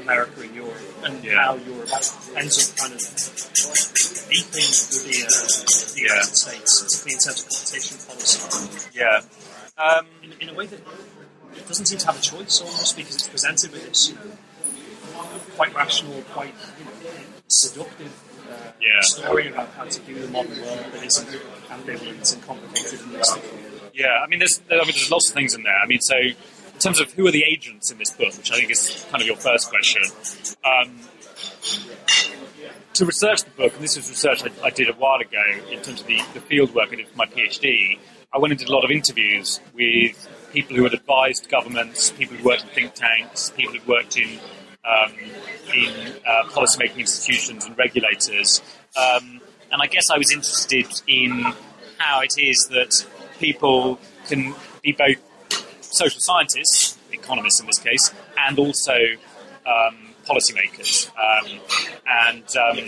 America 0.00 0.40
and 0.40 0.54
Europe, 0.54 0.76
and 1.04 1.24
yeah. 1.24 1.44
how 1.44 1.54
Europe 1.56 1.88
ends 2.36 2.70
up 2.70 2.76
kind 2.76 2.92
of 2.92 3.00
beeping 3.00 4.68
with 4.90 5.04
the, 5.06 5.18
uh, 5.22 5.94
the 5.94 6.00
yeah. 6.00 6.08
United 6.08 6.36
States, 6.36 6.82
particularly 6.82 7.14
in 7.14 7.20
terms 7.20 7.38
of 7.42 7.48
competition 7.48 7.96
policy. 8.06 8.90
Yeah. 8.94 9.20
Um, 9.78 10.06
in, 10.22 10.32
in, 10.40 10.48
a 10.50 10.54
way 10.54 10.66
that 10.66 10.80
it 11.56 11.66
doesn't 11.66 11.86
seem 11.86 11.98
to 11.98 12.06
have 12.06 12.18
a 12.18 12.22
choice 12.22 12.60
almost 12.60 12.96
because 12.96 13.14
it's 13.14 13.28
presented 13.28 13.72
with 13.72 13.88
this 13.88 14.12
quite 15.56 15.74
rational, 15.74 16.22
quite 16.32 16.54
you 16.78 16.84
know, 16.84 16.90
seductive 17.48 18.12
uh, 18.50 18.72
yeah. 18.80 19.00
story 19.00 19.48
about 19.48 19.68
how 19.70 19.84
to 19.84 20.00
do 20.00 20.14
the 20.18 20.28
modern 20.28 20.60
world 20.60 20.84
that 20.92 21.04
isn't 21.04 21.28
ambivalent 21.68 22.34
and 22.34 22.42
complicated 22.42 23.00
and 23.00 23.12
mystical. 23.12 23.50
Yeah, 23.94 24.22
I 24.24 24.26
mean, 24.26 24.38
there's, 24.38 24.60
I 24.70 24.76
mean, 24.76 24.86
there's 24.86 25.10
lots 25.10 25.28
of 25.28 25.34
things 25.34 25.54
in 25.54 25.62
there. 25.62 25.76
I 25.76 25.86
mean, 25.86 26.00
so 26.00 26.16
terms 26.82 27.00
of 27.00 27.12
who 27.12 27.26
are 27.26 27.30
the 27.30 27.44
agents 27.44 27.90
in 27.90 27.98
this 27.98 28.10
book, 28.10 28.36
which 28.36 28.50
I 28.50 28.56
think 28.56 28.70
is 28.70 29.06
kind 29.10 29.20
of 29.20 29.26
your 29.26 29.36
first 29.36 29.70
question. 29.70 30.02
Um, 30.64 30.98
to 32.94 33.06
research 33.06 33.44
the 33.44 33.50
book, 33.50 33.74
and 33.74 33.82
this 33.82 33.96
was 33.96 34.08
research 34.08 34.42
I, 34.44 34.66
I, 34.66 34.70
did 34.70 34.88
a 34.88 34.92
while 34.92 35.20
ago 35.20 35.42
in 35.70 35.80
terms 35.80 36.00
of 36.00 36.06
the, 36.06 36.20
the 36.34 36.40
field 36.40 36.74
work 36.74 36.88
I 36.92 36.96
did 36.96 37.08
for 37.08 37.16
my 37.16 37.26
PhD, 37.26 37.98
I 38.32 38.38
went 38.38 38.52
and 38.52 38.58
did 38.58 38.68
a 38.68 38.72
lot 38.72 38.84
of 38.84 38.90
interviews 38.90 39.60
with 39.74 40.28
people 40.52 40.76
who 40.76 40.84
had 40.84 40.94
advised 40.94 41.48
governments, 41.48 42.10
people 42.12 42.36
who 42.36 42.44
worked 42.44 42.62
in 42.62 42.68
think 42.68 42.94
tanks, 42.94 43.50
people 43.50 43.74
who 43.74 43.90
worked 43.90 44.16
in 44.16 44.38
um, 44.84 45.12
in 45.72 46.12
uh, 46.26 46.44
policymaking 46.48 46.98
institutions 46.98 47.64
and 47.66 47.78
regulators. 47.78 48.60
Um, 48.96 49.40
and 49.70 49.80
I 49.80 49.86
guess 49.86 50.10
I 50.10 50.18
was 50.18 50.32
interested 50.32 50.86
in 51.06 51.52
how 51.98 52.20
it 52.20 52.34
is 52.36 52.68
that 52.70 53.06
people 53.38 53.98
can 54.26 54.54
be 54.82 54.92
both 54.92 55.18
social 55.92 56.20
scientists, 56.20 56.98
economists 57.12 57.60
in 57.60 57.66
this 57.66 57.78
case, 57.78 58.12
and 58.38 58.58
also 58.58 58.94
um, 59.66 60.12
policymakers. 60.26 61.10
Um, 61.16 61.60
and 62.06 62.44
um, 62.56 62.86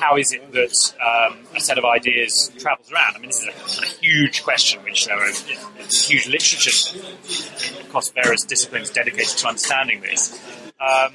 how 0.00 0.16
is 0.16 0.32
it 0.32 0.52
that 0.52 0.94
um, 1.00 1.38
a 1.56 1.60
set 1.60 1.78
of 1.78 1.84
ideas 1.84 2.52
travels 2.58 2.90
around? 2.92 3.16
I 3.16 3.18
mean, 3.18 3.28
this 3.28 3.42
is 3.42 3.80
a, 3.80 3.82
a 3.82 3.86
huge 3.86 4.42
question, 4.42 4.82
which 4.82 5.06
there 5.06 5.18
are 5.18 5.30
huge 5.90 6.28
literature 6.28 6.98
across 7.80 8.10
various 8.10 8.44
disciplines 8.44 8.90
dedicated 8.90 9.38
to 9.38 9.48
understanding 9.48 10.00
this. 10.00 10.38
Um, 10.80 11.12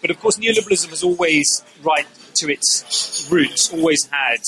but 0.00 0.10
of 0.10 0.20
course, 0.20 0.36
neoliberalism 0.38 0.90
has 0.90 1.02
always, 1.02 1.64
right 1.82 2.06
to 2.34 2.50
its 2.50 3.26
roots, 3.30 3.72
always 3.72 4.06
had 4.06 4.40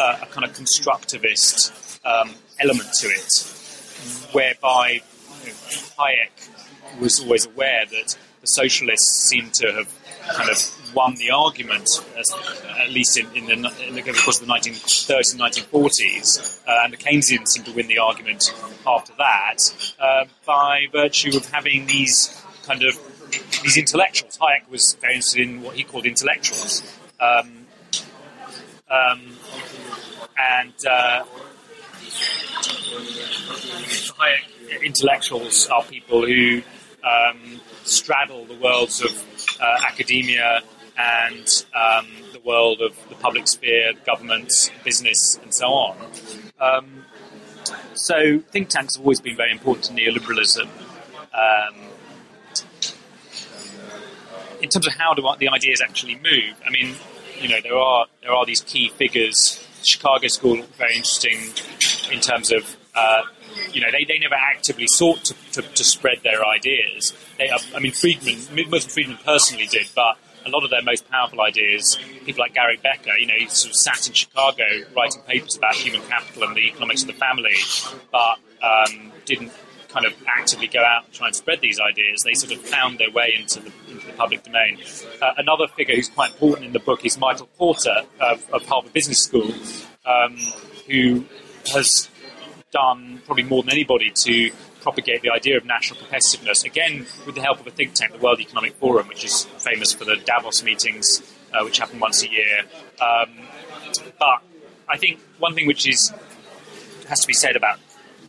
uh, 0.00 0.18
a 0.22 0.26
kind 0.26 0.44
of 0.44 0.56
constructivist 0.56 2.00
um, 2.04 2.34
element 2.58 2.88
to 3.00 3.08
it, 3.08 4.32
whereby 4.32 5.00
Hayek 5.52 7.00
was 7.00 7.20
always 7.20 7.46
aware 7.46 7.84
that 7.90 8.16
the 8.40 8.46
socialists 8.46 9.28
seem 9.28 9.50
to 9.54 9.72
have 9.72 9.92
kind 10.34 10.50
of 10.50 10.94
won 10.94 11.14
the 11.16 11.30
argument, 11.30 11.88
as, 12.16 12.30
at 12.80 12.90
least 12.90 13.18
in, 13.18 13.26
in, 13.34 13.62
the, 13.62 13.86
in 13.86 13.94
the 13.94 14.02
course 14.02 14.40
of 14.40 14.46
the 14.46 14.52
1930s 14.52 15.32
and 15.32 15.40
1940s, 15.40 16.60
uh, 16.66 16.84
and 16.84 16.92
the 16.92 16.96
Keynesians 16.96 17.48
seem 17.48 17.64
to 17.64 17.72
win 17.72 17.88
the 17.88 17.98
argument 17.98 18.54
after 18.86 19.12
that 19.18 19.58
uh, 19.98 20.24
by 20.46 20.86
virtue 20.92 21.36
of 21.36 21.46
having 21.50 21.86
these 21.86 22.42
kind 22.64 22.82
of 22.82 22.98
these 23.62 23.76
intellectuals. 23.76 24.38
Hayek 24.38 24.68
was 24.70 24.96
very 25.00 25.14
interested 25.14 25.42
in 25.42 25.62
what 25.62 25.74
he 25.74 25.82
called 25.82 26.06
intellectuals. 26.06 26.82
Um, 27.20 27.66
um, 28.90 29.36
and 30.38 30.74
uh, 30.88 31.24
Hayek 34.18 34.53
intellectuals 34.82 35.68
are 35.68 35.82
people 35.84 36.26
who 36.26 36.62
um, 37.04 37.60
straddle 37.84 38.44
the 38.46 38.54
worlds 38.54 39.02
of 39.02 39.58
uh, 39.60 39.86
academia 39.86 40.60
and 40.96 41.64
um, 41.74 42.06
the 42.32 42.40
world 42.44 42.80
of 42.80 42.96
the 43.08 43.14
public 43.16 43.48
sphere, 43.48 43.92
government, 44.06 44.72
business, 44.84 45.38
and 45.42 45.52
so 45.52 45.66
on. 45.66 45.96
Um, 46.60 47.04
so 47.94 48.38
think 48.50 48.68
tanks 48.68 48.96
have 48.96 49.04
always 49.04 49.20
been 49.20 49.36
very 49.36 49.50
important 49.50 49.86
to 49.86 49.92
neoliberalism. 49.92 50.68
Um, 51.32 51.74
in 54.62 54.68
terms 54.68 54.86
of 54.86 54.94
how 54.94 55.14
do 55.14 55.22
the 55.38 55.48
ideas 55.48 55.80
actually 55.80 56.14
move, 56.16 56.54
I 56.66 56.70
mean, 56.70 56.94
you 57.40 57.48
know, 57.48 57.60
there 57.62 57.76
are 57.76 58.06
there 58.22 58.32
are 58.32 58.46
these 58.46 58.60
key 58.60 58.88
figures. 58.88 59.60
Chicago 59.82 60.28
School 60.28 60.62
very 60.78 60.96
interesting 60.96 61.38
in 62.10 62.20
terms 62.20 62.50
of 62.50 62.76
uh, 62.94 63.22
you 63.72 63.80
know 63.80 63.90
they, 63.90 64.04
they 64.04 64.18
never 64.18 64.34
actively 64.34 64.86
sought 64.86 65.24
to, 65.24 65.34
to, 65.52 65.62
to 65.62 65.84
spread 65.84 66.18
their 66.22 66.44
ideas. 66.44 67.12
They, 67.38 67.50
I 67.74 67.80
mean, 67.80 67.92
Friedman, 67.92 68.38
Milton 68.54 68.90
Friedman 68.90 69.18
personally 69.24 69.66
did, 69.66 69.88
but 69.94 70.16
a 70.46 70.50
lot 70.50 70.64
of 70.64 70.70
their 70.70 70.82
most 70.82 71.08
powerful 71.10 71.40
ideas, 71.40 71.98
people 72.24 72.42
like 72.42 72.54
Gary 72.54 72.78
Becker, 72.82 73.16
you 73.16 73.26
know, 73.26 73.34
he 73.36 73.46
sort 73.48 73.70
of 73.70 73.76
sat 73.76 74.06
in 74.06 74.12
Chicago 74.12 74.64
writing 74.94 75.22
papers 75.26 75.56
about 75.56 75.74
human 75.74 76.02
capital 76.02 76.44
and 76.44 76.56
the 76.56 76.66
economics 76.68 77.02
of 77.02 77.08
the 77.08 77.14
family, 77.14 77.54
but 78.12 78.38
um, 78.62 79.12
didn't 79.24 79.52
kind 79.88 80.06
of 80.06 80.12
actively 80.26 80.66
go 80.66 80.80
out 80.80 81.04
and 81.04 81.14
try 81.14 81.28
and 81.28 81.36
spread 81.36 81.60
these 81.60 81.78
ideas. 81.78 82.22
They 82.24 82.34
sort 82.34 82.52
of 82.52 82.60
found 82.60 82.98
their 82.98 83.10
way 83.10 83.34
into 83.38 83.60
the, 83.60 83.72
into 83.90 84.06
the 84.06 84.12
public 84.14 84.42
domain. 84.42 84.80
Uh, 85.22 85.32
another 85.38 85.68
figure 85.68 85.94
who's 85.94 86.08
quite 86.08 86.32
important 86.32 86.66
in 86.66 86.72
the 86.72 86.80
book 86.80 87.04
is 87.04 87.16
Michael 87.16 87.48
Porter 87.56 88.02
of, 88.20 88.50
of 88.50 88.66
Harvard 88.66 88.92
Business 88.92 89.22
School, 89.22 89.52
um, 90.04 90.36
who 90.88 91.24
has 91.72 92.10
done 92.74 93.22
probably 93.24 93.44
more 93.44 93.62
than 93.62 93.72
anybody 93.72 94.12
to 94.14 94.50
propagate 94.82 95.22
the 95.22 95.30
idea 95.30 95.56
of 95.56 95.64
national 95.64 95.98
competitiveness, 96.00 96.64
again, 96.64 97.06
with 97.24 97.34
the 97.34 97.40
help 97.40 97.58
of 97.60 97.66
a 97.66 97.70
think 97.70 97.94
tank, 97.94 98.12
the 98.12 98.18
World 98.18 98.40
Economic 98.40 98.74
Forum, 98.74 99.08
which 99.08 99.24
is 99.24 99.44
famous 99.58 99.94
for 99.94 100.04
the 100.04 100.16
Davos 100.16 100.62
meetings, 100.62 101.22
uh, 101.54 101.64
which 101.64 101.78
happen 101.78 101.98
once 101.98 102.22
a 102.22 102.30
year. 102.30 102.58
Um, 103.00 103.30
but 104.18 104.42
I 104.88 104.98
think 104.98 105.20
one 105.38 105.54
thing 105.54 105.66
which 105.66 105.88
is 105.88 106.12
has 107.08 107.20
to 107.20 107.26
be 107.26 107.32
said 107.32 107.56
about 107.56 107.78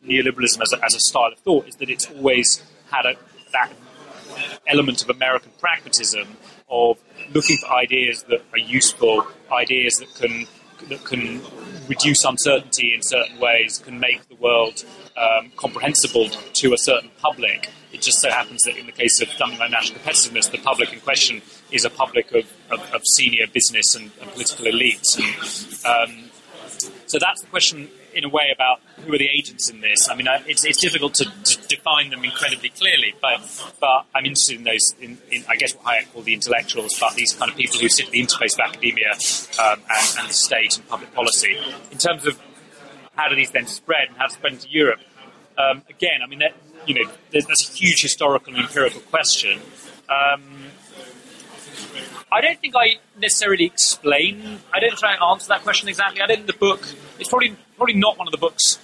neoliberalism 0.06 0.62
as 0.62 0.72
a, 0.74 0.86
as 0.86 0.94
a 0.94 1.00
style 1.00 1.32
of 1.32 1.40
thought 1.40 1.68
is 1.68 1.76
that 1.76 1.90
it's 1.90 2.10
always 2.12 2.64
had 2.92 3.06
a, 3.06 3.16
that 3.52 3.72
element 4.68 5.02
of 5.02 5.10
American 5.10 5.52
pragmatism 5.60 6.38
of 6.70 6.98
looking 7.34 7.58
for 7.58 7.72
ideas 7.74 8.24
that 8.24 8.42
are 8.54 8.60
useful, 8.60 9.28
ideas 9.52 9.96
that 9.98 10.14
can 10.16 10.46
that 10.90 11.04
can 11.04 11.42
reduce 11.88 12.24
uncertainty 12.26 12.94
in 12.94 13.02
certain 13.02 13.40
ways, 13.40 13.80
can 13.80 14.00
make 14.00 14.28
the 14.30 14.36
world 14.36 14.84
um, 15.18 15.52
comprehensible 15.56 16.30
to 16.30 16.74
a 16.74 16.78
certain 16.78 17.10
public. 17.22 17.70
It 17.94 18.02
just 18.02 18.20
so 18.20 18.30
happens 18.30 18.64
that 18.64 18.78
in 18.78 18.86
the 18.86 18.92
case 18.92 19.22
of 19.22 19.30
something 19.30 19.58
like 19.60 19.72
national 19.72 20.00
competitiveness, 20.00 20.52
the 20.52 20.58
public 20.58 20.92
in 20.92 21.00
question 21.00 21.42
is 21.72 21.86
a 21.86 21.90
public 21.90 22.32
of, 22.34 22.52
of, 22.72 22.80
of 22.94 23.02
senior 23.16 23.48
business 23.48 23.96
and, 23.96 24.12
and 24.22 24.30
political 24.32 24.66
elites. 24.66 25.18
And, 25.18 26.12
um, 26.12 26.30
so 27.08 27.18
that's 27.20 27.42
the 27.42 27.48
question 27.48 27.90
in 28.16 28.24
a 28.24 28.30
way 28.30 28.52
about 28.54 28.80
who 29.06 29.14
are 29.14 29.18
the 29.18 29.30
agents 29.30 29.70
in 29.70 29.82
this. 29.82 30.10
I 30.10 30.16
mean, 30.16 30.28
it's, 30.48 30.66
it's 30.66 30.80
difficult 30.80 31.14
to, 31.16 31.26
to, 31.26 31.68
define 31.68 32.10
them 32.10 32.24
incredibly 32.24 32.70
clearly, 32.70 33.14
but 33.22 33.42
but 33.80 34.06
I'm 34.16 34.26
interested 34.26 34.58
in 34.58 34.64
those. 34.64 34.96
In, 35.02 35.18
in, 35.32 35.44
I 35.50 35.56
guess 35.56 35.74
what 35.74 35.86
Hayek 35.86 36.14
called 36.14 36.26
the 36.26 36.34
intellectuals, 36.34 36.98
but 37.00 37.14
these 37.16 37.34
kind 37.34 37.52
of 37.52 37.58
people 37.58 37.80
who 37.80 37.90
sit 37.90 38.06
at 38.06 38.12
the 38.12 38.22
interface 38.22 38.54
of 38.54 38.62
academia 38.62 39.12
um, 39.12 39.82
and, 39.90 40.20
and, 40.20 40.30
the 40.30 40.34
state 40.34 40.78
and 40.78 40.88
public 40.88 41.14
policy. 41.14 41.58
In 41.92 41.98
terms 41.98 42.26
of 42.26 42.40
how 43.16 43.28
do 43.28 43.36
these 43.36 43.52
then 43.52 43.68
spread 43.68 44.10
and 44.10 44.18
how 44.18 44.28
to 44.28 44.34
spread 44.34 44.54
into 44.54 44.70
Europe? 44.70 45.00
Um, 45.58 45.84
again, 45.90 46.22
I 46.24 46.28
mean, 46.28 46.42
you 46.86 46.96
know, 46.96 47.12
there's, 47.32 47.46
there's, 47.46 47.70
a 47.70 47.74
huge 47.74 48.02
historical 48.02 48.54
and 48.54 48.64
empirical 48.64 49.02
question. 49.02 49.60
Um, 50.10 50.66
I 52.32 52.42
don't 52.42 52.60
think 52.60 52.76
I 52.76 52.96
necessarily 53.18 53.66
explain. 53.66 54.60
I 54.74 54.80
don't 54.80 54.98
try 54.98 55.14
and 55.14 55.24
answer 55.24 55.48
that 55.50 55.64
question 55.64 55.88
exactly. 55.88 56.22
I 56.22 56.28
don't 56.28 56.46
the 56.46 56.54
book. 56.54 56.82
It's 57.20 57.30
probably 57.30 57.56
probably 57.78 57.96
not 57.96 58.18
one 58.18 58.28
of 58.28 58.32
the 58.32 58.38
books. 58.38 58.80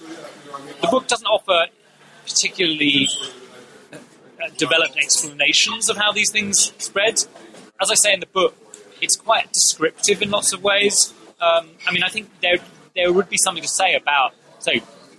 The 0.80 0.88
book 0.88 1.08
doesn't 1.08 1.26
offer 1.26 1.66
particularly 2.24 3.08
uh, 3.92 4.48
developed 4.56 4.96
explanations 4.96 5.88
of 5.88 5.96
how 5.96 6.12
these 6.12 6.30
things 6.30 6.72
spread. 6.78 7.14
As 7.80 7.90
I 7.90 7.94
say 7.94 8.12
in 8.12 8.20
the 8.20 8.26
book, 8.26 8.56
it's 9.00 9.16
quite 9.16 9.52
descriptive 9.52 10.22
in 10.22 10.30
lots 10.30 10.52
of 10.52 10.62
ways. 10.62 11.12
Um, 11.40 11.70
I 11.86 11.92
mean, 11.92 12.02
I 12.02 12.08
think 12.08 12.30
there 12.40 12.58
there 12.94 13.12
would 13.12 13.28
be 13.28 13.38
something 13.38 13.62
to 13.62 13.68
say 13.68 13.94
about. 13.94 14.34
So 14.58 14.72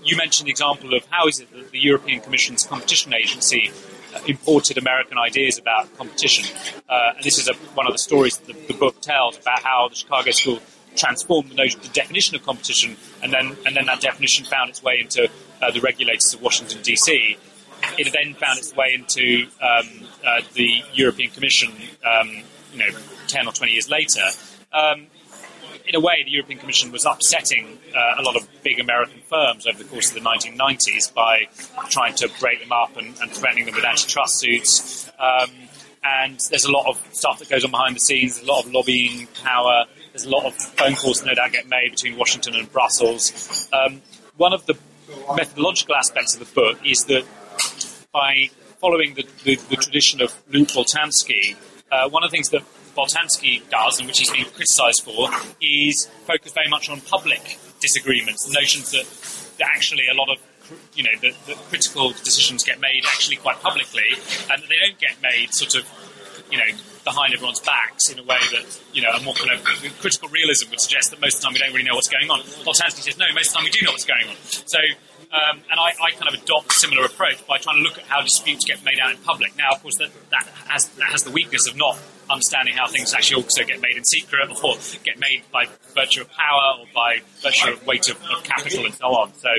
you 0.03 0.17
mentioned 0.17 0.47
the 0.47 0.51
example 0.51 0.93
of 0.93 1.05
how 1.09 1.27
is 1.27 1.39
it 1.39 1.51
that 1.51 1.71
the 1.71 1.79
European 1.79 2.21
Commission's 2.21 2.65
competition 2.65 3.13
agency 3.13 3.71
imported 4.27 4.77
American 4.77 5.17
ideas 5.17 5.57
about 5.57 5.95
competition. 5.97 6.45
Uh, 6.87 7.13
and 7.15 7.23
this 7.23 7.37
is 7.39 7.47
a, 7.47 7.53
one 7.75 7.87
of 7.87 7.93
the 7.93 7.99
stories 7.99 8.37
that 8.37 8.47
the, 8.47 8.73
the, 8.73 8.73
book 8.73 9.01
tells 9.01 9.37
about 9.37 9.63
how 9.63 9.87
the 9.89 9.95
Chicago 9.95 10.31
School 10.31 10.59
transformed 10.95 11.49
the, 11.49 11.55
notion, 11.55 11.79
the 11.81 11.89
definition 11.89 12.35
of 12.35 12.43
competition, 12.43 12.97
and 13.21 13.31
then 13.31 13.55
and 13.65 13.75
then 13.75 13.85
that 13.85 14.01
definition 14.01 14.45
found 14.45 14.69
its 14.69 14.83
way 14.83 14.99
into 14.99 15.29
uh, 15.61 15.71
the 15.71 15.79
regulators 15.79 16.33
of 16.33 16.41
Washington 16.41 16.81
D.C. 16.81 17.37
It 17.97 18.13
then 18.13 18.33
found 18.35 18.59
its 18.59 18.73
way 18.75 18.93
into 18.93 19.47
um, 19.61 20.07
uh, 20.25 20.41
the 20.53 20.83
European 20.93 21.31
Commission, 21.31 21.71
um, 22.05 22.29
you 22.71 22.79
know, 22.79 22.97
ten 23.27 23.47
or 23.47 23.53
twenty 23.53 23.73
years 23.73 23.89
later. 23.89 24.23
Um, 24.71 25.07
in 25.85 25.95
a 25.95 25.99
way, 25.99 26.23
the 26.23 26.31
European 26.31 26.59
Commission 26.59 26.91
was 26.91 27.05
upsetting 27.05 27.77
uh, 27.95 28.15
a 28.17 28.21
lot 28.21 28.35
of 28.35 28.47
big 28.63 28.79
American 28.79 29.19
firms 29.29 29.67
over 29.67 29.77
the 29.77 29.89
course 29.89 30.09
of 30.09 30.15
the 30.15 30.21
1990s 30.21 31.13
by 31.13 31.47
trying 31.89 32.15
to 32.15 32.29
break 32.39 32.61
them 32.61 32.71
up 32.71 32.95
and, 32.95 33.17
and 33.19 33.31
threatening 33.31 33.65
them 33.65 33.75
with 33.75 33.83
antitrust 33.83 34.39
suits. 34.39 35.09
Um, 35.19 35.51
and 36.03 36.39
there's 36.49 36.65
a 36.65 36.71
lot 36.71 36.87
of 36.87 37.01
stuff 37.11 37.39
that 37.39 37.49
goes 37.49 37.63
on 37.63 37.71
behind 37.71 37.95
the 37.95 37.99
scenes, 37.99 38.41
a 38.41 38.45
lot 38.45 38.65
of 38.65 38.71
lobbying 38.71 39.27
power, 39.43 39.85
there's 40.13 40.25
a 40.25 40.29
lot 40.29 40.45
of 40.45 40.53
phone 40.53 40.95
calls 40.95 41.21
that 41.21 41.27
no 41.27 41.33
doubt 41.33 41.51
get 41.51 41.67
made 41.67 41.91
between 41.91 42.17
Washington 42.17 42.55
and 42.55 42.71
Brussels. 42.71 43.67
Um, 43.73 44.01
one 44.37 44.53
of 44.53 44.65
the 44.67 44.77
methodological 45.35 45.95
aspects 45.95 46.35
of 46.35 46.39
the 46.39 46.53
book 46.53 46.79
is 46.85 47.05
that 47.05 47.25
by 48.11 48.49
following 48.79 49.15
the, 49.15 49.25
the, 49.43 49.55
the 49.55 49.75
tradition 49.75 50.21
of 50.21 50.35
Luc 50.49 50.67
Boltanski, 50.69 51.55
uh, 51.91 52.09
one 52.09 52.23
of 52.23 52.29
the 52.29 52.37
things 52.37 52.49
that 52.49 52.61
Boltanski 52.95 53.67
does, 53.69 53.97
and 53.99 54.07
which 54.07 54.19
he's 54.19 54.29
been 54.29 54.45
criticised 54.45 55.01
for, 55.03 55.29
is 55.59 56.07
focus 56.27 56.53
very 56.53 56.69
much 56.69 56.89
on 56.89 57.01
public 57.01 57.57
disagreements, 57.81 58.45
the 58.45 58.53
notions 58.53 58.91
that, 58.91 59.57
that 59.57 59.67
actually 59.75 60.07
a 60.11 60.13
lot 60.13 60.29
of 60.29 60.37
you 60.95 61.03
know 61.03 61.11
the 61.19 61.33
critical 61.69 62.11
decisions 62.23 62.63
get 62.63 62.79
made 62.79 63.03
actually 63.05 63.35
quite 63.35 63.59
publicly, 63.61 64.09
and 64.49 64.61
that 64.61 64.69
they 64.69 64.77
don't 64.87 64.99
get 64.99 65.21
made 65.21 65.51
sort 65.51 65.75
of 65.75 65.83
you 66.51 66.57
know 66.57 66.69
behind 67.03 67.33
everyone's 67.33 67.59
backs 67.59 68.09
in 68.09 68.19
a 68.19 68.23
way 68.23 68.39
that 68.51 68.79
you 68.93 69.01
know 69.01 69.09
a 69.11 69.21
more 69.23 69.33
kind 69.33 69.51
of 69.51 69.63
critical 69.99 70.29
realism 70.29 70.69
would 70.69 70.79
suggest 70.79 71.11
that 71.11 71.19
most 71.19 71.35
of 71.35 71.41
the 71.41 71.45
time 71.45 71.53
we 71.53 71.59
don't 71.59 71.73
really 71.73 71.87
know 71.87 71.95
what's 71.95 72.09
going 72.09 72.29
on. 72.29 72.39
Boltanski 72.63 73.03
says 73.03 73.17
no, 73.17 73.25
most 73.33 73.47
of 73.47 73.53
the 73.53 73.57
time 73.59 73.65
we 73.65 73.71
do 73.71 73.85
know 73.85 73.91
what's 73.91 74.05
going 74.05 74.27
on. 74.27 74.35
So 74.41 74.79
um, 75.33 75.57
and 75.71 75.79
I, 75.79 75.89
I, 75.99 76.11
kind 76.11 76.27
of 76.27 76.39
adopt 76.43 76.69
a 76.69 76.79
similar 76.79 77.05
approach 77.05 77.45
by 77.47 77.57
trying 77.57 77.77
to 77.77 77.81
look 77.81 77.97
at 77.97 78.05
how 78.05 78.21
disputes 78.21 78.65
get 78.65 78.83
made 78.85 78.99
out 78.99 79.09
in 79.09 79.17
public. 79.17 79.57
Now, 79.57 79.71
of 79.71 79.81
course, 79.81 79.97
that, 79.97 80.11
that, 80.29 80.47
has, 80.67 80.89
that 80.89 81.09
has 81.09 81.23
the 81.23 81.31
weakness 81.31 81.67
of 81.67 81.75
not 81.75 81.99
understanding 82.29 82.75
how 82.75 82.87
things 82.87 83.15
actually 83.15 83.41
also 83.41 83.63
get 83.63 83.81
made 83.81 83.97
in 83.97 84.03
secret 84.03 84.47
or 84.63 84.75
get 85.03 85.17
made 85.17 85.41
by 85.51 85.65
virtue 85.95 86.21
of 86.21 86.29
power 86.29 86.79
or 86.79 86.85
by 86.93 87.21
virtue 87.41 87.71
of 87.71 87.83
weight 87.87 88.09
of, 88.09 88.17
of 88.29 88.43
capital 88.43 88.85
and 88.85 88.93
so 88.93 89.07
on. 89.07 89.33
So 89.33 89.49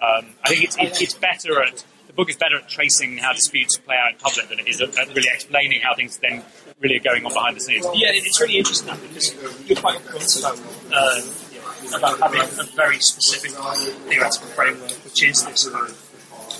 um, 0.00 0.26
I 0.42 0.48
think 0.48 0.64
it's, 0.64 0.78
it, 0.78 1.02
it's 1.02 1.14
better 1.14 1.62
at 1.62 1.84
the 2.10 2.16
book 2.16 2.28
is 2.28 2.36
better 2.36 2.56
at 2.56 2.68
tracing 2.68 3.18
how 3.18 3.32
disputes 3.32 3.78
play 3.78 3.94
out 3.94 4.12
in 4.12 4.18
public 4.18 4.48
than 4.48 4.58
it 4.58 4.66
is 4.66 4.80
at, 4.80 4.96
really 5.14 5.30
explaining 5.32 5.80
how 5.80 5.94
things 5.94 6.18
then 6.18 6.42
really 6.80 6.96
are 6.96 7.06
going 7.06 7.24
on 7.24 7.32
behind 7.32 7.56
the 7.56 7.60
scenes. 7.60 7.86
Yeah, 7.94 8.10
it's 8.10 8.40
really 8.40 8.58
interesting 8.58 8.92
because 9.00 9.32
you're 9.68 9.78
quite 9.78 9.98
upfront 10.00 10.38
about 10.40 10.58
uh, 10.92 11.96
about 11.96 12.18
having 12.18 12.40
a 12.40 12.64
very 12.74 12.98
specific 12.98 13.52
theoretical 13.52 14.48
framework, 14.48 14.90
which 15.04 15.22
is 15.22 15.44
this 15.44 15.66
of 15.66 15.96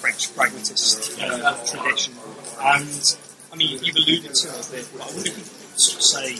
French 0.00 0.34
pragmatist 0.36 1.18
uh, 1.20 1.64
tradition. 1.66 2.14
And 2.62 3.16
I 3.52 3.56
mean, 3.56 3.82
you've 3.82 3.96
alluded 3.96 4.32
to 4.32 4.48
it 4.48 4.88
but 4.92 5.02
I 5.02 5.06
wonder 5.06 5.30
if 5.30 5.36
you 5.36 5.42
could 5.42 5.80
sort 5.80 5.98
of 5.98 6.04
say 6.04 6.36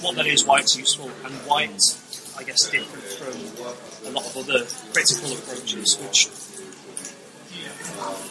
what 0.00 0.14
that 0.14 0.26
is, 0.26 0.44
why 0.46 0.60
it's 0.60 0.76
useful, 0.78 1.10
and 1.24 1.34
why 1.46 1.64
it's, 1.64 2.38
I 2.38 2.44
guess, 2.44 2.70
different 2.70 3.04
from 3.18 4.06
a 4.06 4.14
lot 4.14 4.26
of 4.26 4.36
other 4.36 4.64
critical 4.92 5.32
approaches, 5.32 5.98
which 5.98 6.28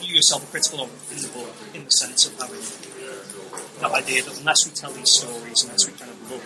you 0.01 0.15
yourself 0.15 0.43
are 0.43 0.51
critical 0.51 0.83
of 0.83 0.89
in 1.11 1.21
the 1.21 1.29
book, 1.29 1.53
in 1.73 1.85
the 1.85 1.91
sense 1.91 2.25
of 2.27 2.33
having 2.39 2.61
that 3.81 3.91
idea 3.91 4.23
that 4.23 4.39
unless 4.39 4.65
we 4.65 4.73
tell 4.73 4.91
these 4.91 5.11
stories, 5.11 5.63
unless 5.63 5.85
we 5.85 5.93
kind 5.97 6.11
of 6.11 6.31
look 6.31 6.41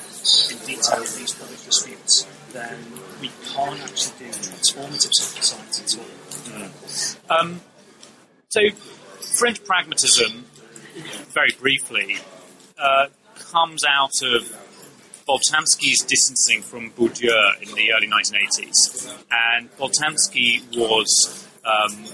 in 0.51 0.57
detail 0.67 0.99
at 0.99 1.09
these 1.15 1.33
public 1.33 1.63
disputes, 1.63 2.27
then 2.51 2.77
we 3.21 3.31
can't 3.53 3.79
actually 3.81 4.13
do 4.19 4.31
transformative 4.31 5.13
social 5.13 5.41
science 5.41 5.79
at 5.81 5.99
all. 5.99 6.05
Mm. 6.59 7.29
Um, 7.29 7.61
so, 8.49 8.61
French 9.39 9.63
pragmatism, 9.63 10.45
very 11.29 11.51
briefly, 11.59 12.17
uh, 12.77 13.07
comes 13.35 13.85
out 13.85 14.21
of 14.23 14.57
Boltanski's 15.27 16.03
distancing 16.03 16.61
from 16.61 16.91
Bourdieu 16.91 17.61
in 17.61 17.73
the 17.75 17.93
early 17.93 18.07
1980s. 18.07 19.23
And 19.31 19.71
Boltanski 19.77 20.63
was 20.75 21.47
um, 21.63 22.05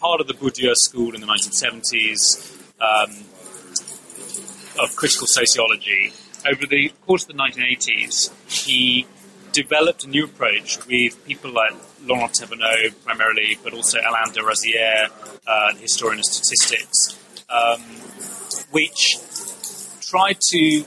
part 0.00 0.20
of 0.20 0.26
the 0.26 0.34
Bourdieu 0.34 0.74
school 0.74 1.14
in 1.14 1.20
the 1.20 1.26
1970s 1.26 2.56
um, 2.80 3.10
of 4.82 4.96
critical 4.96 5.26
sociology. 5.26 6.12
Over 6.46 6.66
the 6.66 6.90
course 7.06 7.22
of 7.24 7.28
the 7.28 7.42
1980s, 7.42 8.32
he 8.48 9.06
developed 9.52 10.04
a 10.04 10.08
new 10.08 10.24
approach 10.24 10.78
with 10.86 11.22
people 11.26 11.52
like 11.52 11.72
Laurent 12.04 12.32
Thévenot 12.32 12.94
primarily, 13.04 13.58
but 13.62 13.74
also 13.74 13.98
Alain 13.98 14.32
Desrosières, 14.32 15.10
uh, 15.46 15.72
the 15.74 15.80
historian 15.80 16.20
of 16.20 16.24
statistics, 16.24 17.18
um, 17.50 17.80
which 18.70 19.18
tried 20.00 20.40
to 20.40 20.84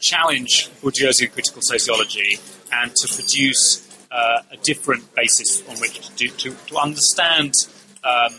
challenge 0.00 0.70
Bourdieu's 0.82 1.18
critical 1.32 1.62
sociology 1.62 2.38
and 2.72 2.94
to 2.94 3.14
produce 3.14 3.86
uh, 4.10 4.42
a 4.52 4.56
different 4.58 5.14
basis 5.14 5.66
on 5.68 5.76
which 5.78 6.08
to, 6.16 6.28
to, 6.28 6.54
to 6.66 6.76
understand 6.76 7.54
um, 8.04 8.32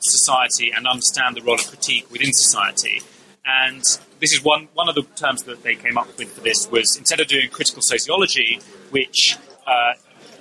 society 0.00 0.72
and 0.74 0.86
understand 0.86 1.36
the 1.36 1.42
role 1.42 1.56
of 1.56 1.66
critique 1.66 2.10
within 2.10 2.32
society. 2.32 3.02
And 3.44 3.82
this 4.20 4.32
is 4.32 4.42
one, 4.42 4.68
one 4.74 4.88
of 4.88 4.94
the 4.94 5.02
terms 5.14 5.44
that 5.44 5.62
they 5.62 5.74
came 5.74 5.96
up 5.96 6.08
with 6.18 6.32
for 6.32 6.40
this 6.40 6.68
was 6.70 6.96
instead 6.96 7.20
of 7.20 7.28
doing 7.28 7.48
critical 7.50 7.82
sociology, 7.82 8.60
which 8.90 9.36
uh, 9.66 9.92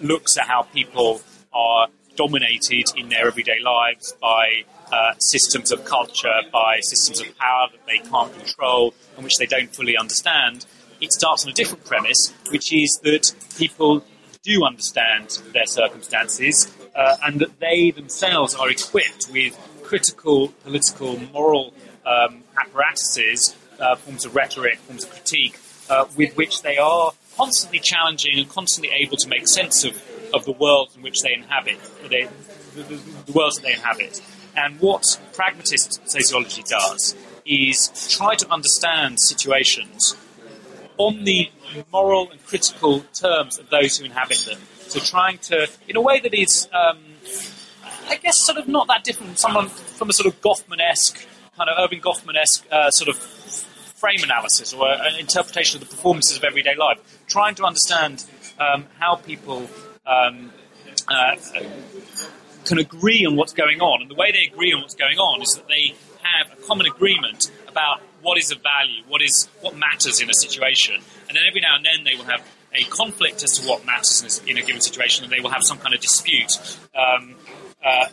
looks 0.01 0.37
at 0.37 0.47
how 0.47 0.63
people 0.63 1.21
are 1.53 1.87
dominated 2.15 2.85
in 2.95 3.09
their 3.09 3.27
everyday 3.27 3.59
lives 3.59 4.13
by 4.21 4.63
uh, 4.91 5.13
systems 5.19 5.71
of 5.71 5.83
culture, 5.85 6.41
by 6.51 6.79
systems 6.81 7.21
of 7.21 7.37
power 7.37 7.67
that 7.71 7.85
they 7.85 7.97
can't 8.09 8.33
control 8.33 8.93
and 9.15 9.23
which 9.23 9.37
they 9.37 9.45
don't 9.45 9.75
fully 9.75 9.97
understand, 9.97 10.65
it 11.01 11.11
starts 11.11 11.43
on 11.43 11.51
a 11.51 11.53
different 11.53 11.83
premise, 11.85 12.33
which 12.49 12.73
is 12.73 12.99
that 13.03 13.33
people 13.57 14.03
do 14.45 14.63
understand 14.63 15.41
their 15.53 15.65
circumstances 15.65 16.71
uh, 16.95 17.17
and 17.23 17.41
that 17.41 17.59
they 17.59 17.91
themselves 17.91 18.53
are 18.55 18.69
equipped 18.69 19.27
with 19.31 19.57
critical, 19.83 20.49
political, 20.63 21.19
moral 21.33 21.73
um, 22.05 22.43
apparatuses, 22.57 23.55
uh, 23.79 23.95
forms 23.95 24.23
of 24.23 24.35
rhetoric, 24.35 24.77
forms 24.79 25.03
of 25.03 25.11
critique, 25.11 25.57
uh, 25.89 26.05
with 26.15 26.37
which 26.37 26.61
they 26.61 26.77
are 26.77 27.11
constantly 27.35 27.79
challenging 27.79 28.37
and 28.37 28.47
constantly 28.49 28.91
able 28.93 29.17
to 29.17 29.27
make 29.27 29.47
sense 29.47 29.83
of, 29.83 30.01
of 30.33 30.45
the 30.45 30.51
world 30.51 30.89
in 30.95 31.01
which 31.01 31.21
they 31.21 31.33
inhabit, 31.33 31.77
they, 32.09 32.29
the, 32.75 32.83
the, 32.83 32.95
the 33.25 33.31
worlds 33.31 33.57
that 33.57 33.63
they 33.63 33.73
inhabit. 33.73 34.21
And 34.55 34.79
what 34.79 35.03
pragmatist 35.33 36.07
sociology 36.09 36.63
does 36.63 37.15
is 37.45 37.89
try 38.09 38.35
to 38.35 38.49
understand 38.51 39.19
situations 39.19 40.15
on 40.97 41.23
the 41.23 41.49
moral 41.91 42.29
and 42.31 42.43
critical 42.45 43.01
terms 43.13 43.57
of 43.57 43.69
those 43.69 43.97
who 43.97 44.05
inhabit 44.05 44.45
them. 44.49 44.59
So 44.87 44.99
trying 44.99 45.39
to, 45.39 45.67
in 45.87 45.95
a 45.95 46.01
way 46.01 46.19
that 46.19 46.33
is, 46.33 46.67
um, 46.73 46.99
I 48.07 48.17
guess, 48.17 48.37
sort 48.37 48.57
of 48.57 48.67
not 48.67 48.87
that 48.87 49.03
different 49.03 49.31
from 49.31 49.37
someone 49.37 49.69
from 49.69 50.09
a 50.09 50.13
sort 50.13 50.27
of 50.27 50.39
Goffman-esque, 50.41 51.27
kind 51.57 51.69
of 51.69 51.77
Erving 51.77 52.01
Goffman-esque 52.01 52.65
uh, 52.71 52.91
sort 52.91 53.09
of 53.09 53.17
frame 53.17 54.23
analysis 54.23 54.73
or 54.73 54.87
an 54.87 55.19
interpretation 55.19 55.81
of 55.81 55.87
the 55.87 55.95
performances 55.95 56.37
of 56.37 56.43
everyday 56.43 56.75
life. 56.75 56.99
Trying 57.27 57.55
to 57.55 57.65
understand 57.65 58.25
um, 58.59 58.85
how 58.99 59.15
people 59.15 59.67
um, 60.05 60.51
uh, 61.07 61.35
can 62.65 62.77
agree 62.79 63.25
on 63.25 63.35
what's 63.35 63.53
going 63.53 63.81
on. 63.81 64.01
And 64.01 64.09
the 64.09 64.15
way 64.15 64.31
they 64.31 64.49
agree 64.51 64.73
on 64.73 64.81
what's 64.81 64.95
going 64.95 65.17
on 65.17 65.41
is 65.41 65.55
that 65.55 65.67
they 65.67 65.95
have 66.21 66.57
a 66.57 66.61
common 66.63 66.85
agreement 66.87 67.51
about 67.67 68.01
what 68.25 68.39
is 68.39 68.51
of 68.51 68.61
value, 68.63 69.03
what 69.07 69.21
is 69.21 69.47
what 69.61 69.77
matters 69.77 70.19
in 70.19 70.29
a 70.29 70.33
situation, 70.33 70.95
and 70.95 71.37
then 71.37 71.43
every 71.47 71.61
now 71.61 71.75
and 71.75 71.85
then 71.85 72.03
they 72.03 72.15
will 72.15 72.25
have 72.25 72.41
a 72.73 72.83
conflict 72.85 73.43
as 73.43 73.59
to 73.59 73.67
what 73.67 73.85
matters 73.85 74.41
in 74.47 74.57
a, 74.57 74.61
given 74.61 74.81
situation, 74.81 75.23
and 75.23 75.31
they 75.31 75.39
will 75.39 75.51
have 75.51 75.63
some 75.63 75.77
kind 75.77 75.93
of 75.93 76.01
dispute. 76.01 76.51
Um, 76.95 77.35
uh, 77.85 78.05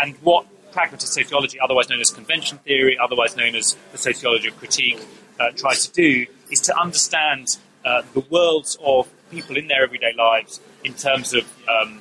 and 0.00 0.14
what 0.22 0.46
pragmatist 0.70 1.12
sociology, 1.12 1.58
otherwise 1.58 1.88
known 1.88 2.00
as 2.00 2.10
convention 2.10 2.58
theory, 2.58 2.96
otherwise 2.96 3.36
known 3.36 3.56
as 3.56 3.76
the 3.90 3.98
sociology 3.98 4.46
of 4.46 4.56
critique, 4.58 5.00
uh, 5.40 5.50
tries 5.56 5.86
to 5.88 5.92
do 5.92 6.26
is 6.50 6.60
to 6.60 6.78
understand 6.78 7.48
uh, 7.84 8.02
the 8.14 8.20
worlds 8.30 8.78
of 8.80 9.08
people 9.30 9.56
in 9.56 9.66
their 9.66 9.82
everyday 9.82 10.12
lives 10.16 10.60
in 10.84 10.94
terms 10.94 11.34
of 11.34 11.44
um, 11.68 12.00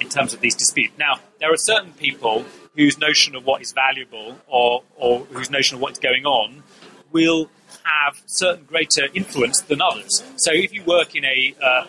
in 0.00 0.08
terms 0.08 0.34
of 0.34 0.40
these 0.40 0.54
disputes. 0.54 0.92
Now, 0.98 1.20
there 1.40 1.52
are 1.52 1.56
certain 1.56 1.92
people 1.92 2.44
whose 2.74 2.98
notion 2.98 3.34
of 3.34 3.44
what 3.44 3.60
is 3.60 3.72
valuable 3.72 4.38
or, 4.46 4.82
or 4.96 5.20
whose 5.26 5.50
notion 5.50 5.76
of 5.76 5.82
what 5.82 5.92
is 5.92 5.98
going 5.98 6.24
on 6.24 6.62
will 7.12 7.50
have 7.84 8.20
certain 8.26 8.64
greater 8.64 9.06
influence 9.14 9.60
than 9.62 9.80
others. 9.80 10.22
So 10.36 10.52
if 10.52 10.72
you 10.72 10.82
work 10.84 11.14
in 11.14 11.24
a, 11.24 11.54
uh, 11.62 11.86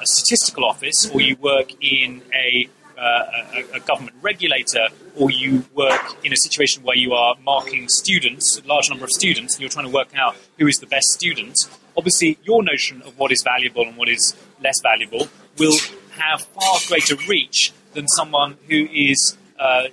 a 0.00 0.06
statistical 0.06 0.64
office 0.64 1.10
or 1.12 1.20
you 1.20 1.36
work 1.36 1.72
in 1.80 2.22
a, 2.34 2.68
uh, 2.96 3.24
a, 3.54 3.76
a, 3.76 3.80
government 3.80 4.16
regulator 4.22 4.88
or 5.16 5.30
you 5.30 5.64
work 5.74 6.24
in 6.24 6.32
a 6.32 6.36
situation 6.36 6.82
where 6.84 6.96
you 6.96 7.12
are 7.12 7.34
marking 7.44 7.88
students, 7.88 8.58
a 8.58 8.66
large 8.66 8.88
number 8.88 9.04
of 9.04 9.10
students, 9.10 9.54
and 9.54 9.60
you're 9.60 9.70
trying 9.70 9.86
to 9.86 9.92
work 9.92 10.08
out 10.16 10.36
who 10.58 10.66
is 10.66 10.76
the 10.76 10.86
best 10.86 11.08
student, 11.08 11.56
obviously 11.96 12.38
your 12.44 12.62
notion 12.62 13.02
of 13.02 13.18
what 13.18 13.32
is 13.32 13.42
valuable 13.42 13.82
and 13.82 13.96
what 13.96 14.08
is 14.08 14.36
less 14.62 14.80
valuable 14.82 15.28
will 15.58 15.76
have 16.18 16.42
far 16.42 16.78
greater 16.86 17.16
reach 17.28 17.72
than 17.94 18.06
someone 18.08 18.56
who 18.68 18.86
is 18.92 19.36
uh, 19.58 19.84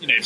you 0.00 0.08
know, 0.08 0.22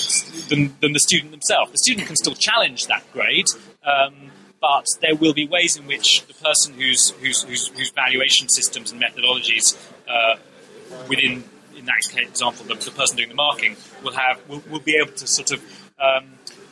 than, 0.49 0.75
than, 0.81 0.93
the 0.93 1.01
student 1.01 1.31
themselves. 1.31 1.71
The 1.73 1.79
student 1.79 2.07
can 2.07 2.17
still 2.17 2.35
challenge 2.35 2.87
that 2.89 3.05
grade, 3.13 3.47
um, 3.85 4.31
but 4.61 4.87
there 5.01 5.15
will 5.15 5.33
be 5.33 5.47
ways 5.47 5.77
in 5.77 5.87
which 5.87 6.27
the 6.27 6.35
person 6.35 6.75
whose, 6.75 7.11
whose, 7.11 7.91
valuation 7.91 8.49
systems 8.49 8.93
and 8.93 9.01
methodologies 9.01 9.77
uh, 10.09 10.37
within, 11.09 11.45
in 11.77 11.87
that 11.87 11.97
example, 12.17 12.65
the, 12.67 12.75
the, 12.75 12.91
person 12.91 13.17
doing 13.17 13.31
the 13.31 13.35
marking 13.35 13.77
will 14.03 14.13
have 14.13 14.47
will, 14.49 14.63
will 14.71 14.81
be 14.81 14.97
able 14.97 15.13
to 15.13 15.27
sort 15.27 15.51
of 15.51 15.63
um, 15.99 16.25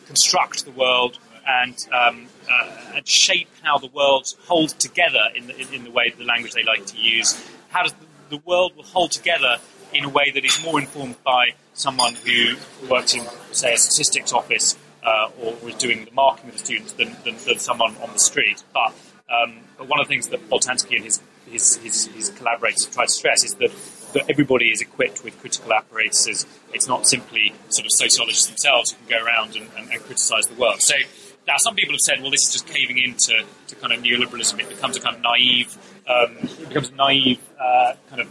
construct 0.06 0.64
the 0.64 0.70
world 0.70 1.18
and, 1.46 1.86
um, 1.92 2.26
uh, 2.50 2.96
and 2.96 3.08
shape 3.08 3.48
how 3.62 3.78
the 3.78 3.86
world 3.88 4.26
holds 4.46 4.74
together 4.74 5.28
in 5.34 5.46
the, 5.46 5.58
in, 5.58 5.74
in 5.74 5.84
the 5.84 5.90
way 5.90 6.12
the 6.16 6.24
language 6.24 6.52
they 6.52 6.64
like 6.64 6.84
to 6.84 6.98
use. 6.98 7.42
How 7.70 7.84
does 7.84 7.94
the, 7.94 8.36
the 8.36 8.42
world 8.44 8.76
will 8.76 8.84
hold 8.84 9.12
together 9.12 9.56
in 9.94 10.04
a 10.04 10.08
way 10.10 10.30
that 10.30 10.44
is 10.44 10.62
more 10.62 10.78
informed 10.78 11.16
by 11.24 11.54
someone 11.72 12.14
who 12.14 12.56
works 12.90 13.14
in, 13.14 13.26
say, 13.52 13.72
a 13.72 13.78
statistics 13.78 14.32
office 14.32 14.76
uh, 15.08 15.42
or 15.42 15.50
was 15.64 15.76
doing 15.86 15.98
the 16.08 16.14
marking 16.24 16.46
of 16.50 16.54
the 16.58 16.64
students 16.68 16.92
than, 16.98 17.10
than, 17.24 17.34
than 17.46 17.58
someone 17.58 17.92
on 18.04 18.10
the 18.12 18.22
street. 18.30 18.58
But, 18.78 18.90
um, 19.36 19.50
but 19.76 19.86
one 19.92 19.98
of 20.00 20.06
the 20.06 20.12
things 20.12 20.26
that 20.32 20.40
Boltanski 20.50 20.96
and 20.96 21.04
his, 21.08 21.16
his, 21.54 21.64
his, 21.84 22.06
his 22.18 22.26
collaborators 22.38 22.86
try 22.86 23.04
to 23.10 23.14
stress 23.20 23.40
is 23.48 23.54
that, 23.62 23.72
that 24.14 24.24
everybody 24.32 24.68
is 24.74 24.80
equipped 24.88 25.24
with 25.24 25.34
critical 25.42 25.70
apparatuses. 25.72 26.46
It's 26.76 26.88
not 26.88 27.06
simply 27.06 27.54
sort 27.68 27.86
of 27.86 27.92
sociologists 28.04 28.46
themselves 28.52 28.86
who 28.92 28.96
can 28.98 29.08
go 29.18 29.20
around 29.24 29.56
and, 29.56 29.68
and, 29.76 29.84
and 29.92 29.98
criticise 30.02 30.46
the 30.52 30.58
world. 30.60 30.80
So 30.80 30.94
now 31.46 31.56
some 31.58 31.74
people 31.74 31.94
have 31.94 32.00
said, 32.08 32.20
well, 32.20 32.30
this 32.30 32.44
is 32.46 32.52
just 32.52 32.66
caving 32.66 32.98
into 32.98 33.34
to 33.68 33.74
kind 33.76 33.92
of 33.94 34.02
neoliberalism. 34.02 34.60
It 34.60 34.68
becomes 34.68 34.96
a 34.96 35.00
kind 35.00 35.16
of 35.16 35.22
naive, 35.22 35.70
um, 36.06 36.36
it 36.42 36.68
becomes 36.68 36.90
naive 36.92 37.40
uh, 37.58 37.94
kind 38.10 38.22
of 38.22 38.28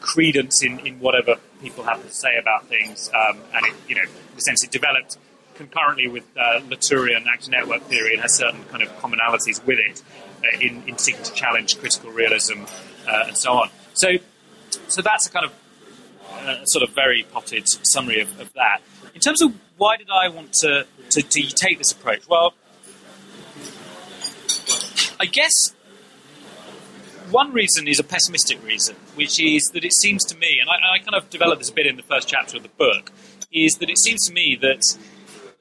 credence 0.00 0.62
in, 0.62 0.80
in 0.80 1.00
whatever 1.00 1.36
people 1.62 1.84
have 1.84 2.02
to 2.04 2.12
say 2.12 2.36
about 2.36 2.66
things, 2.66 3.10
um, 3.14 3.38
and 3.54 3.64
it, 3.66 3.74
you 3.88 3.94
know, 3.94 4.02
in 4.02 4.38
a 4.38 4.40
sense, 4.40 4.64
it 4.64 4.70
developed 4.70 5.16
concurrently 5.62 6.08
with 6.08 6.24
uh, 6.36 6.60
Latourian 6.68 7.26
actor 7.26 7.50
network 7.50 7.82
theory 7.82 8.14
and 8.14 8.22
has 8.22 8.34
certain 8.34 8.64
kind 8.64 8.82
of 8.82 8.88
commonalities 8.98 9.64
with 9.64 9.78
it 9.78 10.02
uh, 10.42 10.58
in, 10.60 10.82
in 10.86 10.98
seeking 10.98 11.22
to 11.22 11.32
challenge 11.34 11.78
critical 11.78 12.10
realism 12.10 12.64
uh, 13.08 13.24
and 13.28 13.36
so 13.36 13.52
on. 13.52 13.70
So, 13.94 14.08
so 14.88 15.02
that's 15.02 15.26
a 15.26 15.30
kind 15.30 15.46
of 15.46 15.52
uh, 16.32 16.64
sort 16.64 16.88
of 16.88 16.94
very 16.94 17.24
potted 17.30 17.64
summary 17.68 18.20
of, 18.20 18.40
of, 18.40 18.52
that. 18.54 18.80
In 19.14 19.20
terms 19.20 19.42
of 19.42 19.54
why 19.76 19.96
did 19.96 20.08
I 20.10 20.28
want 20.28 20.52
to, 20.54 20.86
to, 21.10 21.22
to 21.22 21.42
take 21.54 21.78
this 21.78 21.92
approach? 21.92 22.28
Well, 22.28 22.54
I 25.20 25.26
guess 25.26 25.74
one 27.30 27.52
reason 27.52 27.86
is 27.86 28.00
a 28.00 28.04
pessimistic 28.04 28.64
reason, 28.64 28.96
which 29.14 29.40
is 29.40 29.70
that 29.74 29.84
it 29.84 29.92
seems 29.94 30.24
to 30.24 30.36
me, 30.36 30.58
and 30.60 30.68
I, 30.68 30.96
I, 30.96 30.98
kind 30.98 31.14
of 31.14 31.30
developed 31.30 31.60
this 31.60 31.70
a 31.70 31.72
bit 31.72 31.86
in 31.86 31.96
the 31.96 32.02
first 32.02 32.28
chapter 32.28 32.56
of 32.56 32.62
the 32.62 32.68
book, 32.70 33.12
is 33.52 33.74
that 33.74 33.88
it 33.88 33.98
seems 33.98 34.26
to 34.26 34.32
me 34.32 34.58
that 34.60 34.82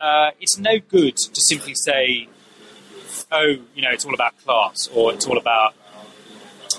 uh, 0.01 0.31
it's 0.39 0.57
no 0.57 0.79
good 0.79 1.15
to 1.15 1.41
simply 1.41 1.75
say, 1.75 2.27
oh, 3.31 3.55
you 3.75 3.81
know, 3.81 3.91
it's 3.91 4.03
all 4.03 4.13
about 4.13 4.37
class, 4.43 4.89
or 4.93 5.13
it's 5.13 5.25
all 5.27 5.37
about, 5.37 5.75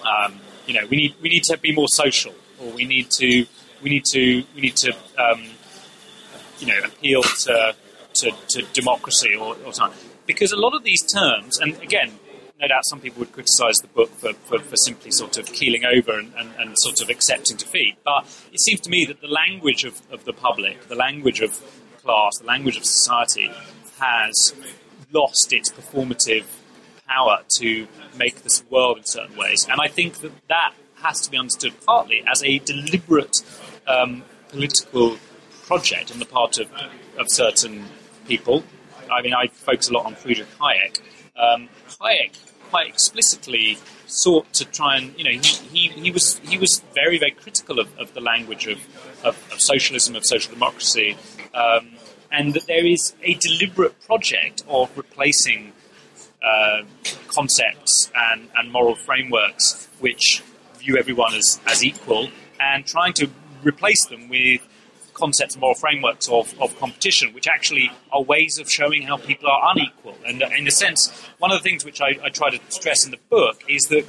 um, 0.05 0.41
you 0.67 0.75
know, 0.75 0.87
we 0.89 0.97
need 0.97 1.15
we 1.23 1.29
need 1.29 1.45
to 1.45 1.57
be 1.59 1.73
more 1.73 1.89
social, 1.89 2.35
or 2.61 2.71
we 2.73 2.85
need 2.85 3.11
to 3.13 3.47
we 3.83 3.91
need 3.91 4.05
to 4.07 4.45
we 4.55 4.61
need 4.61 4.77
to 4.77 4.93
um, 5.19 5.45
you 6.59 6.67
know 6.67 6.79
appeal 6.85 7.23
to 7.23 7.75
to, 8.15 8.33
to 8.49 8.63
democracy 8.73 9.35
or, 9.35 9.57
or 9.65 9.73
something. 9.73 10.11
Because 10.27 10.53
a 10.53 10.57
lot 10.57 10.75
of 10.75 10.85
these 10.85 11.03
terms, 11.13 11.59
and 11.59 11.81
again, 11.83 12.19
no 12.61 12.69
doubt 12.69 12.83
some 12.85 13.01
people 13.01 13.21
would 13.21 13.33
criticise 13.33 13.77
the 13.79 13.89
book 13.89 14.11
for, 14.11 14.33
for, 14.35 14.61
for, 14.61 14.77
simply 14.77 15.11
sort 15.11 15.37
of 15.37 15.47
keeling 15.47 15.85
over 15.85 16.17
and, 16.19 16.33
and, 16.39 16.53
and, 16.59 16.75
sort 16.79 17.01
of 17.01 17.11
accepting 17.11 17.57
defeat. 17.57 17.97
But 18.05 18.25
it 18.53 18.61
seems 18.61 18.81
to 18.83 18.91
me 18.91 19.05
that 19.07 19.21
the 19.21 19.27
language 19.27 19.85
of, 19.85 20.01
of 20.13 20.25
the 20.25 20.33
public, 20.33 20.87
the 20.89 20.95
language 20.95 21.41
of 21.41 21.61
class, 22.03 22.39
the 22.39 22.47
language 22.47 22.77
of 22.77 22.85
society, 22.85 23.51
has 23.99 24.55
lost 25.13 25.53
its 25.53 25.71
performative 25.71 26.45
power 27.07 27.41
to 27.57 27.87
make 28.17 28.43
this 28.43 28.65
world 28.71 28.99
in 28.99 29.05
certain 29.05 29.37
ways. 29.37 29.67
And 29.71 29.81
I 29.81 29.89
think 29.89 30.19
that 30.19 30.33
that 30.49 30.73
has 31.03 31.21
to 31.23 31.31
be 31.31 31.37
understood 31.37 31.75
partly 31.85 32.25
as 32.27 32.43
a 32.43 32.59
deliberate 32.61 33.43
um, 33.87 34.23
political 34.49 35.19
project 35.67 36.11
on 36.13 36.19
the 36.19 36.27
part 36.27 36.59
of, 36.59 36.71
of 37.19 37.27
certain 37.29 37.85
people. 38.27 38.65
I 39.11 39.23
mean, 39.23 39.35
I 39.35 39.49
focus 39.49 39.91
a 39.91 39.93
lot 39.93 40.07
on 40.07 40.15
Friedrich 40.15 40.49
Hayek. 40.59 41.01
Um, 41.37 41.69
Hayek 42.01 42.39
quite 42.71 42.89
explicitly 42.89 43.79
sought 44.07 44.51
to 44.55 44.65
try 44.65 44.97
and, 44.97 45.15
you 45.19 45.25
know, 45.25 45.31
he, 45.31 45.39
he, 45.41 45.89
he 45.89 46.11
was 46.11 46.39
he 46.39 46.59
was 46.59 46.83
very 46.95 47.19
very 47.19 47.31
critical 47.31 47.79
of, 47.79 47.89
of 47.99 48.15
the 48.15 48.21
language 48.21 48.67
of, 48.67 48.79
of, 49.25 49.37
of 49.53 49.61
socialism, 49.61 50.17
of 50.17 50.25
social 50.25 50.53
democracy, 50.53 51.17
um, 51.55 51.91
and 52.31 52.55
that 52.55 52.67
there 52.67 52.87
is 52.87 53.15
a 53.23 53.35
deliberate 53.35 54.01
project 54.07 54.63
of 54.69 54.97
replacing 54.97 55.73
uh, 56.43 56.83
concepts 57.29 58.11
and, 58.17 58.49
and 58.57 58.73
moral 58.73 58.95
frameworks 58.95 59.89
which 60.01 60.43
view 60.79 60.97
everyone 60.97 61.35
as, 61.35 61.61
as 61.67 61.85
equal 61.85 62.29
and 62.59 62.87
trying 62.87 63.13
to 63.13 63.29
replace 63.63 64.07
them 64.07 64.29
with 64.29 64.61
concepts, 65.15 65.55
and 65.55 65.61
moral 65.61 65.75
frameworks 65.75 66.29
of, 66.29 66.59
of 66.61 66.77
competition, 66.79 67.33
which 67.33 67.47
actually 67.47 67.91
are 68.13 68.23
ways 68.23 68.59
of 68.59 68.71
showing 68.71 69.03
how 69.03 69.17
people 69.17 69.49
are 69.49 69.73
unequal. 69.73 70.17
And 70.27 70.43
in 70.43 70.67
a 70.67 70.71
sense, 70.71 71.11
one 71.39 71.53
of 71.53 71.63
the 71.63 71.69
things 71.69 71.85
which 71.85 72.01
I, 72.01 72.19
I 72.25 72.31
try 72.31 72.51
to 72.51 72.61
stress 72.69 73.05
in 73.05 73.11
the 73.11 73.21
book 73.31 73.63
is 73.69 73.83
that 73.85 74.05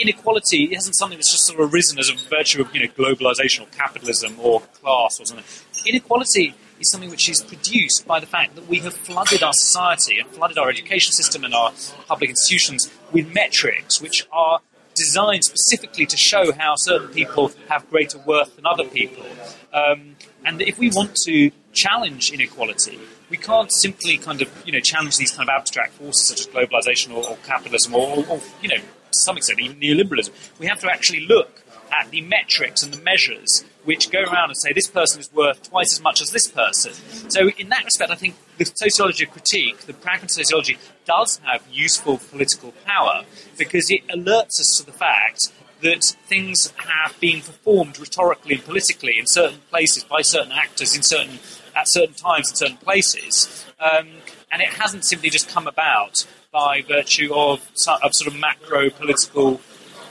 inequality 0.00 0.74
isn't 0.74 0.94
something 0.94 1.18
that's 1.18 1.32
just 1.32 1.46
sort 1.46 1.60
of 1.60 1.72
arisen 1.72 1.98
as 1.98 2.08
a 2.08 2.14
virtue 2.28 2.62
of 2.62 2.74
you 2.74 2.80
know 2.80 2.92
globalization 2.92 3.62
or 3.62 3.66
capitalism 3.66 4.36
or 4.40 4.60
class 4.60 5.20
or 5.20 5.26
something. 5.26 5.44
Inequality 5.86 6.54
is 6.80 6.90
something 6.90 7.10
which 7.10 7.28
is 7.28 7.42
produced 7.42 8.06
by 8.06 8.20
the 8.20 8.26
fact 8.26 8.54
that 8.54 8.66
we 8.66 8.78
have 8.78 8.94
flooded 8.94 9.42
our 9.42 9.52
society 9.52 10.18
and 10.18 10.28
flooded 10.30 10.58
our 10.58 10.68
education 10.68 11.12
system 11.12 11.44
and 11.44 11.54
our 11.54 11.72
public 12.06 12.30
institutions 12.30 12.90
with 13.12 13.32
metrics 13.34 14.00
which 14.00 14.26
are 14.32 14.60
designed 14.94 15.44
specifically 15.44 16.06
to 16.06 16.16
show 16.16 16.52
how 16.52 16.74
certain 16.76 17.08
people 17.08 17.52
have 17.68 17.88
greater 17.90 18.18
worth 18.18 18.56
than 18.56 18.66
other 18.66 18.84
people. 18.84 19.24
Um, 19.72 20.16
and 20.44 20.60
if 20.62 20.78
we 20.78 20.90
want 20.90 21.14
to 21.26 21.50
challenge 21.72 22.32
inequality, 22.32 22.98
we 23.28 23.36
can't 23.36 23.70
simply 23.72 24.18
kind 24.18 24.42
of 24.42 24.50
you 24.66 24.72
know 24.72 24.80
challenge 24.80 25.16
these 25.16 25.30
kind 25.30 25.48
of 25.48 25.54
abstract 25.54 25.92
forces 25.94 26.28
such 26.28 26.40
as 26.40 26.46
globalization 26.48 27.14
or, 27.14 27.28
or 27.28 27.36
capitalism 27.44 27.94
or, 27.94 28.24
or, 28.28 28.40
you 28.62 28.68
know 28.68 28.82
to 29.12 29.18
some 29.20 29.36
extent 29.36 29.60
even 29.60 29.78
neoliberalism. 29.78 30.30
We 30.58 30.66
have 30.66 30.80
to 30.80 30.90
actually 30.90 31.26
look 31.26 31.62
at 31.92 32.10
the 32.10 32.20
metrics 32.20 32.82
and 32.82 32.92
the 32.92 33.02
measures 33.02 33.64
which 33.84 34.10
go 34.10 34.22
around 34.22 34.50
and 34.50 34.56
say 34.56 34.72
this 34.72 34.88
person 34.88 35.20
is 35.20 35.32
worth 35.32 35.68
twice 35.68 35.92
as 35.92 36.00
much 36.00 36.20
as 36.20 36.30
this 36.30 36.46
person. 36.46 36.92
So 37.30 37.48
in 37.50 37.68
that 37.70 37.84
respect, 37.84 38.10
I 38.10 38.14
think 38.14 38.36
the 38.58 38.64
sociology 38.64 39.24
of 39.24 39.30
critique, 39.30 39.78
the 39.80 39.94
pragmatist 39.94 40.36
sociology, 40.36 40.78
does 41.06 41.40
have 41.44 41.64
useful 41.70 42.18
political 42.18 42.72
power 42.84 43.24
because 43.58 43.90
it 43.90 44.06
alerts 44.08 44.60
us 44.60 44.76
to 44.78 44.86
the 44.86 44.92
fact 44.92 45.52
that 45.82 46.04
things 46.26 46.72
have 46.76 47.18
been 47.20 47.40
performed 47.40 47.98
rhetorically 47.98 48.56
and 48.56 48.64
politically 48.64 49.18
in 49.18 49.26
certain 49.26 49.60
places 49.70 50.04
by 50.04 50.20
certain 50.20 50.52
actors 50.52 50.94
in 50.94 51.02
certain 51.02 51.38
at 51.74 51.88
certain 51.88 52.14
times 52.14 52.50
in 52.50 52.56
certain 52.56 52.76
places, 52.76 53.64
um, 53.78 54.08
and 54.50 54.60
it 54.60 54.68
hasn't 54.68 55.04
simply 55.04 55.30
just 55.30 55.48
come 55.48 55.66
about 55.66 56.26
by 56.52 56.82
virtue 56.82 57.32
of, 57.32 57.60
of 58.02 58.12
sort 58.12 58.26
of 58.26 58.38
macro 58.38 58.90
political 58.90 59.60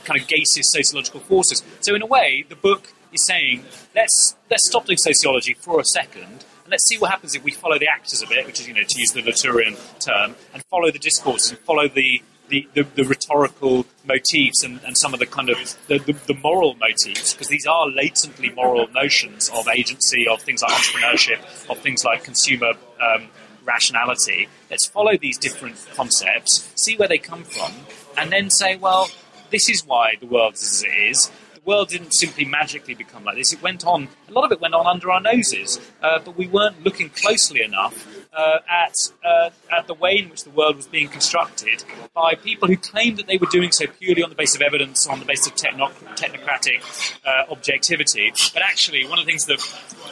kind 0.04 0.18
of 0.18 0.26
gaseous 0.26 0.72
sociological 0.72 1.20
forces. 1.20 1.62
So 1.80 1.94
in 1.94 2.02
a 2.02 2.06
way, 2.06 2.44
the 2.48 2.56
book 2.56 2.92
is 3.12 3.26
saying 3.26 3.64
let's 3.94 4.36
let's 4.50 4.66
stop 4.66 4.86
doing 4.86 4.98
sociology 4.98 5.54
for 5.54 5.80
a 5.80 5.84
second 5.84 6.22
and 6.22 6.70
let's 6.70 6.88
see 6.88 6.96
what 6.96 7.10
happens 7.10 7.34
if 7.34 7.44
we 7.44 7.50
follow 7.50 7.78
the 7.78 7.88
actors 7.88 8.22
of 8.22 8.32
it, 8.32 8.46
which 8.46 8.60
is 8.60 8.68
you 8.68 8.74
know 8.74 8.82
to 8.88 8.98
use 8.98 9.12
the 9.12 9.22
Latourian 9.22 9.76
term, 9.98 10.34
and 10.54 10.64
follow 10.70 10.90
the 10.90 10.98
discourse 10.98 11.50
and 11.50 11.58
follow 11.60 11.88
the 11.88 12.22
the, 12.48 12.68
the, 12.74 12.82
the, 12.96 13.04
rhetorical 13.04 13.86
motifs 14.04 14.64
and, 14.64 14.80
and 14.84 14.98
some 14.98 15.14
of 15.14 15.20
the 15.20 15.26
kind 15.26 15.48
of 15.50 15.56
the, 15.86 15.98
the, 15.98 16.12
the 16.26 16.34
moral 16.34 16.74
motifs, 16.74 17.32
because 17.32 17.46
these 17.46 17.64
are 17.64 17.88
latently 17.88 18.50
moral 18.50 18.88
notions 18.88 19.48
of 19.54 19.68
agency, 19.68 20.26
of 20.26 20.42
things 20.42 20.60
like 20.60 20.72
entrepreneurship, 20.72 21.38
of 21.70 21.78
things 21.78 22.04
like 22.04 22.24
consumer 22.24 22.72
um, 23.00 23.28
rationality. 23.64 24.48
Let's 24.70 24.86
follow 24.86 25.16
these 25.16 25.38
different 25.38 25.76
concepts, 25.94 26.70
see 26.76 26.96
where 26.96 27.08
they 27.08 27.18
come 27.18 27.44
from, 27.44 27.72
and 28.16 28.30
then 28.30 28.50
say, 28.50 28.76
well, 28.76 29.08
this 29.50 29.68
is 29.68 29.84
why 29.86 30.14
the 30.20 30.26
world 30.26 30.54
is 30.54 30.62
as 30.62 30.82
it 30.84 31.10
is. 31.10 31.30
The 31.54 31.60
world 31.64 31.88
didn't 31.88 32.12
simply 32.12 32.44
magically 32.44 32.94
become 32.94 33.24
like 33.24 33.36
this. 33.36 33.52
It 33.52 33.62
went 33.62 33.84
on, 33.86 34.08
a 34.28 34.32
lot 34.32 34.44
of 34.44 34.52
it 34.52 34.60
went 34.60 34.74
on 34.74 34.86
under 34.86 35.10
our 35.10 35.20
noses, 35.20 35.78
uh, 36.02 36.18
but 36.24 36.36
we 36.36 36.46
weren't 36.46 36.82
looking 36.82 37.10
closely 37.10 37.62
enough 37.62 38.06
uh, 38.32 38.58
at, 38.68 38.94
uh, 39.24 39.50
at 39.70 39.86
the 39.86 39.94
way 39.94 40.18
in 40.18 40.30
which 40.30 40.44
the 40.44 40.50
world 40.50 40.76
was 40.76 40.86
being 40.86 41.08
constructed 41.08 41.84
by 42.14 42.34
people 42.34 42.68
who 42.68 42.76
claimed 42.76 43.18
that 43.18 43.26
they 43.26 43.36
were 43.36 43.48
doing 43.50 43.72
so 43.72 43.86
purely 43.86 44.22
on 44.22 44.30
the 44.30 44.36
basis 44.36 44.56
of 44.56 44.62
evidence, 44.62 45.06
on 45.06 45.18
the 45.18 45.26
basis 45.26 45.48
of 45.48 45.54
techno- 45.56 45.90
technocratic 46.14 46.80
uh, 47.26 47.50
objectivity. 47.50 48.32
But 48.54 48.62
actually, 48.62 49.04
one 49.06 49.18
of 49.18 49.26
the 49.26 49.30
things 49.30 49.44
that 49.46 49.60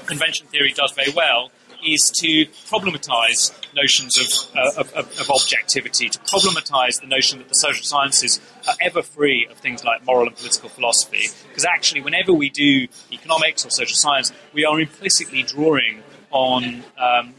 convention 0.06 0.48
theory 0.48 0.72
does 0.72 0.92
very 0.92 1.12
well 1.12 1.50
is 1.84 2.10
to 2.20 2.46
problematize 2.66 3.52
notions 3.74 4.18
of, 4.18 4.56
uh, 4.56 4.80
of, 4.80 4.92
of, 4.94 5.30
objectivity, 5.30 6.08
to 6.08 6.18
problematize 6.20 7.00
the 7.00 7.06
notion 7.06 7.38
that 7.38 7.48
the 7.48 7.54
social 7.54 7.84
sciences 7.84 8.40
are 8.66 8.74
ever 8.80 9.02
free 9.02 9.46
of 9.50 9.56
things 9.58 9.84
like 9.84 10.04
moral 10.04 10.26
and 10.26 10.36
political 10.36 10.68
philosophy. 10.68 11.28
Because 11.48 11.64
actually, 11.64 12.00
whenever 12.00 12.32
we 12.32 12.50
do 12.50 12.88
economics 13.12 13.64
or 13.64 13.70
social 13.70 13.96
science, 13.96 14.32
we 14.52 14.64
are 14.64 14.80
implicitly 14.80 15.42
drawing 15.42 16.02
on 16.30 16.84
um, 16.98 17.34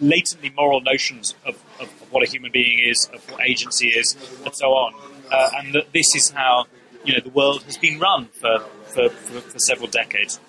latently 0.00 0.50
moral 0.50 0.80
notions 0.80 1.34
of, 1.44 1.62
of, 1.80 1.88
what 2.10 2.26
a 2.26 2.30
human 2.30 2.50
being 2.50 2.78
is, 2.78 3.08
of 3.12 3.30
what 3.30 3.44
agency 3.46 3.88
is, 3.88 4.16
and 4.44 4.54
so 4.54 4.68
on. 4.68 4.94
Uh, 5.30 5.50
and 5.58 5.74
that 5.74 5.92
this 5.92 6.14
is 6.14 6.30
how 6.30 6.64
you 7.04 7.12
know 7.12 7.20
the 7.20 7.30
world 7.30 7.62
has 7.64 7.76
been 7.76 7.98
run 7.98 8.26
for, 8.26 8.60
for, 8.86 9.08
for, 9.10 9.40
for 9.40 9.58
several 9.58 9.88
decades. 9.88 10.40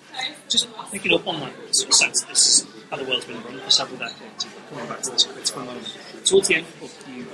Just 0.48 0.68
picking 0.90 1.12
up 1.12 1.26
on 1.26 1.40
that 1.40 1.52
sort 1.72 1.90
of 1.90 1.94
sense, 1.94 2.22
this 2.24 2.46
is 2.48 2.79
how 2.90 2.96
the 2.96 3.04
world's 3.04 3.24
been 3.24 3.42
run 3.42 3.58
for 3.60 3.70
several 3.70 3.98
decades. 3.98 4.46
Coming 4.68 4.86
back 4.88 5.00
to 5.02 5.10
this 5.10 5.24
critical 5.24 5.64
moment, 5.64 5.98
towards 6.24 6.48
the 6.48 6.56
end 6.56 6.66
of 6.66 6.74
the 6.74 6.80
book, 6.80 6.90
you 7.08 7.26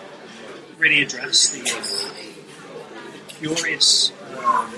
really 0.78 1.02
address 1.02 1.50
the 1.50 1.62
curious 3.28 4.12
um, 4.38 4.70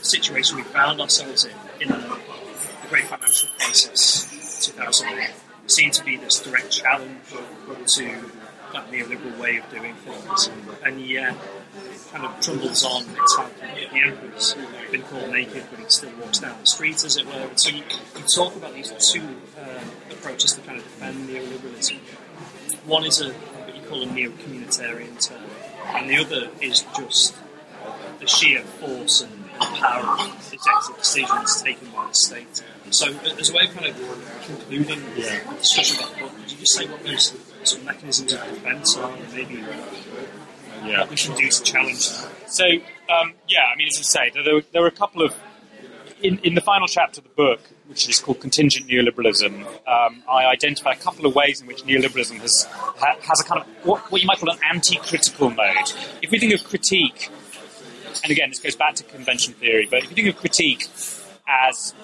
situation 0.00 0.56
we 0.56 0.62
found 0.62 1.00
ourselves 1.00 1.44
in 1.44 1.52
in 1.80 1.88
the, 1.88 1.96
the 1.96 2.88
great 2.88 3.04
financial 3.04 3.48
crisis. 3.58 4.66
2008 4.66 5.30
seemed 5.66 5.92
to 5.94 6.04
be 6.04 6.16
this 6.16 6.40
direct 6.40 6.70
challenge 6.70 7.18
to 7.86 8.04
that 8.72 8.90
neoliberal 8.90 9.38
way 9.38 9.56
of 9.56 9.70
doing 9.70 9.94
things, 9.94 10.50
and 10.84 11.00
yet 11.00 11.34
kind 12.12 12.24
of 12.24 12.40
trundles 12.40 12.84
on. 12.84 13.04
It's 13.16 13.38
like 13.38 13.60
the 13.60 13.98
emperor's 13.98 14.56
been 14.90 15.02
called 15.02 15.30
naked, 15.30 15.64
but 15.70 15.78
he 15.78 15.84
still 15.88 16.10
walks 16.20 16.38
down 16.38 16.56
the 16.60 16.66
streets, 16.66 17.04
as 17.04 17.16
it 17.16 17.26
were. 17.26 17.48
So 17.56 17.70
you, 17.70 17.82
you 18.16 18.24
talk 18.34 18.56
about 18.56 18.74
these 18.74 18.90
two 19.12 19.22
uh, 19.60 19.80
approaches 20.10 20.54
to 20.54 20.60
kind 20.62 20.78
of 20.78 20.84
defend 20.84 21.28
neoliberalism. 21.28 21.98
One 22.86 23.04
is 23.04 23.20
a 23.20 23.32
what 23.32 23.76
you 23.76 23.82
call 23.82 24.02
a 24.02 24.06
neo-communitarian 24.06 25.20
term, 25.26 25.42
and 25.94 26.08
the 26.08 26.16
other 26.16 26.48
is 26.60 26.84
just 26.96 27.36
the 28.20 28.26
sheer 28.26 28.62
force 28.62 29.20
and 29.20 29.50
power 29.58 30.18
of 30.18 30.52
executive 30.52 30.96
decisions 30.98 31.62
taken 31.62 31.88
by 31.90 32.06
the 32.06 32.14
state. 32.14 32.62
So, 32.90 33.14
as 33.38 33.50
a 33.50 33.54
way 33.54 33.64
of 33.66 33.74
kind 33.74 33.86
of 33.86 33.96
concluding 34.46 35.00
the 35.14 35.40
discussion 35.58 35.98
about 35.98 36.14
the 36.14 36.22
book, 36.22 36.36
could 36.36 36.50
you 36.50 36.58
just 36.58 36.74
say 36.74 36.86
what 36.86 37.02
those 37.04 37.34
sort 37.64 37.80
of 37.80 37.86
mechanisms 37.86 38.32
of 38.32 38.40
defence 38.40 38.96
are, 38.96 39.12
and 39.12 39.34
maybe 39.34 39.62
yeah. 40.84 41.06
we 41.08 41.16
should 41.16 41.36
do 41.36 41.48
challenge? 41.48 42.10
So, 42.46 42.64
um, 42.64 43.34
yeah, 43.48 43.64
I 43.72 43.76
mean, 43.76 43.88
as 43.88 43.98
you 43.98 44.04
say, 44.04 44.30
there, 44.34 44.60
there 44.72 44.82
were 44.82 44.88
a 44.88 44.92
couple 44.92 45.22
of 45.22 45.34
in, 46.22 46.38
in 46.38 46.54
the 46.54 46.60
final 46.60 46.88
chapter 46.88 47.20
of 47.20 47.24
the 47.24 47.34
book, 47.34 47.60
which 47.86 48.08
is 48.08 48.18
called 48.18 48.40
Contingent 48.40 48.88
Neoliberalism, 48.88 49.64
um, 49.86 50.22
I 50.28 50.46
identify 50.46 50.92
a 50.92 50.96
couple 50.96 51.26
of 51.26 51.34
ways 51.34 51.60
in 51.60 51.66
which 51.66 51.84
neoliberalism 51.84 52.38
has 52.40 52.66
ha, 52.70 53.16
has 53.22 53.40
a 53.40 53.44
kind 53.44 53.60
of 53.60 53.66
what, 53.86 54.10
what 54.10 54.20
you 54.20 54.26
might 54.26 54.38
call 54.38 54.50
an 54.50 54.58
anti-critical 54.68 55.50
mode. 55.50 55.92
If 56.22 56.30
we 56.30 56.38
think 56.38 56.52
of 56.54 56.64
critique, 56.64 57.30
and 58.22 58.32
again, 58.32 58.50
this 58.50 58.58
goes 58.58 58.76
back 58.76 58.96
to 58.96 59.04
convention 59.04 59.54
theory, 59.54 59.86
but 59.88 60.02
if 60.02 60.10
you 60.10 60.16
think 60.16 60.28
of 60.28 60.36
critique 60.36 60.86
as 61.46 61.94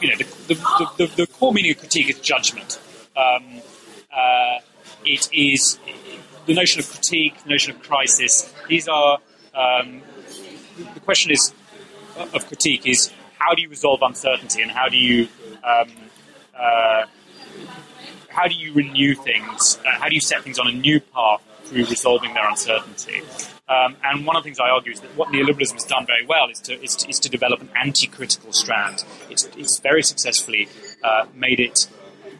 you 0.00 0.10
know, 0.10 0.16
the, 0.16 0.24
the, 0.48 0.54
the, 0.96 1.12
the, 1.16 1.26
core 1.26 1.52
meaning 1.52 1.72
of 1.72 1.78
critique 1.78 2.08
is 2.08 2.20
judgment. 2.20 2.80
Um, 3.16 3.60
uh, 4.16 4.60
it 5.04 5.28
is 5.32 5.78
the 6.46 6.54
notion 6.54 6.80
of 6.80 6.90
critique, 6.90 7.42
the 7.44 7.50
notion 7.50 7.74
of 7.74 7.82
crisis. 7.82 8.52
These 8.68 8.88
are 8.88 9.18
um, 9.54 10.02
the 10.94 11.00
question 11.00 11.30
is 11.30 11.52
of 12.16 12.46
critique 12.46 12.86
is 12.86 13.12
how 13.38 13.54
do 13.54 13.62
you 13.62 13.68
resolve 13.68 14.00
uncertainty 14.02 14.62
and 14.62 14.70
how 14.70 14.88
do 14.88 14.96
you 14.96 15.28
um, 15.64 15.88
uh, 16.58 17.04
how 18.28 18.48
do 18.48 18.54
you 18.54 18.72
renew 18.72 19.14
things? 19.14 19.78
Uh, 19.86 19.90
how 19.98 20.08
do 20.08 20.14
you 20.14 20.20
set 20.20 20.42
things 20.42 20.58
on 20.58 20.66
a 20.66 20.72
new 20.72 21.00
path 21.00 21.42
through 21.64 21.84
resolving 21.86 22.32
their 22.34 22.48
uncertainty? 22.48 23.22
Um, 23.68 23.96
and 24.02 24.26
one 24.26 24.36
of 24.36 24.42
the 24.42 24.46
things 24.48 24.58
I 24.58 24.68
argue 24.68 24.92
is 24.92 25.00
that 25.00 25.16
what 25.16 25.28
neoliberalism 25.28 25.74
has 25.74 25.84
done 25.84 26.06
very 26.06 26.26
well 26.26 26.48
is 26.50 26.60
to, 26.60 26.82
is 26.82 26.96
to, 26.96 27.08
is 27.08 27.18
to 27.20 27.28
develop 27.28 27.60
an 27.60 27.70
anti-critical 27.74 28.52
strand. 28.52 29.04
It's, 29.30 29.48
it's 29.56 29.78
very 29.80 30.02
successfully 30.02 30.68
uh, 31.02 31.26
made 31.34 31.60
it 31.60 31.88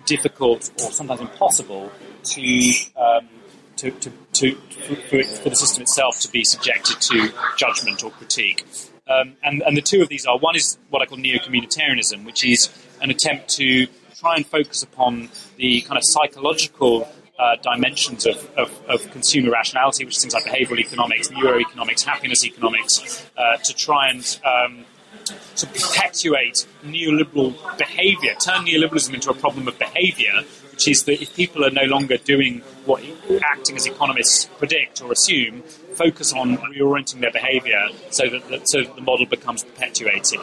difficult 0.04 0.70
or 0.82 0.90
sometimes 0.90 1.20
impossible 1.20 1.92
to, 2.24 2.72
um, 2.96 3.28
to, 3.76 3.90
to, 3.90 4.12
to 4.32 4.54
for, 4.54 5.22
for, 5.22 5.50
the 5.50 5.56
system 5.56 5.82
itself 5.82 6.20
to 6.20 6.30
be 6.30 6.44
subjected 6.44 7.00
to 7.00 7.32
judgment 7.56 8.02
or 8.04 8.10
critique. 8.10 8.64
Um, 9.08 9.36
and, 9.42 9.62
and, 9.62 9.76
the 9.76 9.82
two 9.82 10.00
of 10.00 10.08
these 10.08 10.26
are 10.26 10.38
one 10.38 10.56
is 10.56 10.78
what 10.90 11.02
I 11.02 11.06
call 11.06 11.18
neo 11.18 11.38
communitarianism, 11.38 12.24
which 12.24 12.44
is 12.44 12.70
an 13.00 13.10
attempt 13.10 13.48
to 13.56 13.86
try 14.16 14.36
and 14.36 14.46
focus 14.46 14.82
upon 14.82 15.28
the 15.56 15.80
kind 15.82 15.98
of 15.98 16.04
psychological 16.04 17.08
uh, 17.38 17.56
dimensions 17.62 18.26
of, 18.26 18.48
of, 18.56 18.70
of, 18.88 19.10
consumer 19.10 19.50
rationality, 19.50 20.04
which 20.04 20.16
is 20.16 20.22
things 20.22 20.34
like 20.34 20.44
behavioral 20.44 20.78
economics, 20.78 21.28
neuroeconomics, 21.28 22.04
happiness 22.04 22.44
economics, 22.44 23.26
uh, 23.36 23.56
to 23.56 23.74
try 23.74 24.08
and 24.08 24.38
um, 24.44 24.84
to 25.24 25.66
perpetuate 25.66 26.66
neoliberal 26.84 27.54
behavior, 27.78 28.34
turn 28.34 28.64
neoliberalism 28.64 29.14
into 29.14 29.30
a 29.30 29.34
problem 29.34 29.68
of 29.68 29.78
behavior, 29.78 30.42
which 30.70 30.88
is 30.88 31.04
that 31.04 31.22
if 31.22 31.34
people 31.36 31.64
are 31.64 31.70
no 31.70 31.84
longer 31.84 32.16
doing 32.16 32.60
what 32.86 33.02
acting 33.44 33.76
as 33.76 33.86
economists 33.86 34.46
predict 34.58 35.02
or 35.02 35.12
assume, 35.12 35.62
focus 35.94 36.32
on 36.32 36.56
reorienting 36.58 37.20
their 37.20 37.30
behavior 37.30 37.86
so 38.10 38.28
that, 38.28 38.48
that 38.48 38.68
so 38.68 38.82
that 38.82 38.96
the 38.96 39.02
model 39.02 39.26
becomes 39.26 39.62
perpetuated. 39.62 40.40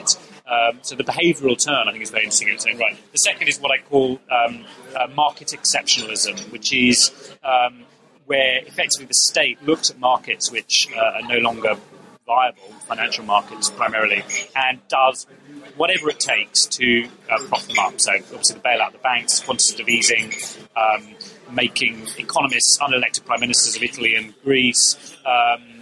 Um, 0.48 0.80
so 0.82 0.96
the 0.96 1.04
behavioural 1.04 1.64
turn, 1.64 1.88
I 1.88 1.92
think, 1.92 2.04
is 2.04 2.10
very 2.10 2.24
interesting 2.24 2.50
its 2.50 2.66
own 2.66 2.78
right. 2.78 2.98
The 3.12 3.20
second 3.20 3.48
is 3.48 3.60
what 3.60 3.72
I 3.72 3.84
call 3.84 4.20
um, 4.32 4.66
uh, 4.96 5.08
market 5.08 5.50
exceptionalism, 5.50 6.52
which 6.52 6.74
is 6.74 7.36
um, 7.44 7.84
where 8.26 8.60
effectively 8.60 9.06
the 9.06 9.14
state 9.14 9.62
looks 9.64 9.90
at 9.90 10.00
markets 10.00 10.52
which 10.52 10.88
uh, 10.96 11.00
are 11.00 11.28
no 11.28 11.38
longer 11.40 11.76
viable, 12.30 12.70
financial 12.86 13.26
markets 13.26 13.72
primarily, 13.72 14.24
and 14.56 14.80
does 14.88 15.26
whatever 15.76 16.10
it 16.12 16.20
takes 16.20 16.68
to 16.68 17.08
uh, 17.30 17.40
prop 17.48 17.64
them 17.64 17.80
up. 17.80 18.00
So 18.00 18.14
obviously 18.14 18.56
the 18.56 18.62
bailout 18.62 18.88
of 18.88 18.94
the 18.94 19.00
banks, 19.00 19.40
quantitative 19.40 19.90
easing, 19.90 20.32
um, 20.78 21.16
making 21.52 22.08
economists 22.20 22.78
unelected 22.78 23.26
prime 23.26 23.40
ministers 23.40 23.76
of 23.76 23.82
Italy 23.82 24.14
and 24.16 24.34
Greece. 24.44 25.16
Um, 25.26 25.82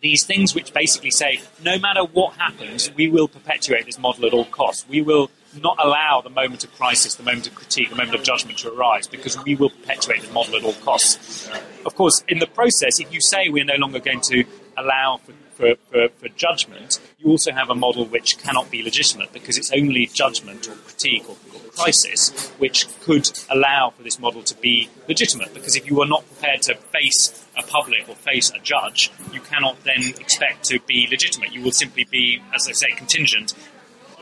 these 0.00 0.24
things 0.24 0.54
which 0.54 0.72
basically 0.72 1.10
say 1.10 1.40
no 1.62 1.78
matter 1.78 2.02
what 2.04 2.34
happens, 2.34 2.90
we 2.94 3.08
will 3.08 3.28
perpetuate 3.28 3.84
this 3.84 3.98
model 3.98 4.24
at 4.24 4.32
all 4.32 4.46
costs. 4.46 4.86
We 4.88 5.02
will 5.02 5.30
not 5.60 5.76
allow 5.78 6.22
the 6.22 6.30
moment 6.30 6.64
of 6.64 6.74
crisis, 6.74 7.14
the 7.16 7.22
moment 7.22 7.46
of 7.46 7.54
critique, 7.54 7.90
the 7.90 7.96
moment 7.96 8.14
of 8.14 8.22
judgment 8.22 8.58
to 8.60 8.72
arise 8.72 9.06
because 9.06 9.36
we 9.44 9.54
will 9.54 9.68
perpetuate 9.68 10.22
this 10.22 10.32
model 10.32 10.56
at 10.56 10.64
all 10.64 10.72
costs. 10.72 11.50
Of 11.84 11.94
course, 11.94 12.24
in 12.28 12.38
the 12.38 12.46
process, 12.46 12.98
if 12.98 13.12
you 13.12 13.20
say 13.20 13.50
we're 13.50 13.64
no 13.64 13.76
longer 13.76 13.98
going 13.98 14.22
to 14.22 14.44
allow 14.78 15.18
for 15.18 15.32
for, 15.62 15.76
for, 15.92 16.08
for, 16.08 16.28
judgment, 16.30 16.98
you 17.18 17.30
also 17.30 17.52
have 17.52 17.70
a 17.70 17.74
model 17.74 18.04
which 18.04 18.36
cannot 18.38 18.68
be 18.68 18.82
legitimate 18.82 19.32
because 19.32 19.56
it's 19.56 19.70
only 19.70 20.06
judgment 20.06 20.66
or 20.66 20.74
critique 20.74 21.22
or, 21.28 21.36
or, 21.54 21.60
crisis 21.70 22.50
which 22.58 22.86
could 23.00 23.30
allow 23.48 23.90
for 23.96 24.02
this 24.02 24.18
model 24.18 24.42
to 24.42 24.56
be 24.56 24.90
legitimate. 25.08 25.54
Because 25.54 25.76
if 25.76 25.88
you 25.88 26.02
are 26.02 26.06
not 26.06 26.26
prepared 26.26 26.62
to 26.62 26.74
face 26.74 27.46
a 27.56 27.62
public 27.62 28.08
or 28.08 28.16
face 28.16 28.50
a 28.50 28.58
judge, 28.58 29.10
you 29.32 29.40
cannot 29.40 29.82
then 29.84 30.02
expect 30.18 30.64
to 30.64 30.80
be 30.80 31.06
legitimate. 31.08 31.52
You 31.52 31.62
will 31.62 31.70
simply 31.70 32.04
be, 32.10 32.42
as 32.52 32.66
I 32.68 32.72
say, 32.72 32.90
contingent, 32.90 33.54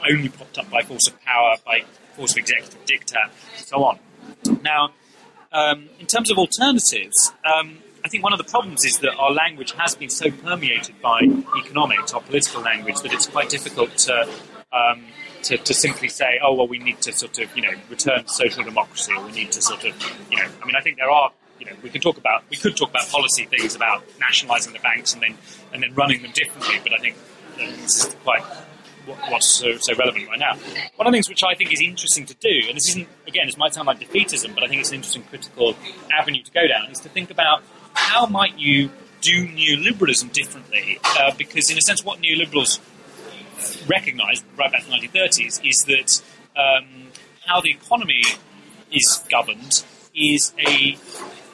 only 0.09 0.29
propped 0.29 0.59
up 0.59 0.71
by 0.71 0.83
force 0.83 1.09
of 1.09 1.21
power, 1.23 1.57
by 1.65 1.85
force 2.17 2.33
of 2.33 2.39
executive 2.39 2.85
diktat, 2.85 3.31
and 3.57 3.67
so 3.67 3.83
on. 3.83 3.99
Now, 4.63 4.91
um, 5.53 5.89
in 5.99 6.07
terms 6.07 6.31
of 6.31 6.39
alternatives, 6.39 7.33
um, 7.45 7.79
I 8.05 8.09
think 8.09 8.25
one 8.25 8.33
of 8.33 8.39
the 8.39 8.45
problems 8.45 8.85
is 8.85 8.99
that 9.01 9.15
our 9.17 9.31
language 9.31 9.73
has 9.73 9.95
been 9.95 10.09
so 10.09 10.31
permeated 10.31 11.01
by 11.01 11.21
economics, 11.59 12.15
our 12.15 12.21
political 12.21 12.63
language, 12.63 13.01
that 13.03 13.13
it's 13.13 13.27
quite 13.27 13.49
difficult 13.49 13.97
to, 13.99 14.29
um, 14.73 15.05
to, 15.43 15.59
to, 15.59 15.75
simply 15.75 16.09
say, 16.09 16.39
oh, 16.43 16.55
well, 16.55 16.67
we 16.69 16.79
need 16.79 17.01
to 17.03 17.13
sort 17.13 17.39
of, 17.39 17.55
you 17.57 17.63
know, 17.63 17.73
return 17.89 18.25
to 18.25 18.29
social 18.29 18.65
democracy, 18.65 19.13
or 19.13 19.25
we 19.25 19.33
need 19.33 19.53
to 19.53 19.63
sort 19.63 19.85
of, 19.85 19.95
you 20.31 20.39
know, 20.39 20.49
I 20.63 20.67
mean, 20.67 20.77
I 20.77 20.81
think 20.81 20.97
there 20.97 21.11
are, 21.11 21.31
you 21.59 21.67
know, 21.67 21.73
we 21.83 21.91
can 21.91 22.01
talk 22.01 22.17
about, 22.17 22.43
we 22.49 22.57
could 22.57 22.77
talk 22.77 22.91
about 22.91 23.07
policy 23.09 23.45
things 23.45 23.75
about 23.75 24.03
nationalising 24.19 24.73
the 24.73 24.79
banks 24.79 25.13
and 25.13 25.23
then, 25.23 25.37
and 25.73 25.83
then 25.83 25.95
running 25.95 26.23
them 26.23 26.33
differently, 26.33 26.77
but 26.83 26.95
I 26.95 26.99
think 26.99 27.17
this 27.57 28.07
is 28.07 28.15
quite 28.25 28.43
what's 29.29 29.47
so, 29.47 29.77
so, 29.79 29.95
relevant 29.97 30.29
right 30.29 30.39
now. 30.39 30.55
One 30.97 31.07
of 31.07 31.13
the 31.13 31.17
things 31.17 31.29
which 31.29 31.43
I 31.43 31.55
think 31.55 31.73
is 31.73 31.81
interesting 31.81 32.27
to 32.27 32.35
do, 32.35 32.69
and 32.69 32.77
this 32.77 32.89
isn't, 32.91 33.09
again, 33.27 33.47
this 33.47 33.57
might 33.57 33.75
sound 33.75 33.87
like 33.87 33.99
defeatism, 33.99 34.55
but 34.55 34.63
I 34.63 34.69
think 34.69 34.81
it's 34.81 34.91
an 34.91 34.97
interesting 34.97 35.23
critical 35.25 35.75
avenue 36.13 36.43
to 36.43 36.51
go 36.53 36.67
down, 36.67 36.91
is 36.91 37.01
to 37.01 37.09
think 37.09 37.31
about 37.31 37.63
how 37.95 38.27
might 38.27 38.59
you 38.59 38.91
do 39.21 39.47
neoliberalism 39.47 40.33
differently? 40.33 40.99
Uh, 41.05 41.33
because, 41.37 41.71
in 41.71 41.79
a 41.79 41.81
sense, 41.81 42.05
what 42.05 42.21
neoliberals 42.21 42.81
recognised 43.89 44.45
right 44.57 44.73
back 44.73 44.85
in 44.85 44.91
the 44.91 45.09
1930s 45.09 45.61
is 45.65 45.85
that 45.85 46.23
um, 46.57 47.09
how 47.47 47.61
the 47.61 47.71
economy 47.71 48.23
is 48.91 49.25
governed 49.31 49.85
is 50.15 50.53
a, 50.59 50.97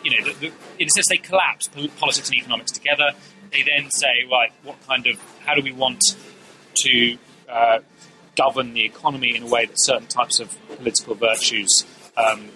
you 0.03 0.11
know, 0.11 0.25
the, 0.25 0.33
the, 0.41 0.53
in 0.79 0.87
a 0.87 0.91
sense, 0.91 1.09
they 1.09 1.19
collapse 1.19 1.69
politics 1.99 2.29
and 2.29 2.39
economics 2.39 2.73
together. 2.73 3.13
They 3.53 3.63
then 3.63 3.91
say, 3.91 4.25
right, 4.31 4.53
what 4.63 4.77
kind 4.87 5.07
of, 5.07 5.21
how 5.45 5.55
do 5.55 5.63
we 5.63 5.73
want 5.73 6.17
to 6.83 7.19
uh, 7.49 7.79
govern 8.37 8.75
the 8.75 8.85
economy 8.85 9.37
in 9.37 9.45
a 9.45 9.47
way 9.47 9.67
that 9.67 9.77
certain 9.77 10.07
types 10.07 10.41
of 10.41 10.57
political 10.77 11.15
virtues 11.15 11.85
um, 12.17 12.49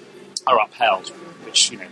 are 0.47 0.61
upheld, 0.61 1.09
which, 1.45 1.71
you 1.71 1.79
know, 1.79 1.87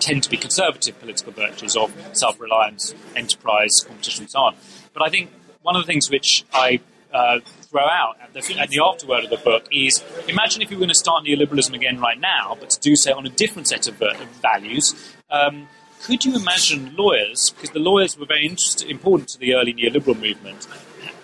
tend 0.00 0.22
to 0.22 0.30
be 0.30 0.36
conservative 0.36 0.98
political 1.00 1.32
virtues 1.32 1.76
of 1.76 1.92
self-reliance, 2.12 2.94
enterprise, 3.16 3.84
competition, 3.86 4.24
and 4.24 4.30
so 4.30 4.40
on. 4.40 4.54
But 4.92 5.02
I 5.02 5.10
think 5.10 5.30
one 5.62 5.76
of 5.76 5.82
the 5.82 5.86
things 5.86 6.10
which 6.10 6.44
I 6.52 6.80
uh, 7.12 7.40
throw 7.62 7.86
out 7.86 8.16
at 8.20 8.32
the, 8.32 8.58
at 8.58 8.68
the, 8.70 8.80
afterword 8.80 9.24
of 9.24 9.30
the 9.30 9.36
book 9.36 9.66
is 9.70 10.04
imagine 10.28 10.62
if 10.62 10.70
you 10.70 10.76
were 10.76 10.80
going 10.80 10.88
to 10.88 10.94
start 10.94 11.24
neoliberalism 11.24 11.72
again 11.74 12.00
right 12.00 12.20
now, 12.20 12.56
but 12.58 12.70
to 12.70 12.80
do 12.80 12.96
so 12.96 13.16
on 13.16 13.24
a 13.24 13.30
different 13.30 13.68
set 13.68 13.86
of, 13.86 14.00
uh, 14.02 14.14
values. 14.42 14.94
Um, 15.30 15.68
could 16.02 16.24
you 16.24 16.36
imagine 16.36 16.94
lawyers, 16.96 17.50
because 17.50 17.70
the 17.70 17.78
lawyers 17.78 18.18
were 18.18 18.26
very 18.26 18.46
important 18.88 19.28
to 19.30 19.38
the 19.38 19.54
early 19.54 19.72
neoliberal 19.72 20.20
movement, 20.20 20.66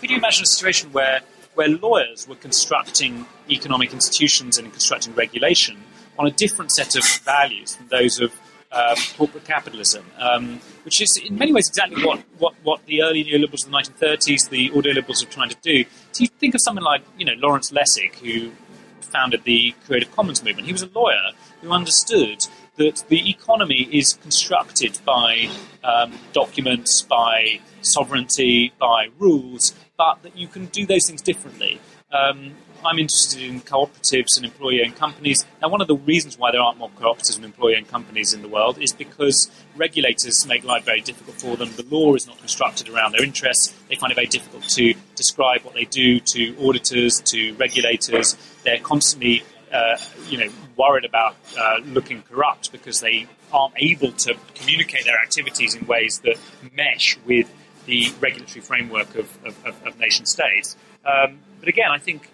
could 0.01 0.11
you 0.11 0.17
imagine 0.17 0.45
a 0.45 0.47
situation 0.47 0.91
where, 0.93 1.21
where 1.55 1.69
lawyers 1.69 2.27
were 2.27 2.37
constructing 2.37 3.27
economic 3.51 3.93
institutions 3.93 4.57
and 4.57 4.71
constructing 4.73 5.15
regulation 5.15 5.77
on 6.19 6.27
a 6.27 6.31
different 6.31 6.73
set 6.73 6.97
of 6.97 7.05
values 7.25 7.77
than 7.77 7.89
those 7.89 8.21
of 8.21 8.33
um, 8.73 8.97
corporate 9.17 9.45
capitalism, 9.45 10.05
um, 10.19 10.61
which 10.85 11.01
is 11.01 11.21
in 11.25 11.37
many 11.37 11.53
ways 11.53 11.69
exactly 11.69 12.05
what, 12.05 12.23
what, 12.39 12.55
what 12.63 12.85
the 12.87 13.03
early 13.03 13.25
neoliberals 13.25 13.67
of 13.67 13.73
the 13.73 13.77
1930s, 14.07 14.49
the 14.49 14.71
ordoliberals 14.71 15.25
were 15.25 15.31
trying 15.31 15.51
to 15.51 15.57
do. 15.63 15.85
So 16.13 16.23
you 16.23 16.29
think 16.29 16.55
of 16.55 16.61
someone 16.63 16.85
like 16.85 17.03
you 17.19 17.25
know 17.25 17.35
Lawrence 17.39 17.71
Lessig, 17.71 18.15
who 18.17 18.53
founded 19.01 19.45
the 19.45 19.75
Creative 19.87 20.11
Commons 20.15 20.43
movement. 20.45 20.67
He 20.67 20.73
was 20.73 20.83
a 20.83 20.91
lawyer 20.95 21.33
who 21.61 21.71
understood 21.71 22.47
that 22.77 23.05
the 23.09 23.29
economy 23.29 23.89
is 23.93 24.15
constructed 24.15 24.99
by 25.05 25.51
um, 25.85 26.13
documents, 26.33 27.03
by 27.03 27.61
sovereignty, 27.83 28.73
by 28.79 29.09
rules, 29.19 29.75
but 29.99 30.23
that 30.23 30.37
you 30.37 30.47
can 30.47 30.67
do 30.67 30.87
those 30.87 31.07
things 31.07 31.21
differently. 31.21 31.81
Um, 32.13 32.55
I'm 32.85 32.99
interested 32.99 33.43
in 33.43 33.61
cooperatives 33.61 34.37
and 34.37 34.45
employee 34.45 34.83
owned 34.85 34.97
companies. 34.97 35.45
Now, 35.61 35.69
one 35.69 35.81
of 35.81 35.89
the 35.89 35.97
reasons 35.97 36.39
why 36.39 36.51
there 36.51 36.61
aren't 36.61 36.79
more 36.79 36.91
cooperatives 36.91 37.37
and 37.37 37.45
employee 37.45 37.77
owned 37.77 37.89
companies 37.89 38.33
in 38.33 38.43
the 38.43 38.49
world 38.49 38.79
is 38.79 38.93
because 38.93 39.51
regulators 39.77 40.47
make 40.47 40.65
life 40.65 40.85
very 40.85 41.01
difficult 41.01 41.41
for 41.41 41.57
them. 41.57 41.71
The 41.77 41.87
law 41.91 42.15
is 42.15 42.27
not 42.27 42.39
constructed 42.39 42.89
around 42.89 43.13
their 43.13 43.25
interests. 43.25 43.75
They 43.89 43.97
find 43.97 44.11
it 44.11 44.15
very 44.15 44.27
difficult 44.27 44.65
to 44.71 44.95
describe 45.15 45.63
what 45.63 45.75
they 45.75 45.85
do 45.85 46.21
to 46.21 46.57
auditors, 46.67 47.21
to 47.27 47.55
regulators. 47.55 48.37
They're 48.65 48.79
constantly 48.79 49.45
uh, 49.73 49.97
you 50.29 50.39
know, 50.39 50.51
worried 50.77 51.05
about 51.05 51.37
uh, 51.59 51.79
looking 51.85 52.23
corrupt 52.23 52.73
because 52.73 53.01
they 53.01 53.27
aren't 53.53 53.75
able 53.77 54.13
to 54.13 54.37
communicate 54.55 55.05
their 55.05 55.19
activities 55.19 55.75
in 55.75 55.87
ways 55.87 56.21
that 56.21 56.37
mesh 56.75 57.19
with 57.27 57.53
the 57.87 58.09
regulatory 58.21 58.61
framework 58.61 59.15
of, 59.15 59.45
of, 59.45 59.67
of, 59.67 59.87
of 59.87 59.99
nation 59.99 60.27
states. 60.27 60.77
Um, 61.05 61.39
but 61.59 61.69
again, 61.69 61.91
I 61.91 61.99
think 61.99 62.29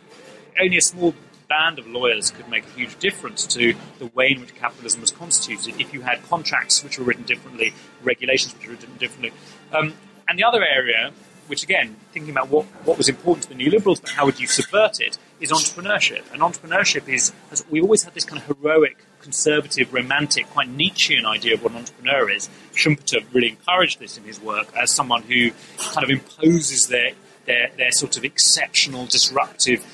only 0.61 0.77
a 0.77 0.83
small 0.83 1.15
band 1.49 1.79
of 1.79 1.87
lawyers 1.87 2.31
could 2.31 2.49
make 2.49 2.65
a 2.65 2.71
huge 2.71 2.99
difference 2.99 3.47
to 3.47 3.75
the 3.99 4.07
way 4.07 4.33
in 4.33 4.41
which 4.41 4.55
capitalism 4.55 5.01
was 5.01 5.11
constituted 5.11 5.81
if 5.81 5.93
you 5.95 6.03
had 6.03 6.23
contracts 6.29 6.83
which 6.83 6.99
were 6.99 7.05
written 7.05 7.25
differently, 7.25 7.73
regulations 8.03 8.55
which 8.55 8.67
were 8.67 8.73
written 8.73 8.97
differently. 8.97 9.33
Um, 9.73 9.95
and 10.29 10.39
the 10.39 10.45
other 10.45 10.65
area, 10.65 11.13
which 11.47 11.63
again, 11.63 11.97
thinking 12.13 12.31
about 12.31 12.49
what, 12.49 12.65
what 12.85 12.99
was 12.99 13.09
important 13.09 13.45
to 13.45 13.55
the 13.55 13.55
neoliberals, 13.55 14.01
but 14.01 14.11
how 14.11 14.25
would 14.27 14.41
you 14.41 14.47
subvert 14.47 15.01
it, 15.01 15.19
is 15.41 15.53
entrepreneurship. 15.53 16.23
And 16.33 16.43
entrepreneurship 16.43 17.09
is, 17.09 17.33
we 17.71 17.81
always 17.81 18.03
had 18.03 18.15
this 18.15 18.25
kind 18.25 18.43
of 18.43 18.57
heroic, 18.57 19.05
conservative, 19.21 19.93
romantic, 19.93 20.49
quite 20.51 20.69
Nietzschean 20.69 21.27
idea 21.27 21.55
of 21.55 21.63
what 21.63 21.73
an 21.73 21.79
entrepreneur 21.79 22.31
is. 22.31 22.49
Schumpeter 22.75 23.25
really 23.33 23.51
encouraged 23.51 24.01
this 24.01 24.17
in 24.17 24.25
his 24.25 24.41
work 24.41 24.75
as 24.77 24.91
someone 24.91 25.23
who 25.23 25.51
kind 25.79 26.05
of 26.05 26.11
imposes 26.11 26.89
their, 26.89 27.13
their, 27.45 27.71
their 27.77 27.93
sort 27.93 28.17
of 28.17 28.25
exceptional, 28.25 29.07
disruptive 29.07 29.85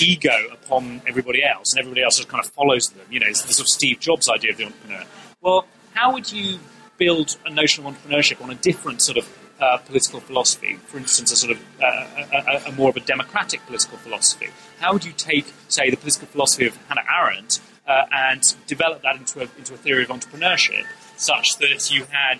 ego 0.00 0.48
upon 0.52 1.02
everybody 1.06 1.44
else, 1.44 1.72
and 1.72 1.80
everybody 1.80 2.02
else 2.02 2.16
just 2.16 2.28
kind 2.28 2.44
of 2.44 2.50
follows 2.52 2.88
them. 2.88 3.06
You 3.10 3.20
know, 3.20 3.26
it's 3.26 3.42
the 3.42 3.52
sort 3.52 3.66
of 3.66 3.68
Steve 3.68 4.00
Jobs 4.00 4.28
idea 4.28 4.52
of 4.52 4.56
the 4.56 4.66
entrepreneur. 4.66 5.04
Well, 5.40 5.66
how 5.94 6.12
would 6.12 6.32
you 6.32 6.58
build 6.98 7.36
a 7.44 7.50
notion 7.50 7.84
of 7.84 7.94
entrepreneurship 7.94 8.42
on 8.42 8.50
a 8.50 8.54
different 8.54 9.02
sort 9.02 9.18
of 9.18 9.28
uh, 9.60 9.78
political 9.78 10.20
philosophy? 10.20 10.76
For 10.86 10.98
instance, 10.98 11.32
a 11.32 11.36
sort 11.36 11.52
of 11.52 11.62
uh, 11.82 11.86
a, 11.86 12.66
a, 12.68 12.68
a, 12.68 12.72
more 12.72 12.90
of 12.90 12.96
a 12.96 13.00
democratic 13.00 13.64
political 13.66 13.98
philosophy. 13.98 14.48
How 14.78 14.92
would 14.92 15.04
you 15.04 15.12
take, 15.12 15.46
say, 15.68 15.90
the 15.90 15.96
political 15.96 16.28
philosophy 16.28 16.66
of 16.66 16.76
Hannah 16.88 17.04
Arendt 17.10 17.60
uh, 17.86 18.04
and 18.12 18.54
develop 18.66 19.02
that 19.02 19.16
into 19.16 19.40
a, 19.40 19.48
into 19.58 19.74
a 19.74 19.76
theory 19.76 20.04
of 20.04 20.10
entrepreneurship, 20.10 20.84
such 21.16 21.58
that 21.58 21.90
you 21.90 22.04
had, 22.10 22.38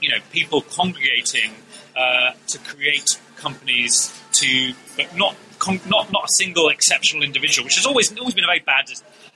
you 0.00 0.10
know, 0.10 0.18
people 0.32 0.62
congregating 0.62 1.52
uh, 1.96 2.32
to 2.48 2.58
create 2.58 3.20
companies 3.36 4.18
to, 4.32 4.72
but 4.96 5.14
not 5.16 5.36
con- 5.66 5.80
not 5.86 6.12
not 6.12 6.24
a 6.24 6.32
single 6.36 6.68
exceptional 6.68 7.22
individual, 7.22 7.64
which 7.64 7.76
has 7.76 7.86
always 7.86 8.16
always 8.18 8.34
been 8.34 8.44
a 8.44 8.46
very 8.46 8.60
bad 8.60 8.86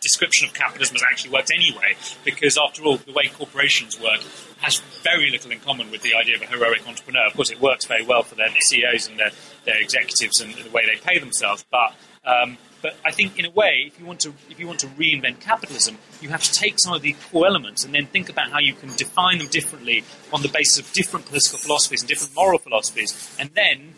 description 0.00 0.48
of 0.48 0.54
capitalism 0.54 0.96
as 0.96 1.02
actually 1.02 1.30
worked 1.30 1.50
anyway, 1.50 1.96
because 2.24 2.56
after 2.56 2.84
all, 2.84 2.96
the 2.96 3.12
way 3.12 3.26
corporations 3.28 4.00
work 4.00 4.20
has 4.60 4.80
very 5.02 5.30
little 5.30 5.50
in 5.50 5.58
common 5.60 5.90
with 5.90 6.02
the 6.02 6.14
idea 6.14 6.36
of 6.36 6.42
a 6.42 6.46
heroic 6.46 6.86
entrepreneur. 6.86 7.26
Of 7.26 7.34
course, 7.34 7.50
it 7.50 7.60
works 7.60 7.84
very 7.86 8.04
well 8.04 8.22
for 8.22 8.36
their 8.36 8.48
CEOs 8.66 9.08
and 9.08 9.18
their, 9.18 9.30
their 9.64 9.80
executives 9.80 10.40
and 10.40 10.54
the 10.54 10.70
way 10.70 10.86
they 10.86 10.96
pay 10.96 11.18
themselves, 11.18 11.64
but 11.70 11.94
um, 12.24 12.58
but 12.82 12.96
I 13.04 13.10
think, 13.10 13.38
in 13.38 13.44
a 13.44 13.50
way, 13.50 13.84
if 13.86 13.98
you 13.98 14.06
want 14.06 14.20
to 14.20 14.32
if 14.48 14.58
you 14.58 14.66
want 14.66 14.80
to 14.80 14.86
reinvent 14.86 15.40
capitalism, 15.40 15.98
you 16.20 16.30
have 16.30 16.42
to 16.44 16.52
take 16.52 16.78
some 16.78 16.94
of 16.94 17.02
the 17.02 17.14
core 17.30 17.46
elements 17.46 17.84
and 17.84 17.94
then 17.94 18.06
think 18.06 18.28
about 18.28 18.50
how 18.50 18.58
you 18.58 18.74
can 18.74 18.94
define 18.96 19.38
them 19.38 19.48
differently 19.48 20.04
on 20.32 20.42
the 20.42 20.48
basis 20.48 20.78
of 20.78 20.92
different 20.92 21.26
political 21.26 21.58
philosophies 21.58 22.02
and 22.02 22.08
different 22.08 22.34
moral 22.34 22.58
philosophies, 22.58 23.36
and 23.38 23.50
then 23.54 23.94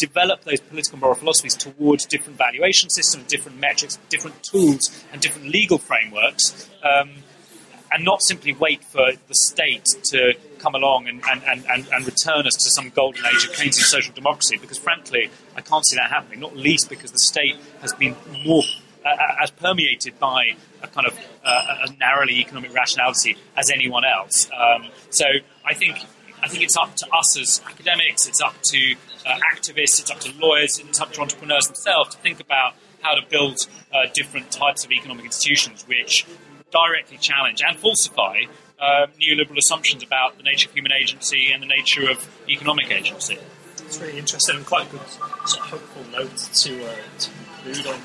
develop 0.00 0.44
those 0.44 0.60
political 0.60 0.98
moral 0.98 1.14
philosophies 1.14 1.54
towards 1.54 2.06
different 2.06 2.38
valuation 2.38 2.88
systems, 2.88 3.26
different 3.26 3.58
metrics, 3.58 3.98
different 4.08 4.42
tools, 4.42 5.04
and 5.12 5.20
different 5.20 5.48
legal 5.48 5.78
frameworks. 5.78 6.68
Um, 6.82 7.10
and 7.92 8.04
not 8.04 8.22
simply 8.22 8.52
wait 8.52 8.84
for 8.84 9.10
the 9.26 9.34
state 9.34 9.84
to 10.04 10.34
come 10.58 10.76
along 10.76 11.08
and, 11.08 11.20
and, 11.28 11.42
and, 11.66 11.88
and, 11.92 12.06
return 12.06 12.46
us 12.46 12.54
to 12.54 12.70
some 12.70 12.88
golden 12.90 13.26
age 13.26 13.44
of 13.44 13.50
Keynesian 13.50 13.82
social 13.82 14.14
democracy, 14.14 14.56
because 14.60 14.78
frankly, 14.78 15.28
I 15.56 15.60
can't 15.60 15.84
see 15.84 15.96
that 15.96 16.08
happening, 16.08 16.38
not 16.38 16.54
least 16.54 16.88
because 16.88 17.10
the 17.10 17.18
state 17.18 17.56
has 17.80 17.92
been 17.94 18.14
more 18.46 18.62
uh, 19.04 19.08
uh 19.08 19.42
as 19.42 19.50
permeated 19.50 20.20
by 20.20 20.54
a 20.82 20.86
kind 20.86 21.08
of 21.08 21.18
uh, 21.44 21.88
a 21.88 21.92
narrowly 21.98 22.34
economic 22.34 22.72
rationality 22.72 23.36
as 23.56 23.70
anyone 23.70 24.04
else. 24.04 24.48
Um, 24.56 24.88
so 25.10 25.24
I 25.64 25.74
think 25.74 25.98
I 26.42 26.48
think 26.48 26.62
it's 26.62 26.76
up 26.76 26.94
to 26.96 27.06
us 27.12 27.38
as 27.38 27.60
academics, 27.66 28.26
it's 28.26 28.40
up 28.40 28.54
to 28.62 28.94
uh, 29.26 29.38
activists, 29.54 30.00
it's 30.00 30.10
up 30.10 30.20
to 30.20 30.32
lawyers, 30.38 30.78
it's 30.78 31.00
up 31.00 31.12
to 31.12 31.20
entrepreneurs 31.20 31.66
themselves 31.66 32.14
to 32.14 32.20
think 32.20 32.40
about 32.40 32.74
how 33.02 33.14
to 33.14 33.22
build 33.28 33.58
uh, 33.92 34.06
different 34.14 34.50
types 34.50 34.84
of 34.84 34.92
economic 34.92 35.24
institutions 35.24 35.84
which 35.86 36.26
directly 36.70 37.16
challenge 37.18 37.62
and 37.66 37.78
falsify 37.78 38.42
uh, 38.80 39.06
neoliberal 39.20 39.58
assumptions 39.58 40.02
about 40.02 40.36
the 40.36 40.42
nature 40.42 40.68
of 40.68 40.74
human 40.74 40.92
agency 40.92 41.52
and 41.52 41.62
the 41.62 41.66
nature 41.66 42.08
of 42.10 42.28
economic 42.48 42.90
agency. 42.90 43.38
It's 43.78 44.00
really 44.00 44.18
interesting 44.18 44.56
and 44.56 44.66
quite 44.66 44.86
a 44.88 44.90
good 44.90 45.00
sort 45.46 45.64
of 45.64 45.70
hopeful 45.70 46.04
note 46.12 46.36
to, 46.36 46.86
uh, 46.86 46.94
to 47.18 47.30
conclude 47.64 47.86
on. 47.86 48.00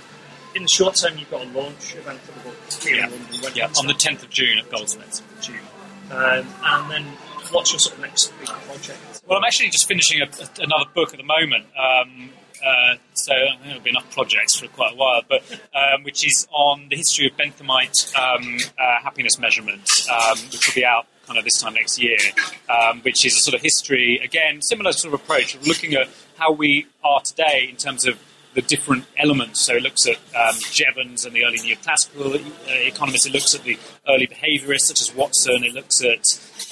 In 0.55 0.63
the 0.63 0.69
short 0.69 0.95
term, 0.95 1.17
you've 1.17 1.29
got 1.29 1.45
a 1.45 1.49
launch 1.49 1.95
event 1.95 2.19
for 2.21 2.31
the 2.31 2.49
book 2.49 2.55
here 2.81 2.95
yeah. 2.95 3.07
in 3.07 3.11
London. 3.11 3.51
yeah, 3.55 3.69
on 3.77 3.87
the 3.87 3.93
10th 3.93 4.23
of 4.23 4.29
June 4.29 4.57
at 4.57 4.69
Goldsmiths. 4.71 5.21
June. 5.41 5.59
Um, 6.11 6.47
and 6.63 6.91
then 6.91 7.05
what's 7.55 7.71
your 7.71 7.79
sort 7.79 7.95
of 7.95 8.01
next 8.01 8.37
big 8.39 8.47
project? 8.47 8.99
Well, 9.25 9.37
I'm 9.37 9.45
actually 9.45 9.69
just 9.69 9.87
finishing 9.87 10.21
a, 10.21 10.27
another 10.59 10.89
book 10.93 11.13
at 11.13 11.17
the 11.17 11.23
moment. 11.23 11.65
Um, 11.77 12.29
uh, 12.63 12.95
so 13.13 13.33
there'll 13.63 13.81
be 13.81 13.89
enough 13.91 14.11
projects 14.11 14.57
for 14.57 14.67
quite 14.67 14.93
a 14.93 14.95
while, 14.95 15.21
but 15.27 15.41
um, 15.73 16.03
which 16.03 16.25
is 16.25 16.47
on 16.51 16.87
the 16.89 16.95
history 16.95 17.27
of 17.27 17.37
Benthamite 17.37 18.15
um, 18.15 18.57
uh, 18.77 19.01
happiness 19.01 19.39
measurement, 19.39 19.87
um, 20.09 20.37
which 20.51 20.67
will 20.67 20.75
be 20.75 20.85
out 20.85 21.05
kind 21.27 21.37
of 21.39 21.45
this 21.45 21.59
time 21.61 21.73
next 21.73 22.01
year, 22.01 22.17
um, 22.69 23.01
which 23.01 23.25
is 23.25 23.35
a 23.35 23.39
sort 23.39 23.55
of 23.55 23.61
history, 23.61 24.19
again, 24.23 24.61
similar 24.61 24.91
sort 24.91 25.13
of 25.13 25.21
approach 25.21 25.55
of 25.55 25.65
looking 25.65 25.93
at 25.95 26.07
how 26.37 26.51
we 26.51 26.87
are 27.03 27.21
today 27.21 27.67
in 27.69 27.75
terms 27.75 28.05
of 28.05 28.19
the 28.55 28.61
different 28.63 29.05
elements. 29.17 29.61
So 29.61 29.75
it 29.75 29.83
looks 29.83 30.07
at 30.07 30.17
um, 30.35 30.55
Jevons 30.71 31.25
and 31.25 31.35
the 31.35 31.45
early 31.45 31.59
neoclassical 31.59 32.35
uh, 32.35 32.39
economists. 32.67 33.27
It 33.27 33.33
looks 33.33 33.53
at 33.53 33.63
the 33.63 33.77
early 34.07 34.27
behaviorists 34.27 34.87
such 34.87 35.01
as 35.01 35.13
Watson. 35.13 35.63
It 35.63 35.73
looks 35.73 36.01
at 36.03 36.23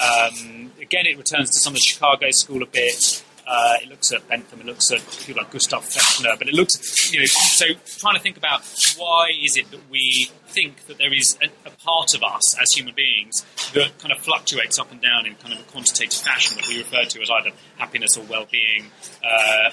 um, 0.02 0.72
again, 0.82 1.06
it 1.06 1.18
returns 1.18 1.52
to 1.52 1.60
some 1.60 1.74
of 1.74 1.76
the 1.76 1.86
Chicago 1.86 2.32
school 2.32 2.64
a 2.64 2.66
bit. 2.66 3.24
Uh, 3.46 3.76
it 3.82 3.90
looks 3.90 4.12
at 4.14 4.28
Bentham, 4.30 4.62
it 4.62 4.66
looks 4.66 4.90
at 4.90 5.02
people 5.26 5.44
like 5.44 5.52
Gustav 5.52 5.84
Fechner, 5.84 6.38
but 6.40 6.48
it 6.48 6.54
looks, 6.54 7.12
you 7.12 7.20
know, 7.20 7.26
so 7.26 7.66
trying 8.00 8.16
to 8.16 8.22
think 8.22 8.38
about 8.38 8.62
why 8.98 9.32
is 9.42 9.58
it 9.58 9.70
that 9.72 9.82
we 9.90 10.30
think 10.54 10.86
that 10.88 10.98
there 10.98 11.14
is 11.14 11.38
a, 11.42 11.48
a, 11.68 11.72
part 11.84 12.14
of 12.14 12.24
us 12.24 12.56
as 12.62 12.72
human 12.72 12.94
beings 12.94 13.46
that 13.74 13.98
kind 14.00 14.12
of 14.12 14.20
fluctuates 14.20 14.80
up 14.80 14.92
and 14.92 15.02
down 15.02 15.26
in 15.26 15.36
kind 15.36 15.54
of 15.54 15.60
a 15.60 15.64
quantitative 15.64 16.20
fashion 16.20 16.58
that 16.58 16.68
we 16.68 16.78
refer 16.78 17.04
to 17.04 17.22
as 17.22 17.30
either 17.30 17.50
happiness 17.78 18.16
or 18.18 18.24
well-being, 18.26 18.86
uh, 19.24 19.72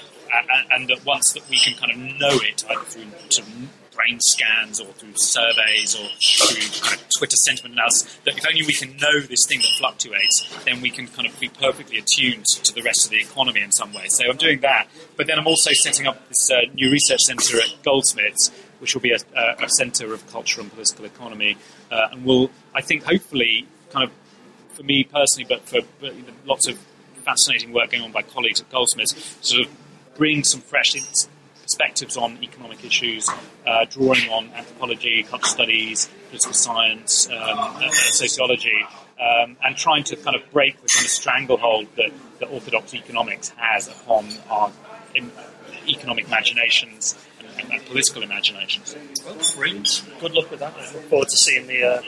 and, 0.71 0.89
that 0.89 1.05
once 1.05 1.33
that 1.33 1.47
we 1.49 1.57
can 1.57 1.75
kind 1.75 1.91
of 1.91 1.97
know 2.19 2.35
it 2.41 2.63
either 2.69 2.83
through 2.85 3.05
sort 3.29 3.47
of 3.47 3.69
brain 3.93 4.19
scans 4.21 4.79
or 4.79 4.87
through 4.93 5.13
surveys 5.15 5.95
or 5.95 6.07
through 6.19 6.81
kind 6.81 6.99
of 6.99 7.07
Twitter 7.17 7.35
sentiment 7.35 7.75
analysis, 7.75 8.19
that 8.25 8.37
if 8.37 8.45
only 8.47 8.65
we 8.65 8.73
can 8.73 8.95
know 8.97 9.19
this 9.19 9.45
thing 9.47 9.59
that 9.59 9.71
fluctuates, 9.77 10.63
then 10.65 10.81
we 10.81 10.89
can 10.89 11.07
kind 11.07 11.27
of 11.27 11.39
be 11.39 11.49
perfectly 11.49 11.97
attuned 11.97 12.45
to 12.45 12.73
the 12.73 12.81
rest 12.81 13.05
of 13.05 13.11
the 13.11 13.19
economy 13.19 13.61
in 13.61 13.71
some 13.71 13.93
way. 13.93 14.05
So 14.07 14.25
I'm 14.29 14.37
doing 14.37 14.61
that. 14.61 14.87
But 15.17 15.27
then 15.27 15.37
I'm 15.37 15.47
also 15.47 15.71
setting 15.73 16.07
up 16.07 16.27
this 16.29 16.49
uh, 16.51 16.71
new 16.73 16.89
research 16.89 17.19
centre 17.21 17.57
at 17.57 17.83
Goldsmiths, 17.83 18.51
which 18.81 18.95
will 18.95 19.01
be 19.01 19.11
a, 19.11 19.19
a, 19.59 19.69
centre 19.69 20.11
of 20.11 20.27
cultural 20.31 20.63
and 20.63 20.73
political 20.73 21.05
economy, 21.05 21.55
uh, 21.91 22.07
and 22.11 22.25
will, 22.25 22.49
I 22.73 22.81
think, 22.81 23.03
hopefully, 23.03 23.67
kind 23.91 24.09
of, 24.09 24.11
for 24.75 24.81
me 24.81 25.03
personally, 25.03 25.45
but 25.47 25.61
for 25.69 25.81
but 25.99 26.13
lots 26.45 26.67
of 26.67 26.79
fascinating 27.23 27.73
work 27.73 27.91
going 27.91 28.03
on 28.03 28.11
by 28.11 28.23
colleagues 28.23 28.59
at 28.59 28.69
Goldsmiths, 28.71 29.37
sort 29.41 29.67
of 29.67 29.71
bring 30.17 30.43
some 30.43 30.61
fresh 30.61 30.95
perspectives 31.61 32.17
on 32.17 32.41
economic 32.43 32.83
issues, 32.83 33.29
uh, 33.67 33.85
drawing 33.85 34.27
on 34.29 34.49
anthropology, 34.55 35.23
cultural 35.23 35.47
studies, 35.47 36.09
political 36.29 36.53
science, 36.53 37.29
um, 37.29 37.35
uh, 37.37 37.89
sociology, 37.91 38.83
um, 39.19 39.55
and 39.63 39.77
trying 39.77 40.03
to 40.03 40.15
kind 40.15 40.35
of 40.35 40.41
break 40.51 40.73
the 40.81 40.89
kind 40.93 41.05
of 41.05 41.11
stranglehold 41.11 41.87
that, 41.97 42.11
that 42.39 42.49
orthodox 42.49 42.95
economics 42.95 43.49
has 43.57 43.87
upon 43.87 44.27
our 44.49 44.71
economic 45.87 46.25
imaginations 46.25 47.15
and, 47.59 47.71
and, 47.71 47.85
political 47.85 48.23
imaginations. 48.23 48.95
Well, 49.25 49.35
brilliant. 49.55 50.03
Good 50.19 50.33
luck 50.33 50.51
with 50.51 50.59
that. 50.59 50.73
I 50.75 50.93
look 50.93 51.09
forward 51.09 51.27
to 51.27 51.37
seeing 51.37 51.67
the, 51.67 51.83
uh, 51.83 52.01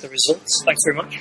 the 0.00 0.08
results. 0.08 0.62
Thanks 0.64 0.80
very 0.84 0.96
much. 0.96 1.20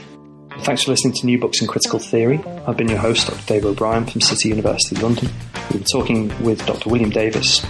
Thanks 0.64 0.84
for 0.84 0.92
listening 0.92 1.14
to 1.16 1.26
New 1.26 1.40
Books 1.40 1.62
in 1.62 1.68
Critical 1.68 2.00
Theory. 2.00 2.40
I've 2.68 2.76
been 2.76 2.90
your 2.90 2.98
host, 2.98 3.28
Dr. 3.28 3.46
Dave 3.46 3.66
O'Brien 3.66 4.06
from 4.06 4.20
City 4.22 4.50
University 4.50 4.96
London. 5.00 5.30
We've 5.56 5.82
been 5.82 5.84
talking 5.84 6.44
with 6.44 6.66
Dr. 6.66 6.90
William 6.90 7.12
Davies 7.12 7.66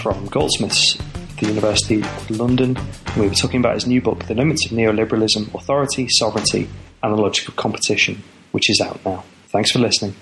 from 0.00 0.26
Goldsmiths, 0.26 0.96
the 1.40 1.48
University 1.48 2.00
of 2.00 2.30
London. 2.30 2.78
We 3.18 3.28
were 3.28 3.34
talking 3.34 3.60
about 3.60 3.74
his 3.74 3.86
new 3.86 4.00
book, 4.00 4.24
The 4.26 4.34
Limits 4.34 4.66
of 4.66 4.72
Neoliberalism 4.72 5.54
Authority, 5.54 6.06
Sovereignty, 6.08 6.68
and 7.02 7.12
the 7.12 7.20
Logic 7.20 7.46
of 7.48 7.56
Competition, 7.56 8.22
which 8.52 8.70
is 8.70 8.80
out 8.80 9.04
now. 9.04 9.24
Thanks 9.48 9.72
for 9.72 9.80
listening. 9.80 10.14